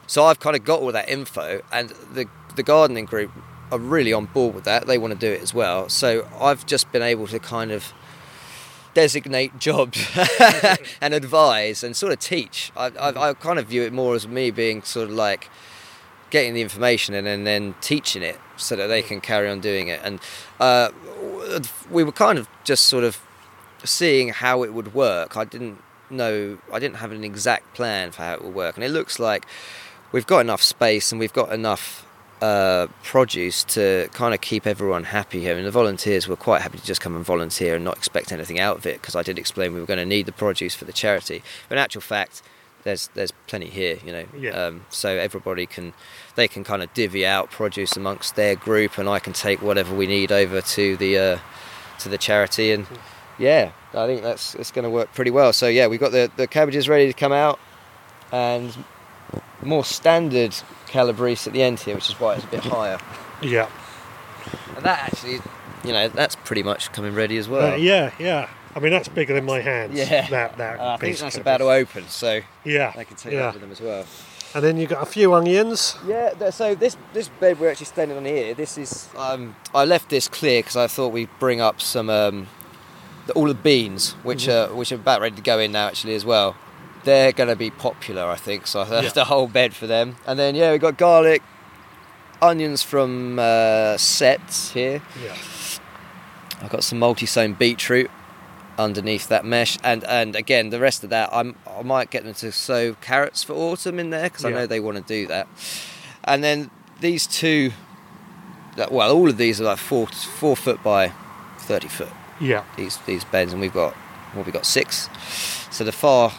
So 0.07 0.25
I've 0.25 0.41
kind 0.41 0.55
of 0.55 0.65
got 0.65 0.81
all 0.81 0.93
that 0.93 1.09
info, 1.09 1.63
and 1.73 1.91
the 2.13 2.29
the 2.57 2.63
gardening 2.63 3.07
group 3.07 3.33
are 3.75 3.79
really 3.79 4.13
on 4.13 4.27
board 4.27 4.55
with 4.55 4.65
that. 4.65 4.87
They 4.87 4.99
want 4.99 5.13
to 5.13 5.19
do 5.19 5.33
it 5.33 5.43
as 5.43 5.53
well. 5.53 5.89
So 5.89 6.29
I've 6.41 6.65
just 6.65 6.93
been 6.93 7.03
able 7.03 7.27
to 7.27 7.41
kind 7.41 7.73
of 7.73 7.93
designate 8.95 9.59
jobs 9.59 10.07
and 11.01 11.13
advise 11.13 11.83
and 11.83 11.97
sort 11.97 12.13
of 12.13 12.21
teach. 12.21 12.71
I, 12.77 12.87
I, 12.91 13.31
I 13.31 13.35
kind 13.35 13.59
of 13.59 13.67
view 13.67 13.83
it 13.83 13.93
more 13.93 14.15
as 14.15 14.29
me 14.29 14.53
being 14.53 14.83
sort 14.83 15.09
of 15.09 15.15
like 15.15 15.51
getting 16.31 16.55
the 16.55 16.63
information 16.63 17.15
and 17.15 17.27
then, 17.27 17.43
then 17.45 17.75
teaching 17.81 18.23
it 18.23 18.39
so 18.57 18.77
that 18.77 18.87
they 18.87 19.03
can 19.03 19.21
carry 19.21 19.51
on 19.51 19.61
doing 19.61 19.89
it. 19.89 20.01
And 20.05 20.21
uh, 20.61 20.91
we 21.91 22.05
were 22.05 22.13
kind 22.13 22.39
of 22.39 22.49
just 22.63 22.85
sort 22.85 23.03
of 23.03 23.21
seeing 23.83 24.29
how 24.29 24.63
it 24.63 24.73
would 24.73 24.95
work. 24.95 25.37
I 25.37 25.45
didn't 25.45 25.83
know, 26.11 26.59
I 26.73 26.79
didn't 26.79 26.97
have 26.97 27.11
an 27.11 27.25
exact 27.25 27.75
plan 27.75 28.13
for 28.13 28.23
how 28.23 28.35
it 28.35 28.45
would 28.45 28.55
work. 28.55 28.77
And 28.77 28.85
it 28.85 28.91
looks 28.91 29.19
like 29.19 29.47
we've 30.13 30.27
got 30.27 30.39
enough 30.39 30.63
space 30.63 31.11
and 31.11 31.19
we've 31.19 31.33
got 31.33 31.53
enough 31.53 32.04
uh, 32.45 32.89
produce 33.03 33.65
to 33.65 34.07
kind 34.13 34.35
of 34.35 34.41
keep 34.43 34.67
everyone 34.67 35.05
happy 35.05 35.41
here. 35.41 35.57
And 35.57 35.67
the 35.67 35.71
volunteers 35.71 36.29
were 36.29 36.37
quite 36.37 36.61
happy 36.61 36.77
to 36.77 36.85
just 36.85 37.01
come 37.01 37.17
and 37.17 37.25
volunteer 37.25 37.77
and 37.77 37.85
not 37.85 37.97
expect 37.97 38.33
anything 38.33 38.61
out 38.61 38.77
of 38.77 38.85
it 38.85 39.01
because 39.01 39.17
I 39.17 39.23
did 39.23 39.39
explain 39.39 39.73
we 39.73 39.81
were 39.81 39.87
going 39.87 39.99
to 39.99 40.05
need 40.05 40.27
the 40.27 40.33
produce 40.33 40.75
for 40.75 40.85
the 40.85 40.93
charity. 40.93 41.43
But 41.71 41.79
in 41.79 41.83
actual 41.83 42.03
fact, 42.03 42.43
there's 42.83 43.09
there's 43.15 43.33
plenty 43.47 43.71
here, 43.71 43.97
you 44.05 44.13
know. 44.13 44.27
Yeah. 44.39 44.51
Um, 44.51 44.85
so 44.91 45.09
everybody 45.09 45.65
can 45.65 45.95
they 46.35 46.47
can 46.47 46.65
kind 46.65 46.83
of 46.83 46.93
divvy 46.93 47.25
out 47.25 47.51
produce 47.51 47.97
amongst 47.97 48.37
their 48.37 48.57
group, 48.57 48.99
and 48.99 49.09
I 49.09 49.21
can 49.21 49.33
take 49.33 49.63
whatever 49.63 49.95
we 49.95 50.07
need 50.07 50.31
over 50.31 50.61
to 50.61 50.97
the 50.99 51.19
uh, 51.19 51.39
to 52.01 52.11
the 52.11 52.19
charity. 52.19 52.73
And 52.73 52.87
yeah, 53.39 53.73
I 53.95 54.07
think 54.07 54.21
that's 54.21 54.55
it's 54.57 54.71
going 54.71 54.83
to 54.83 54.91
work 54.91 55.15
pretty 55.15 55.31
well. 55.31 55.55
So 55.55 55.67
yeah, 55.67 55.87
we've 55.87 55.99
got 55.99 56.13
the 56.13 56.31
the 56.37 56.47
cabbages 56.47 56.91
ready 56.91 57.07
to 57.07 57.15
come 57.15 57.33
out, 57.33 57.59
and 58.31 58.77
more 59.63 59.83
standard 59.83 60.55
calabrese 60.95 61.49
at 61.51 61.53
the 61.53 61.63
end 61.63 61.81
here, 61.81 61.97
which 61.97 62.09
is 62.09 62.21
why 62.21 62.37
it's 62.37 62.45
a 62.45 62.47
bit 62.47 62.61
higher. 62.77 62.99
Yeah. 63.43 63.69
And 64.77 64.85
that 64.85 65.01
actually, 65.13 65.41
you 65.85 65.93
know, 65.93 66.09
that's 66.09 66.37
pretty 66.37 66.63
much 66.63 66.93
coming 66.93 67.15
ready 67.15 67.37
as 67.37 67.49
well. 67.49 67.73
Uh, 67.73 67.77
yeah, 67.77 68.13
yeah. 68.19 68.49
I 68.77 68.81
mean, 68.81 68.93
that's 68.93 69.09
bigger 69.09 69.35
than 69.35 69.45
my 69.45 69.61
hands. 69.61 69.95
Yeah. 69.99 70.29
That, 70.29 70.57
that 70.59 70.81
Uh, 70.81 70.95
I 70.95 70.97
think 70.99 71.19
that's 71.19 71.37
about 71.37 71.59
to 71.59 71.69
open, 71.71 72.05
so 72.09 72.41
Yeah. 72.65 72.93
they 72.97 73.05
can 73.05 73.17
take 73.17 73.33
yeah. 73.33 73.41
that 73.43 73.55
with 73.55 73.63
them 73.63 73.73
as 73.73 73.81
well. 73.81 74.05
And 74.55 74.63
then 74.63 74.77
you've 74.77 74.91
got 74.91 75.03
a 75.03 75.07
few 75.07 75.35
onions. 75.35 75.97
Yeah, 76.07 76.51
so 76.51 76.77
this 76.77 76.97
this 77.13 77.29
bed 77.41 77.59
we're 77.59 77.71
actually 77.73 77.87
standing 77.87 78.17
on 78.17 78.25
here. 78.25 78.55
This 78.55 78.79
is 78.79 79.09
um, 79.17 79.57
I 79.75 79.85
left 79.85 80.11
this 80.11 80.29
clear 80.29 80.61
because 80.61 80.77
I 80.77 80.87
thought 80.87 81.09
we'd 81.13 81.29
bring 81.41 81.61
up 81.61 81.81
some 81.81 82.09
um, 82.09 82.47
the, 83.27 83.33
all 83.33 83.49
the 83.49 83.55
beans, 83.55 84.13
which 84.23 84.47
are 84.47 84.69
which 84.73 84.93
are 84.93 84.95
about 84.95 85.21
ready 85.21 85.35
to 85.35 85.43
go 85.43 85.59
in 85.59 85.73
now 85.73 85.89
actually 85.89 86.15
as 86.15 86.25
well. 86.25 86.55
They're 87.05 87.33
going 87.33 87.49
to 87.51 87.57
be 87.57 87.71
popular, 87.71 88.25
I 88.27 88.37
think. 88.37 88.67
So 88.67 88.81
I 88.81 89.03
Yeah. 89.03 89.11
a 89.17 89.25
whole 89.25 89.47
bed 89.47 89.75
for 89.75 89.87
them. 89.87 90.17
And 90.27 90.39
then 90.39 90.55
yeah, 90.55 90.73
we've 90.73 90.81
got 90.81 90.97
garlic, 90.97 91.43
onions 92.41 92.83
from 92.83 93.39
uh, 93.39 93.97
sets 93.97 94.73
here. 94.73 95.03
Yeah. 95.23 95.35
I've 96.63 96.71
got 96.71 96.85
some 96.85 96.99
multi-sown 96.99 97.55
beetroot 97.55 98.11
underneath 98.79 99.29
that 99.29 99.45
mesh, 99.45 99.79
and 99.85 100.03
and 100.05 100.35
again 100.35 100.71
the 100.71 100.81
rest 100.81 101.05
of 101.05 101.11
that 101.11 101.29
I'm 101.33 101.55
I 101.67 101.83
might 101.83 102.11
get 102.11 102.25
them 102.25 102.35
to 102.35 102.51
sow 102.51 102.95
carrots 102.95 103.45
for 103.45 103.53
autumn 103.53 103.99
in 103.99 104.11
there 104.11 104.25
because 104.25 104.45
I 104.45 104.51
know 104.51 104.67
they 104.67 104.81
want 104.81 104.97
to 104.97 105.03
do 105.03 105.27
that. 105.29 105.47
And 106.25 106.43
then 106.43 106.71
these 107.01 107.27
two, 107.27 107.73
well, 108.91 109.15
all 109.15 109.29
of 109.29 109.37
these 109.37 109.61
are 109.61 109.65
like 109.65 109.79
four 109.79 110.07
four 110.07 110.57
foot 110.57 110.83
by 110.83 111.13
thirty 111.59 111.89
foot. 111.89 112.13
Yeah. 112.41 112.65
These 112.77 112.99
these 113.07 113.25
beds, 113.25 113.53
and 113.53 113.61
we've 113.61 113.73
got 113.73 113.95
well, 114.35 114.45
we've 114.45 114.55
got 114.55 114.67
six. 114.67 115.09
So 115.71 115.85
the 115.85 115.93
far 115.93 116.33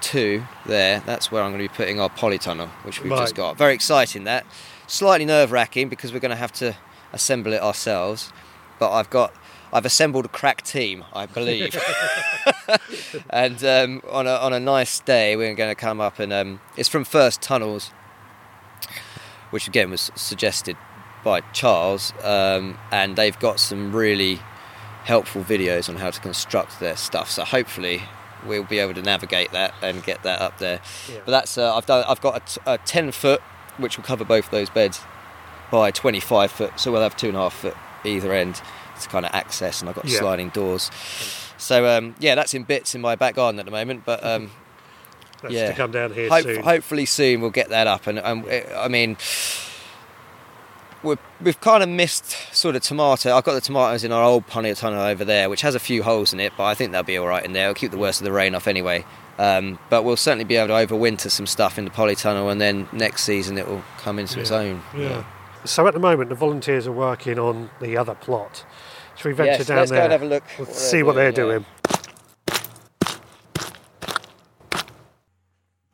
two 0.00 0.44
there, 0.64 1.00
that's 1.06 1.30
where 1.30 1.42
I'm 1.42 1.52
going 1.52 1.62
to 1.62 1.72
be 1.72 1.74
putting 1.74 2.00
our 2.00 2.08
polytunnel, 2.08 2.68
which 2.84 3.02
we've 3.02 3.12
just 3.12 3.34
got. 3.34 3.56
Very 3.56 3.74
exciting 3.74 4.24
that. 4.24 4.46
Slightly 4.86 5.24
nerve 5.26 5.52
wracking 5.52 5.88
because 5.88 6.12
we're 6.12 6.20
going 6.20 6.30
to 6.30 6.36
have 6.36 6.52
to 6.54 6.76
assemble 7.12 7.52
it 7.52 7.62
ourselves. 7.62 8.32
But 8.78 8.92
I've 8.92 9.10
got, 9.10 9.34
I've 9.72 9.86
assembled 9.86 10.26
a 10.26 10.28
crack 10.28 10.62
team, 10.62 11.04
I 11.12 11.26
believe. 11.26 11.76
and 13.30 13.64
um, 13.64 14.02
on 14.10 14.26
a 14.26 14.34
on 14.34 14.52
a 14.52 14.60
nice 14.60 15.00
day, 15.00 15.36
we're 15.36 15.54
going 15.54 15.70
to 15.70 15.80
come 15.80 16.00
up 16.00 16.18
and 16.18 16.32
um, 16.32 16.60
it's 16.76 16.88
from 16.88 17.04
First 17.04 17.40
Tunnels, 17.42 17.92
which 19.50 19.66
again 19.66 19.90
was 19.90 20.10
suggested 20.14 20.76
by 21.24 21.40
Charles, 21.52 22.12
um, 22.22 22.78
and 22.92 23.16
they've 23.16 23.38
got 23.40 23.58
some 23.58 23.94
really 23.94 24.40
helpful 25.04 25.42
videos 25.42 25.88
on 25.88 25.96
how 25.96 26.10
to 26.10 26.20
construct 26.20 26.78
their 26.80 26.96
stuff. 26.96 27.30
So 27.30 27.44
hopefully 27.44 28.02
we'll 28.46 28.64
be 28.64 28.78
able 28.78 28.94
to 28.94 29.02
navigate 29.02 29.52
that 29.52 29.74
and 29.82 30.02
get 30.04 30.22
that 30.22 30.40
up 30.40 30.58
there. 30.58 30.80
Yeah. 31.08 31.20
But 31.24 31.30
that's 31.32 31.58
uh, 31.58 31.74
I've 31.76 31.86
done. 31.86 32.04
I've 32.08 32.20
got 32.20 32.36
a, 32.36 32.40
t- 32.54 32.60
a 32.66 32.78
ten 32.78 33.10
foot 33.12 33.40
which 33.78 33.96
will 33.96 34.04
cover 34.04 34.24
both 34.24 34.50
those 34.50 34.70
beds 34.70 35.00
by 35.70 35.90
25 35.90 36.50
foot, 36.50 36.78
so 36.80 36.90
we'll 36.92 37.02
have 37.02 37.16
two 37.16 37.28
and 37.28 37.36
a 37.36 37.40
half 37.40 37.52
foot 37.54 37.74
either 38.04 38.32
end 38.32 38.60
to 39.02 39.08
kind 39.08 39.26
of 39.26 39.32
access, 39.34 39.80
and 39.80 39.88
I've 39.90 39.96
got 39.96 40.06
Yeah. 40.06 40.18
sliding 40.20 40.48
doors. 40.50 40.90
So 41.58 41.86
um, 41.86 42.14
yeah, 42.18 42.34
that's 42.34 42.54
in 42.54 42.62
bits 42.62 42.94
in 42.94 43.00
my 43.00 43.16
back 43.16 43.34
garden 43.34 43.58
at 43.58 43.64
the 43.66 43.70
moment, 43.72 44.04
but 44.06 44.24
um, 44.24 44.50
That's 45.42 45.52
yeah, 45.52 45.68
to 45.68 45.74
come 45.74 45.90
down 45.90 46.14
here 46.14 46.30
hope- 46.30 46.44
soon. 46.44 46.62
hopefully 46.62 47.04
soon 47.04 47.40
we'll 47.42 47.50
get 47.50 47.68
that 47.68 47.86
up. 47.86 48.06
And 48.06 48.18
um, 48.20 48.46
I 48.74 48.88
mean, 48.88 49.16
we're, 51.06 51.18
we've 51.40 51.60
kind 51.60 51.82
of 51.82 51.88
missed 51.88 52.30
sort 52.54 52.76
of 52.76 52.82
tomato. 52.82 53.34
I've 53.34 53.44
got 53.44 53.54
the 53.54 53.60
tomatoes 53.60 54.04
in 54.04 54.12
our 54.12 54.22
old 54.22 54.46
polytunnel 54.46 55.10
over 55.10 55.24
there, 55.24 55.48
which 55.48 55.62
has 55.62 55.74
a 55.74 55.78
few 55.78 56.02
holes 56.02 56.32
in 56.32 56.40
it, 56.40 56.52
but 56.56 56.64
I 56.64 56.74
think 56.74 56.92
they'll 56.92 57.02
be 57.02 57.16
all 57.16 57.26
right 57.26 57.44
in 57.44 57.52
there. 57.52 57.70
It'll 57.70 57.74
keep 57.74 57.90
the 57.92 57.98
worst 57.98 58.20
of 58.20 58.24
the 58.24 58.32
rain 58.32 58.54
off 58.54 58.66
anyway. 58.66 59.04
Um, 59.38 59.78
but 59.90 60.02
we'll 60.02 60.16
certainly 60.16 60.44
be 60.44 60.56
able 60.56 60.68
to 60.68 60.86
overwinter 60.86 61.30
some 61.30 61.46
stuff 61.46 61.78
in 61.78 61.84
the 61.84 61.90
polytunnel, 61.90 62.50
and 62.50 62.60
then 62.60 62.88
next 62.92 63.24
season 63.24 63.56
it 63.58 63.66
will 63.68 63.82
come 63.98 64.18
into 64.18 64.40
its 64.40 64.50
own. 64.50 64.82
Yeah. 64.96 65.24
So 65.64 65.86
at 65.86 65.94
the 65.94 66.00
moment, 66.00 66.28
the 66.30 66.36
volunteers 66.36 66.86
are 66.86 66.92
working 66.92 67.38
on 67.38 67.70
the 67.80 67.96
other 67.96 68.14
plot. 68.14 68.64
Should 69.16 69.28
we 69.28 69.32
venture 69.32 69.52
Yes, 69.58 69.66
down 69.66 69.78
let's 69.78 69.90
there? 69.90 70.00
go 70.00 70.04
and 70.04 70.12
have 70.12 70.22
a 70.22 70.26
look. 70.26 70.44
Let's 70.58 70.78
see 70.78 71.02
what 71.02 71.14
they're 71.14 71.32
doing. 71.32 71.64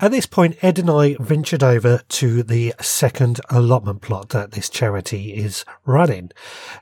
At 0.03 0.11
this 0.11 0.27
point, 0.27 0.57
Ed 0.63 0.81
and 0.81 0.91
I 0.91 1.15
ventured 1.21 1.63
over 1.63 2.01
to 2.09 2.43
the 2.43 2.75
second 2.81 3.41
allotment 3.51 4.03
plot 4.03 4.31
that 4.31 4.51
this 4.51 4.69
charity 4.69 5.33
is 5.33 5.65
running. 5.87 6.33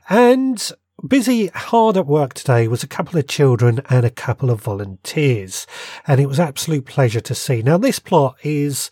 And 0.09 0.71
busy, 1.07 1.45
hard 1.53 1.97
at 1.97 2.07
work 2.07 2.33
today 2.33 2.67
was 2.67 2.81
a 2.81 2.87
couple 2.87 3.19
of 3.19 3.27
children 3.27 3.81
and 3.91 4.07
a 4.07 4.09
couple 4.09 4.49
of 4.49 4.63
volunteers. 4.63 5.67
And 6.07 6.19
it 6.19 6.25
was 6.25 6.39
absolute 6.39 6.87
pleasure 6.87 7.21
to 7.21 7.35
see. 7.35 7.61
Now, 7.61 7.77
this 7.77 7.99
plot 7.99 8.37
is 8.41 8.89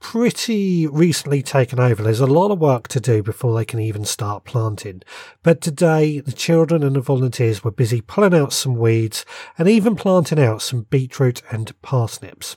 pretty 0.00 0.88
recently 0.88 1.40
taken 1.40 1.78
over. 1.78 2.02
There's 2.02 2.18
a 2.18 2.26
lot 2.26 2.50
of 2.50 2.58
work 2.58 2.88
to 2.88 2.98
do 2.98 3.22
before 3.22 3.54
they 3.54 3.64
can 3.64 3.78
even 3.78 4.04
start 4.04 4.42
planting. 4.42 5.02
But 5.44 5.60
today, 5.60 6.18
the 6.18 6.32
children 6.32 6.82
and 6.82 6.96
the 6.96 7.00
volunteers 7.00 7.62
were 7.62 7.70
busy 7.70 8.00
pulling 8.00 8.34
out 8.34 8.52
some 8.52 8.74
weeds 8.74 9.24
and 9.56 9.68
even 9.68 9.94
planting 9.94 10.40
out 10.40 10.60
some 10.60 10.88
beetroot 10.90 11.40
and 11.52 11.80
parsnips. 11.82 12.56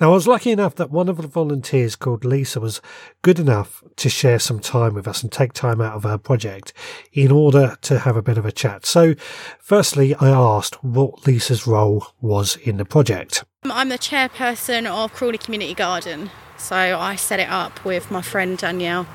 Now, 0.00 0.10
I 0.10 0.14
was 0.14 0.26
lucky 0.26 0.50
enough 0.50 0.74
that 0.76 0.90
one 0.90 1.08
of 1.08 1.18
the 1.18 1.26
volunteers 1.26 1.96
called 1.96 2.24
Lisa 2.24 2.60
was 2.60 2.80
good 3.22 3.38
enough 3.38 3.84
to 3.96 4.08
share 4.08 4.38
some 4.38 4.58
time 4.58 4.94
with 4.94 5.06
us 5.06 5.22
and 5.22 5.30
take 5.30 5.52
time 5.52 5.80
out 5.80 5.94
of 5.94 6.04
her 6.04 6.18
project 6.18 6.72
in 7.12 7.30
order 7.30 7.76
to 7.82 8.00
have 8.00 8.16
a 8.16 8.22
bit 8.22 8.38
of 8.38 8.46
a 8.46 8.52
chat. 8.52 8.86
So, 8.86 9.14
firstly, 9.58 10.14
I 10.14 10.30
asked 10.30 10.82
what 10.82 11.26
Lisa's 11.26 11.66
role 11.66 12.06
was 12.20 12.56
in 12.56 12.78
the 12.78 12.84
project. 12.84 13.44
I'm 13.64 13.90
the 13.90 13.98
chairperson 13.98 14.86
of 14.86 15.12
Crawley 15.12 15.38
Community 15.38 15.74
Garden. 15.74 16.30
So 16.56 16.76
I 16.76 17.16
set 17.16 17.40
it 17.40 17.48
up 17.48 17.84
with 17.84 18.10
my 18.10 18.22
friend 18.22 18.56
Danielle 18.56 19.06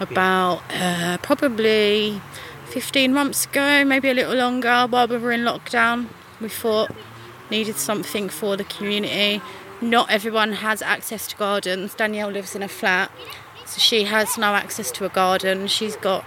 about 0.00 0.62
uh, 0.70 1.18
probably 1.22 2.20
15 2.66 3.12
months 3.12 3.46
ago, 3.46 3.84
maybe 3.84 4.08
a 4.10 4.14
little 4.14 4.34
longer, 4.34 4.86
while 4.88 5.08
we 5.08 5.16
were 5.16 5.32
in 5.32 5.40
lockdown. 5.40 6.08
We 6.40 6.48
thought 6.48 6.90
needed 7.50 7.76
something 7.76 8.28
for 8.28 8.56
the 8.56 8.64
community. 8.64 9.42
Not 9.80 10.10
everyone 10.10 10.52
has 10.54 10.82
access 10.82 11.26
to 11.28 11.36
gardens. 11.36 11.94
Danielle 11.94 12.30
lives 12.30 12.54
in 12.54 12.62
a 12.62 12.68
flat, 12.68 13.10
so 13.64 13.78
she 13.78 14.04
has 14.04 14.36
no 14.36 14.54
access 14.54 14.90
to 14.92 15.04
a 15.06 15.08
garden. 15.08 15.66
She's 15.68 15.96
got 15.96 16.24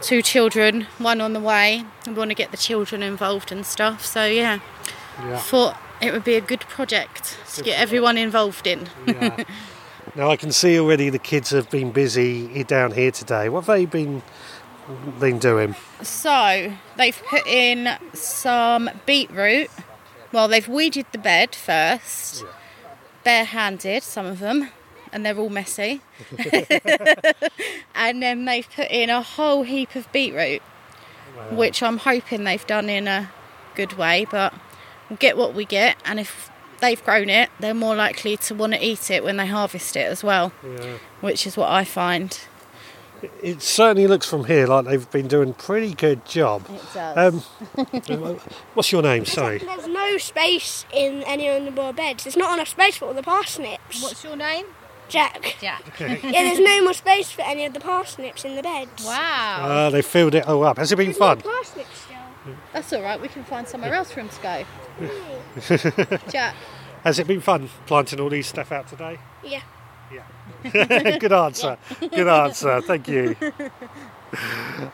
two 0.00 0.22
children, 0.22 0.86
one 0.98 1.20
on 1.20 1.32
the 1.32 1.40
way. 1.40 1.84
And 2.06 2.14
we 2.14 2.18
want 2.18 2.30
to 2.30 2.34
get 2.34 2.50
the 2.50 2.56
children 2.56 3.02
involved 3.02 3.52
and 3.52 3.64
stuff. 3.66 4.04
So 4.04 4.24
yeah, 4.24 4.60
Yeah. 5.18 5.38
thought 5.38 5.76
it 6.00 6.12
would 6.12 6.24
be 6.24 6.34
a 6.36 6.40
good 6.40 6.60
project 6.60 7.36
to 7.54 7.62
get 7.62 7.78
everyone 7.78 8.16
involved 8.18 8.66
in. 8.66 8.88
Yeah. 9.06 9.44
now 10.14 10.30
I 10.30 10.36
can 10.36 10.52
see 10.52 10.78
already 10.78 11.10
the 11.10 11.18
kids 11.18 11.50
have 11.50 11.68
been 11.70 11.92
busy 11.92 12.64
down 12.64 12.92
here 12.92 13.10
today. 13.10 13.48
What 13.48 13.64
have 13.64 13.74
they 13.76 13.84
been 13.86 14.22
been 15.18 15.38
doing? 15.38 15.74
So 16.02 16.72
they've 16.96 17.22
put 17.30 17.46
in 17.46 17.96
some 18.12 18.90
beetroot. 19.06 19.70
Well, 20.32 20.48
they've 20.48 20.68
weeded 20.68 21.06
the 21.12 21.18
bed 21.18 21.54
first, 21.54 22.44
barehanded 23.24 24.02
some 24.02 24.26
of 24.26 24.38
them, 24.38 24.70
and 25.12 25.24
they're 25.24 25.36
all 25.38 25.48
messy. 25.50 26.00
and 27.94 28.22
then 28.22 28.44
they've 28.44 28.68
put 28.70 28.90
in 28.90 29.10
a 29.10 29.22
whole 29.22 29.62
heap 29.62 29.94
of 29.94 30.10
beetroot, 30.12 30.62
which 31.50 31.82
I'm 31.82 31.98
hoping 31.98 32.44
they've 32.44 32.66
done 32.66 32.88
in 32.88 33.08
a 33.08 33.30
good 33.74 33.94
way. 33.94 34.26
But 34.30 34.54
we'll 35.08 35.16
get 35.18 35.36
what 35.36 35.54
we 35.54 35.64
get, 35.64 35.96
and 36.04 36.20
if 36.20 36.50
they've 36.80 37.02
grown 37.04 37.28
it, 37.30 37.50
they're 37.60 37.74
more 37.74 37.94
likely 37.96 38.36
to 38.36 38.54
want 38.54 38.74
to 38.74 38.84
eat 38.84 39.10
it 39.10 39.24
when 39.24 39.36
they 39.36 39.46
harvest 39.46 39.96
it 39.96 40.06
as 40.06 40.22
well, 40.22 40.52
Yeah. 40.62 40.98
which 41.20 41.46
is 41.46 41.56
what 41.56 41.70
I 41.70 41.84
find. 41.84 42.38
It 43.42 43.62
certainly 43.62 44.06
looks 44.06 44.28
from 44.28 44.44
here 44.44 44.66
like 44.66 44.84
they've 44.86 45.10
been 45.10 45.28
doing 45.28 45.50
a 45.50 45.52
pretty 45.54 45.94
good 45.94 46.24
job. 46.26 46.64
It 46.68 46.80
does. 46.94 47.34
Um, 48.16 48.38
what's 48.74 48.90
your 48.92 49.02
name? 49.02 49.24
Sorry. 49.24 49.58
There's 49.58 49.86
no 49.86 50.18
space 50.18 50.84
in 50.92 51.22
any 51.24 51.48
of 51.48 51.64
the 51.64 51.70
more 51.70 51.92
beds. 51.92 52.24
There's 52.24 52.36
not 52.36 52.54
enough 52.54 52.68
space 52.68 52.96
for 52.96 53.06
all 53.06 53.14
the 53.14 53.22
parsnips. 53.22 54.02
What's 54.02 54.24
your 54.24 54.36
name? 54.36 54.66
Jack? 55.08 55.56
Jack. 55.60 55.82
Yeah, 56.00 56.16
there's 56.44 56.58
no 56.60 56.82
more 56.82 56.94
space 56.94 57.30
for 57.30 57.42
any 57.42 57.64
of 57.66 57.74
the 57.74 57.80
parsnips 57.80 58.44
in 58.44 58.56
the 58.56 58.62
beds. 58.62 59.04
Wow. 59.04 59.58
Uh, 59.62 59.90
they 59.90 60.02
filled 60.02 60.34
it 60.34 60.46
all 60.48 60.64
up. 60.64 60.78
Has 60.78 60.92
it 60.92 60.96
been 60.96 61.06
There's 61.06 61.20
more 61.20 61.36
fun? 61.36 61.42
parsnips 61.42 61.98
still. 61.98 62.54
That's 62.72 62.92
all 62.92 63.02
right. 63.02 63.20
We 63.20 63.28
can 63.28 63.44
find 63.44 63.68
somewhere 63.68 63.94
else 63.94 64.10
for 64.10 64.20
him 64.20 64.28
to 64.28 64.42
go. 64.42 66.18
Jack. 66.30 66.54
Has 67.04 67.18
it 67.18 67.26
been 67.26 67.40
fun 67.40 67.68
planting 67.86 68.18
all 68.20 68.30
these 68.30 68.46
stuff 68.46 68.72
out 68.72 68.88
today? 68.88 69.18
Yeah. 69.42 69.60
good 71.20 71.32
answer. 71.32 71.78
Good 72.00 72.28
answer. 72.28 72.80
Thank 72.82 73.08
you. 73.08 73.36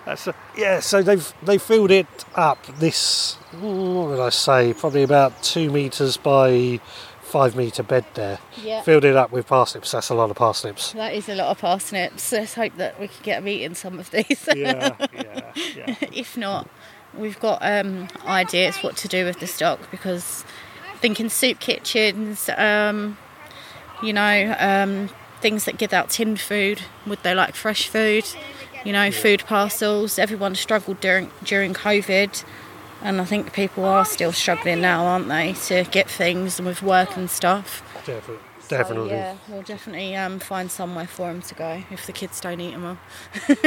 That's 0.05 0.27
a, 0.27 0.35
yeah, 0.57 0.81
so 0.81 1.03
they've 1.03 1.33
they 1.43 1.59
filled 1.59 1.91
it 1.91 2.25
up. 2.35 2.65
This 2.79 3.35
what 3.53 4.09
would 4.09 4.21
I 4.21 4.29
say? 4.31 4.75
Probably 4.75 5.03
about 5.03 5.43
two 5.43 5.71
meters 5.71 6.17
by 6.17 6.81
five 7.31 7.57
meter 7.57 7.83
bed 7.83 8.05
there. 8.15 8.39
Yeah. 8.63 8.83
Filled 8.83 9.05
it 9.05 9.17
up 9.17 9.31
with 9.31 9.47
parsnips. 9.47 9.93
That's 9.93 10.11
a 10.11 10.15
lot 10.15 10.31
of 10.31 10.37
parsnips. 10.37 10.93
That 10.93 11.15
is 11.15 11.29
a 11.29 11.35
lot 11.35 11.49
of 11.49 11.59
parsnips. 11.59 12.33
Let's 12.33 12.55
hope 12.55 12.77
that 12.77 13.01
we 13.01 13.09
can 13.09 13.23
get 13.23 13.39
them 13.39 13.49
eating 13.49 13.75
some 13.75 13.99
of 13.99 14.11
these. 14.11 14.49
Yeah, 14.55 14.95
yeah, 15.15 15.53
yeah. 15.75 15.95
if 16.13 16.37
not, 16.37 16.69
we've 17.17 17.39
got 17.41 17.61
um, 17.63 18.09
ideas 18.27 18.79
what 18.79 18.97
to 18.99 19.09
do 19.09 19.25
with 19.25 19.41
the 19.41 19.47
stock 19.47 19.91
because 19.91 20.45
thinking 21.01 21.29
soup 21.29 21.61
kitchens, 21.61 22.51
um, 22.57 23.17
you 24.03 24.13
know, 24.13 24.55
um, 24.59 25.09
things 25.41 25.65
that 25.65 25.79
give 25.79 25.93
out 25.93 26.11
tinned 26.11 26.41
food. 26.41 26.83
Would 27.07 27.23
they 27.23 27.35
like 27.35 27.55
fresh 27.55 27.89
food? 27.89 28.25
You 28.85 28.93
know, 28.93 29.11
food 29.11 29.45
parcels. 29.47 30.19
Everyone 30.19 30.55
struggled 30.55 31.01
during 31.01 31.31
during 31.45 31.75
COVID, 31.75 32.45
and 33.03 33.21
I 33.21 33.25
think 33.25 33.53
people 33.53 33.85
are 33.85 34.05
still 34.05 34.33
struggling 34.33 34.81
now, 34.81 35.05
aren't 35.05 35.29
they, 35.29 35.53
to 35.67 35.85
get 35.91 36.09
things 36.09 36.59
and 36.59 36.67
with 36.67 36.83
work 36.83 37.17
and 37.17 37.29
stuff. 37.31 37.83
Definitely. 38.07 38.45
So, 38.61 38.77
Definitely. 38.77 39.11
yeah, 39.11 39.37
we'll 39.49 39.63
definitely 39.63 40.15
um, 40.15 40.39
find 40.39 40.71
somewhere 40.71 41.09
for 41.09 41.27
them 41.27 41.43
to 41.43 41.55
go 41.57 41.83
if 41.91 42.07
the 42.07 42.13
kids 42.13 42.41
don't 42.41 42.61
eat 42.61 42.71
them 42.71 42.85
all. 42.87 42.99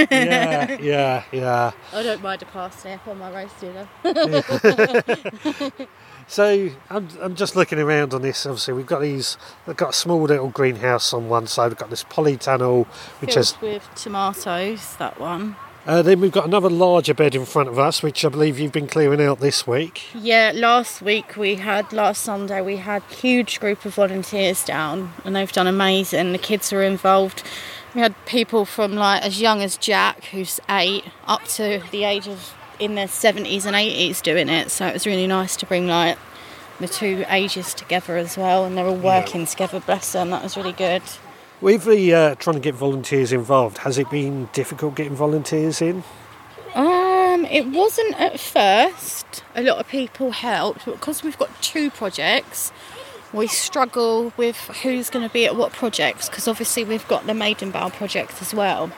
yeah, 0.10 0.78
yeah, 0.82 1.24
yeah. 1.30 1.72
I 1.92 2.04
don't 2.04 2.22
mind 2.24 2.42
a 2.42 2.46
parsnip 2.46 3.06
on 3.06 3.20
my 3.20 3.30
roast 3.30 3.60
dinner. 3.60 3.90
So 6.28 6.70
I'm, 6.90 7.08
I'm 7.22 7.36
just 7.36 7.56
looking 7.56 7.80
around 7.80 8.14
on 8.14 8.22
this. 8.22 8.46
Obviously, 8.46 8.74
we've 8.74 8.86
got 8.86 9.02
these. 9.02 9.38
We've 9.68 9.78
got 9.78 9.90
a 9.92 9.94
small 9.94 10.22
little 10.22 10.50
greenhouse 10.50 11.14
on 11.14 11.30
one 11.30 11.48
side. 11.48 11.70
We've 11.70 11.78
got 11.78 11.90
this 11.90 12.04
polytunnel, 12.04 12.86
which 13.22 13.36
has. 13.36 13.54
Filled 13.54 13.74
with 13.74 13.90
tomatoes, 13.96 14.96
that 14.98 15.20
one. 15.20 15.56
Uh, 15.86 16.02
then 16.02 16.22
we've 16.22 16.32
got 16.32 16.46
another 16.46 16.70
larger 16.70 17.14
bed 17.14 17.36
in 17.36 17.46
front 17.46 17.68
of 17.68 17.78
us, 17.78 18.02
which 18.02 18.24
I 18.24 18.30
believe 18.30 18.58
you've 18.58 18.72
been 18.72 18.88
clearing 18.88 19.22
out 19.22 19.42
this 19.42 19.68
week. 19.68 20.04
Yeah, 20.16 20.54
last 20.56 21.02
week 21.02 21.36
we 21.36 21.56
had, 21.56 21.92
last 21.92 22.24
Sunday, 22.24 22.62
we 22.62 22.78
had 22.78 23.04
a 23.12 23.16
huge 23.16 23.60
group 23.60 23.84
of 23.84 23.96
volunteers 23.96 24.64
down 24.64 25.12
and 25.26 25.36
they've 25.36 25.52
done 25.52 25.68
amazing. 25.68 26.32
The 26.32 26.38
kids 26.38 26.72
are 26.72 26.82
involved. 26.82 27.44
We 27.94 28.00
had 28.00 28.16
people 28.26 28.64
from 28.64 28.94
like 28.94 29.24
as 29.24 29.42
young 29.42 29.62
as 29.62 29.76
Jack, 29.76 30.24
who's 30.26 30.62
eight, 30.70 31.04
up 31.28 31.44
to 31.50 31.84
the 31.92 32.06
age 32.06 32.30
of 32.30 32.54
in 32.80 32.96
their 32.96 33.08
70s 33.08 33.66
and 33.66 33.76
80s 33.76 34.22
doing 34.22 34.50
it. 34.50 34.72
So 34.72 34.88
it 34.88 34.94
was 34.94 35.06
really 35.06 35.28
nice 35.28 35.56
to 35.58 35.66
bring 35.66 35.88
like 35.88 36.18
the 36.80 36.88
two 36.88 37.24
ages 37.30 37.74
together 37.74 38.18
as 38.18 38.38
well 38.38 38.66
and 38.66 38.78
they're 38.78 38.88
all 38.88 38.96
working 38.96 39.46
together, 39.46 39.80
bless 39.80 40.12
them. 40.14 40.32
That 40.32 40.44
was 40.44 40.58
really 40.58 40.72
good. 40.74 41.02
With 41.62 41.86
the 41.86 42.14
uh, 42.14 42.36
trying 42.36 42.56
to 42.56 42.60
get 42.60 42.76
volunteers 42.76 43.32
involved, 43.32 43.80
has 43.80 43.98
it 43.98 44.10
been 44.10 44.50
difficult 44.52 44.96
getting 44.96 45.16
volunteers 45.16 45.82
in? 45.82 46.04
Um, 46.76 47.46
it 47.46 47.68
wasn't 47.68 48.20
at 48.20 48.40
first. 48.40 49.44
A 49.56 49.62
lot 49.62 49.78
of 49.78 49.88
people 49.88 50.32
helped, 50.32 50.86
but 50.86 50.96
because 50.96 51.24
we've 51.24 51.38
got 51.38 51.50
two 51.62 51.90
projects, 51.90 52.74
we 53.32 53.48
struggle 53.48 54.34
with 54.36 54.58
who's 54.84 55.10
going 55.10 55.26
to 55.26 55.32
be 55.32 55.46
at 55.46 55.56
what 55.56 55.72
projects. 55.72 56.28
Because 56.28 56.48
obviously 56.48 56.84
we've 56.84 57.08
got 57.08 57.28
the 57.28 57.34
Maidenbower 57.34 57.94
project 57.94 58.42
as 58.42 58.54
well. 58.54 58.92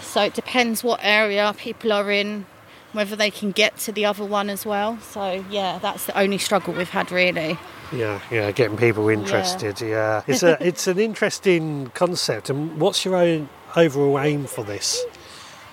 So 0.00 0.22
it 0.22 0.34
depends 0.34 0.84
what 0.84 1.00
area 1.02 1.54
people 1.58 1.92
are 1.92 2.10
in, 2.10 2.46
whether 2.92 3.16
they 3.16 3.30
can 3.30 3.50
get 3.50 3.76
to 3.78 3.92
the 3.92 4.04
other 4.04 4.24
one 4.24 4.50
as 4.50 4.64
well. 4.64 4.98
So 5.00 5.44
yeah, 5.50 5.78
that's 5.78 6.06
the 6.06 6.18
only 6.18 6.38
struggle 6.38 6.74
we've 6.74 6.88
had 6.88 7.10
really. 7.10 7.58
Yeah, 7.92 8.20
yeah, 8.30 8.50
getting 8.50 8.76
people 8.76 9.08
interested. 9.08 9.80
Yeah, 9.80 10.22
it's 10.26 10.42
a 10.42 10.56
it's 10.66 10.86
an 10.86 10.98
interesting 10.98 11.90
concept. 11.94 12.50
And 12.50 12.80
what's 12.80 13.04
your 13.04 13.16
own 13.16 13.48
overall 13.76 14.18
aim 14.18 14.46
for 14.46 14.64
this? 14.64 15.04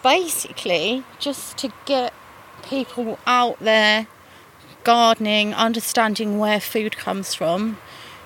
basically 0.03 1.03
just 1.18 1.57
to 1.57 1.72
get 1.86 2.14
people 2.61 3.18
out 3.26 3.57
there 3.59 4.05
gardening, 4.84 5.53
understanding 5.53 6.38
where 6.38 6.59
food 6.59 6.97
comes 6.97 7.34
from, 7.34 7.78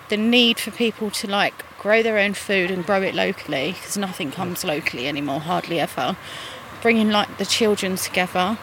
the 0.09 0.17
need 0.17 0.59
for 0.59 0.71
people 0.71 1.11
to 1.11 1.27
like 1.27 1.53
grow 1.77 2.01
their 2.01 2.17
own 2.17 2.33
food 2.33 2.71
and 2.71 2.85
grow 2.85 3.01
it 3.01 3.13
locally 3.13 3.73
because 3.73 3.95
nothing 3.95 4.31
comes 4.31 4.63
locally 4.63 5.07
anymore, 5.07 5.39
hardly 5.39 5.79
ever. 5.79 6.17
Bringing 6.81 7.11
like 7.11 7.37
the 7.37 7.45
children 7.45 7.95
together 7.95 8.57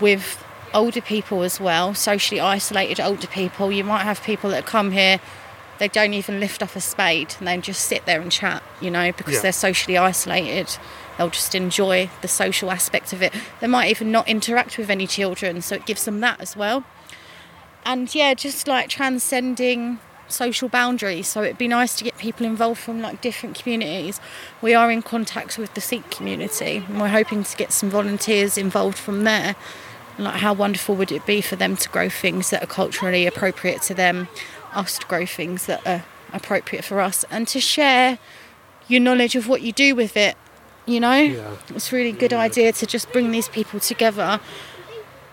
with 0.00 0.42
older 0.74 1.00
people 1.00 1.42
as 1.42 1.60
well, 1.60 1.94
socially 1.94 2.40
isolated 2.40 3.00
older 3.00 3.26
people. 3.26 3.70
You 3.70 3.84
might 3.84 4.02
have 4.04 4.22
people 4.22 4.50
that 4.50 4.64
come 4.66 4.92
here, 4.92 5.20
they 5.78 5.88
don't 5.88 6.14
even 6.14 6.40
lift 6.40 6.62
up 6.62 6.76
a 6.76 6.80
spade 6.80 7.34
and 7.38 7.48
they 7.48 7.56
just 7.58 7.84
sit 7.84 8.06
there 8.06 8.20
and 8.20 8.30
chat, 8.30 8.62
you 8.80 8.90
know, 8.90 9.12
because 9.12 9.34
Yeah. 9.34 9.40
they're 9.42 9.52
socially 9.52 9.98
isolated. 9.98 10.76
They'll 11.18 11.28
just 11.30 11.54
enjoy 11.54 12.08
the 12.20 12.28
social 12.28 12.70
aspect 12.70 13.12
of 13.12 13.20
it. 13.22 13.34
They 13.60 13.66
might 13.66 13.90
even 13.90 14.10
not 14.10 14.28
interact 14.28 14.78
with 14.78 14.88
any 14.90 15.06
children, 15.06 15.60
so 15.60 15.74
it 15.74 15.84
gives 15.84 16.04
them 16.04 16.20
that 16.20 16.40
as 16.40 16.56
well. 16.56 16.84
And 17.84 18.14
yeah, 18.14 18.34
just 18.34 18.66
like 18.68 18.88
transcending 18.88 19.98
social 20.32 20.68
boundaries. 20.68 21.28
So 21.28 21.42
it'd 21.42 21.58
be 21.58 21.68
nice 21.68 21.96
to 21.96 22.04
get 22.04 22.16
people 22.18 22.46
involved 22.46 22.80
from 22.80 23.00
like 23.00 23.20
different 23.20 23.58
communities. 23.58 24.20
We 24.60 24.74
are 24.74 24.90
in 24.90 25.02
contact 25.02 25.58
with 25.58 25.74
the 25.74 25.80
Sikh 25.80 26.10
community 26.10 26.84
and 26.88 27.00
we're 27.00 27.08
hoping 27.08 27.44
to 27.44 27.56
get 27.56 27.72
some 27.72 27.90
volunteers 27.90 28.58
involved 28.58 28.98
from 28.98 29.24
there. 29.24 29.56
And, 30.16 30.24
Like 30.24 30.36
how 30.36 30.52
wonderful 30.52 30.94
would 30.96 31.12
it 31.12 31.26
be 31.26 31.40
for 31.40 31.56
them 31.56 31.76
to 31.76 31.88
grow 31.88 32.08
things 32.08 32.50
that 32.50 32.62
are 32.62 32.66
culturally 32.66 33.26
appropriate 33.26 33.82
to 33.82 33.94
them, 33.94 34.28
us 34.74 34.98
to 34.98 35.06
grow 35.06 35.26
things 35.26 35.66
that 35.66 35.86
are 35.86 36.04
appropriate 36.32 36.84
for 36.84 37.00
us 37.00 37.24
and 37.30 37.46
to 37.48 37.60
share 37.60 38.18
your 38.88 39.00
knowledge 39.00 39.36
of 39.36 39.48
what 39.48 39.62
you 39.62 39.72
do 39.72 39.94
with 39.94 40.16
it, 40.16 40.36
you 40.86 41.00
know? 41.00 41.14
Yeah. 41.14 41.56
It's 41.74 41.92
a 41.92 41.96
really 41.96 42.12
good 42.12 42.32
idea 42.32 42.72
to 42.72 42.86
just 42.86 43.12
bring 43.12 43.30
these 43.30 43.48
people 43.48 43.80
together 43.80 44.40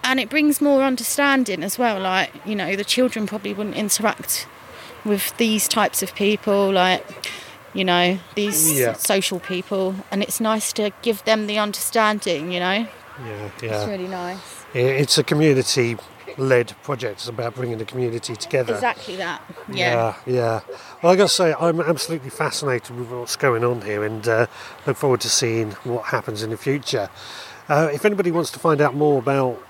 and 0.04 0.20
it 0.20 0.30
brings 0.30 0.62
more 0.62 0.82
understanding 0.84 1.64
as 1.64 1.78
well 1.78 2.00
like 2.00 2.32
you 2.46 2.56
know 2.56 2.76
the 2.76 2.84
children 2.84 3.28
probably 3.28 3.54
wouldn't 3.54 3.76
interact 3.76 4.48
with 5.06 5.36
these 5.38 5.68
types 5.68 6.02
of 6.04 6.14
people 6.16 6.72
like 6.72 7.04
you 7.74 7.84
know 7.84 8.18
these 8.36 8.80
Yeah. 8.80 8.94
social 8.94 9.40
people 9.40 9.96
and 10.12 10.22
it's 10.24 10.40
nice 10.40 10.74
to 10.74 10.92
give 11.02 11.24
them 11.26 11.48
the 11.48 11.58
understanding 11.60 12.52
you 12.52 12.60
know 12.60 12.88
Yeah, 13.26 13.50
yeah, 13.62 13.76
it's 13.82 13.88
really 13.88 14.08
nice 14.08 14.66
It's 14.74 15.18
a 15.18 15.24
community 15.24 15.98
led 16.38 16.74
project. 16.84 17.20
It's 17.20 17.28
about 17.28 17.56
bringing 17.56 17.80
the 17.80 17.86
community 17.86 18.36
together. 18.36 18.74
exactly 18.76 19.16
that 19.18 19.42
yeah, 19.68 20.14
Yeah, 20.26 20.34
yeah. 20.36 20.60
Well, 21.02 21.12
I 21.12 21.16
got 21.18 21.28
to 21.30 21.34
say, 21.34 21.54
I'm 21.60 21.82
absolutely 21.82 22.30
fascinated 22.30 22.96
with 22.98 23.10
what's 23.10 23.36
going 23.36 23.64
on 23.64 23.82
here 23.82 24.04
and 24.06 24.26
uh, 24.28 24.46
look 24.86 24.96
forward 24.96 25.22
to 25.22 25.30
seeing 25.30 25.72
what 25.84 26.06
happens 26.06 26.42
in 26.44 26.50
the 26.52 26.58
future. 26.58 27.10
Uh, 27.68 27.90
if 27.92 28.06
anybody 28.06 28.32
wants 28.32 28.52
to 28.52 28.60
find 28.60 28.80
out 28.80 28.94
more 28.96 29.20
about 29.20 29.62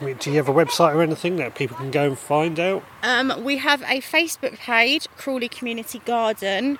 do 0.00 0.30
you 0.30 0.36
have 0.36 0.48
a 0.48 0.52
website 0.52 0.94
or 0.94 1.02
anything 1.02 1.36
that 1.36 1.54
people 1.54 1.76
can 1.76 1.90
go 1.90 2.08
and 2.08 2.18
find 2.18 2.58
out? 2.58 2.82
Um, 3.02 3.44
we 3.44 3.58
have 3.58 3.82
a 3.82 4.00
Facebook 4.00 4.56
page, 4.58 5.06
Crawley 5.16 5.48
Community 5.48 6.00
Garden, 6.00 6.78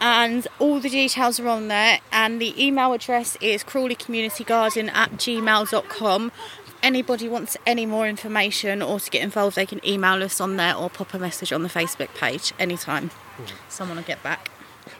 and 0.00 0.46
all 0.58 0.80
the 0.80 0.88
details 0.88 1.38
are 1.38 1.48
on 1.48 1.68
there. 1.68 2.00
And 2.10 2.40
the 2.40 2.54
email 2.62 2.92
address 2.92 3.36
is 3.40 3.62
crawleycommunitygarden 3.64 4.90
at 4.92 5.12
gmail.com. 5.12 6.32
If 6.66 6.74
anybody 6.82 7.28
wants 7.28 7.56
any 7.66 7.86
more 7.86 8.08
information 8.08 8.82
or 8.82 8.98
to 8.98 9.10
get 9.10 9.22
involved, 9.22 9.56
they 9.56 9.66
can 9.66 9.86
email 9.86 10.22
us 10.22 10.40
on 10.40 10.56
there 10.56 10.74
or 10.74 10.88
pop 10.88 11.14
a 11.14 11.18
message 11.18 11.52
on 11.52 11.62
the 11.62 11.68
Facebook 11.68 12.14
page 12.14 12.52
anytime. 12.58 13.10
Someone 13.68 13.98
will 13.98 14.04
get 14.04 14.22
back. 14.22 14.50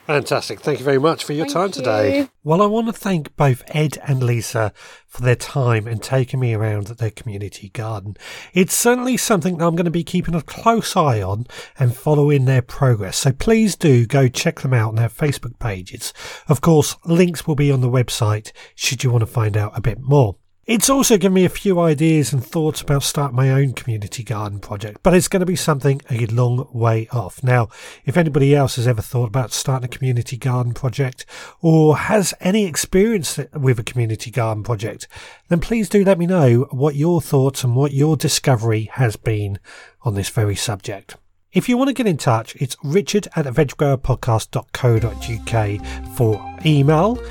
Fantastic. 0.07 0.61
Thank 0.61 0.81
you 0.81 0.85
very 0.85 0.99
much 0.99 1.25
for 1.25 1.33
your 1.33 1.47
Thank 1.47 1.55
time 1.55 1.71
today. 1.71 2.29
Well, 2.43 2.61
I 2.61 2.67
want 2.67 2.89
to 2.89 2.93
thank 2.93 3.35
both 3.37 3.63
Ed 3.69 3.97
and 4.07 4.23
Lisa 4.23 4.73
for 5.07 5.23
their 5.23 5.37
time 5.37 5.87
and 5.87 6.03
taking 6.03 6.41
me 6.41 6.53
around 6.53 6.89
their 6.89 7.11
community 7.11 7.71
garden. 7.71 8.17
It's 8.53 8.75
certainly 8.75 9.17
something 9.17 9.57
that 9.57 9.65
I'm 9.65 9.77
going 9.77 9.87
to 9.87 9.91
be 9.91 10.05
keeping 10.05 10.35
a 10.35 10.43
close 10.43 10.95
eye 10.95 11.23
on 11.23 11.47
and 11.79 11.97
following 11.97 12.45
their 12.45 12.61
progress. 12.61 13.17
So 13.17 13.33
please 13.33 13.77
do 13.77 14.07
go 14.07 14.29
check 14.29 14.61
them 14.61 14.75
out 14.75 14.91
on 14.91 14.97
their 14.97 15.09
Facebook 15.09 15.59
pages. 15.59 16.13
Of 16.49 16.61
course, 16.61 16.97
links 17.07 17.47
will 17.47 17.55
be 17.55 17.73
on 17.73 17.81
the 17.81 17.91
website 17.91 18.53
should 18.75 19.05
you 19.05 19.11
want 19.11 19.23
to 19.23 19.27
find 19.27 19.57
out 19.57 19.77
a 19.77 19.81
bit 19.81 20.01
more. 20.01 20.37
It's 20.67 20.89
also 20.89 21.19
given 21.19 21.35
me 21.35 21.45
a 21.45 21.51
few 21.51 21.79
ideas 21.79 22.33
and 22.33 22.43
thoughts 22.43 22.81
about 22.81 23.03
starting 23.03 23.37
my 23.37 23.51
own 23.51 23.75
community 23.75 24.23
garden 24.23 24.61
project, 24.61 25.01
but 25.03 25.13
it's 25.13 25.29
going 25.29 25.41
to 25.41 25.47
be 25.47 25.57
something 25.57 26.01
a 26.11 26.25
long 26.27 26.67
way 26.73 27.07
off. 27.13 27.43
Now, 27.43 27.69
if 28.07 28.17
anybody 28.17 28.55
else 28.55 28.77
has 28.77 28.89
ever 28.89 29.03
thought 29.03 29.29
about 29.29 29.53
starting 29.53 29.85
a 29.85 29.95
community 29.95 30.39
garden 30.39 30.73
project 30.73 31.27
or 31.61 31.99
has 31.99 32.33
any 32.41 32.65
experience 32.65 33.39
with 33.53 33.79
a 33.79 33.83
community 33.83 34.31
garden 34.31 34.63
project, 34.63 35.07
then 35.49 35.61
please 35.61 35.91
do 35.91 36.03
let 36.03 36.19
me 36.19 36.27
know 36.27 36.67
what 36.71 36.95
your 36.95 37.21
thoughts 37.21 37.63
and 37.63 37.77
what 37.77 37.93
your 37.93 38.17
discovery 38.17 38.89
has 38.95 39.17
been 39.17 39.59
on 40.01 40.15
this 40.15 40.31
very 40.31 40.57
subject. 40.57 41.17
If 41.55 41.69
you 41.69 41.77
want 41.77 41.89
to 41.89 41.95
get 41.95 42.07
in 42.09 42.17
touch, 42.17 42.57
it's 42.57 42.77
richard 42.83 43.29
at 43.37 43.45
veggrowerpodcast.co.uk 43.45 46.17
for 46.17 46.57
email. 46.67 47.23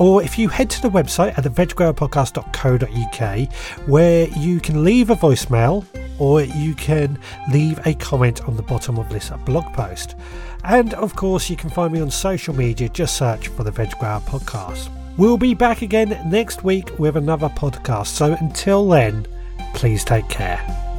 Or 0.00 0.22
if 0.22 0.38
you 0.38 0.48
head 0.48 0.70
to 0.70 0.82
the 0.82 0.88
website 0.88 1.38
at 1.38 1.44
theveggrowerpodcast.co.uk, 1.44 3.52
where 3.86 4.26
you 4.28 4.58
can 4.58 4.82
leave 4.82 5.10
a 5.10 5.14
voicemail 5.14 5.84
or 6.18 6.42
you 6.42 6.74
can 6.74 7.18
leave 7.52 7.78
a 7.86 7.94
comment 7.94 8.42
on 8.48 8.56
the 8.56 8.62
bottom 8.62 8.98
of 8.98 9.08
this 9.10 9.30
blog 9.44 9.72
post. 9.74 10.16
And 10.64 10.94
of 10.94 11.14
course, 11.14 11.50
you 11.50 11.56
can 11.56 11.70
find 11.70 11.92
me 11.92 12.00
on 12.00 12.10
social 12.10 12.54
media, 12.54 12.88
just 12.88 13.16
search 13.16 13.48
for 13.48 13.62
the 13.62 13.70
Veg 13.70 13.90
Grower 13.98 14.20
Podcast. 14.20 14.90
We'll 15.18 15.38
be 15.38 15.54
back 15.54 15.82
again 15.82 16.18
next 16.26 16.64
week 16.64 16.98
with 16.98 17.16
another 17.16 17.50
podcast. 17.50 18.06
So 18.06 18.34
until 18.40 18.88
then, 18.88 19.26
please 19.74 20.02
take 20.02 20.28
care. 20.28 20.89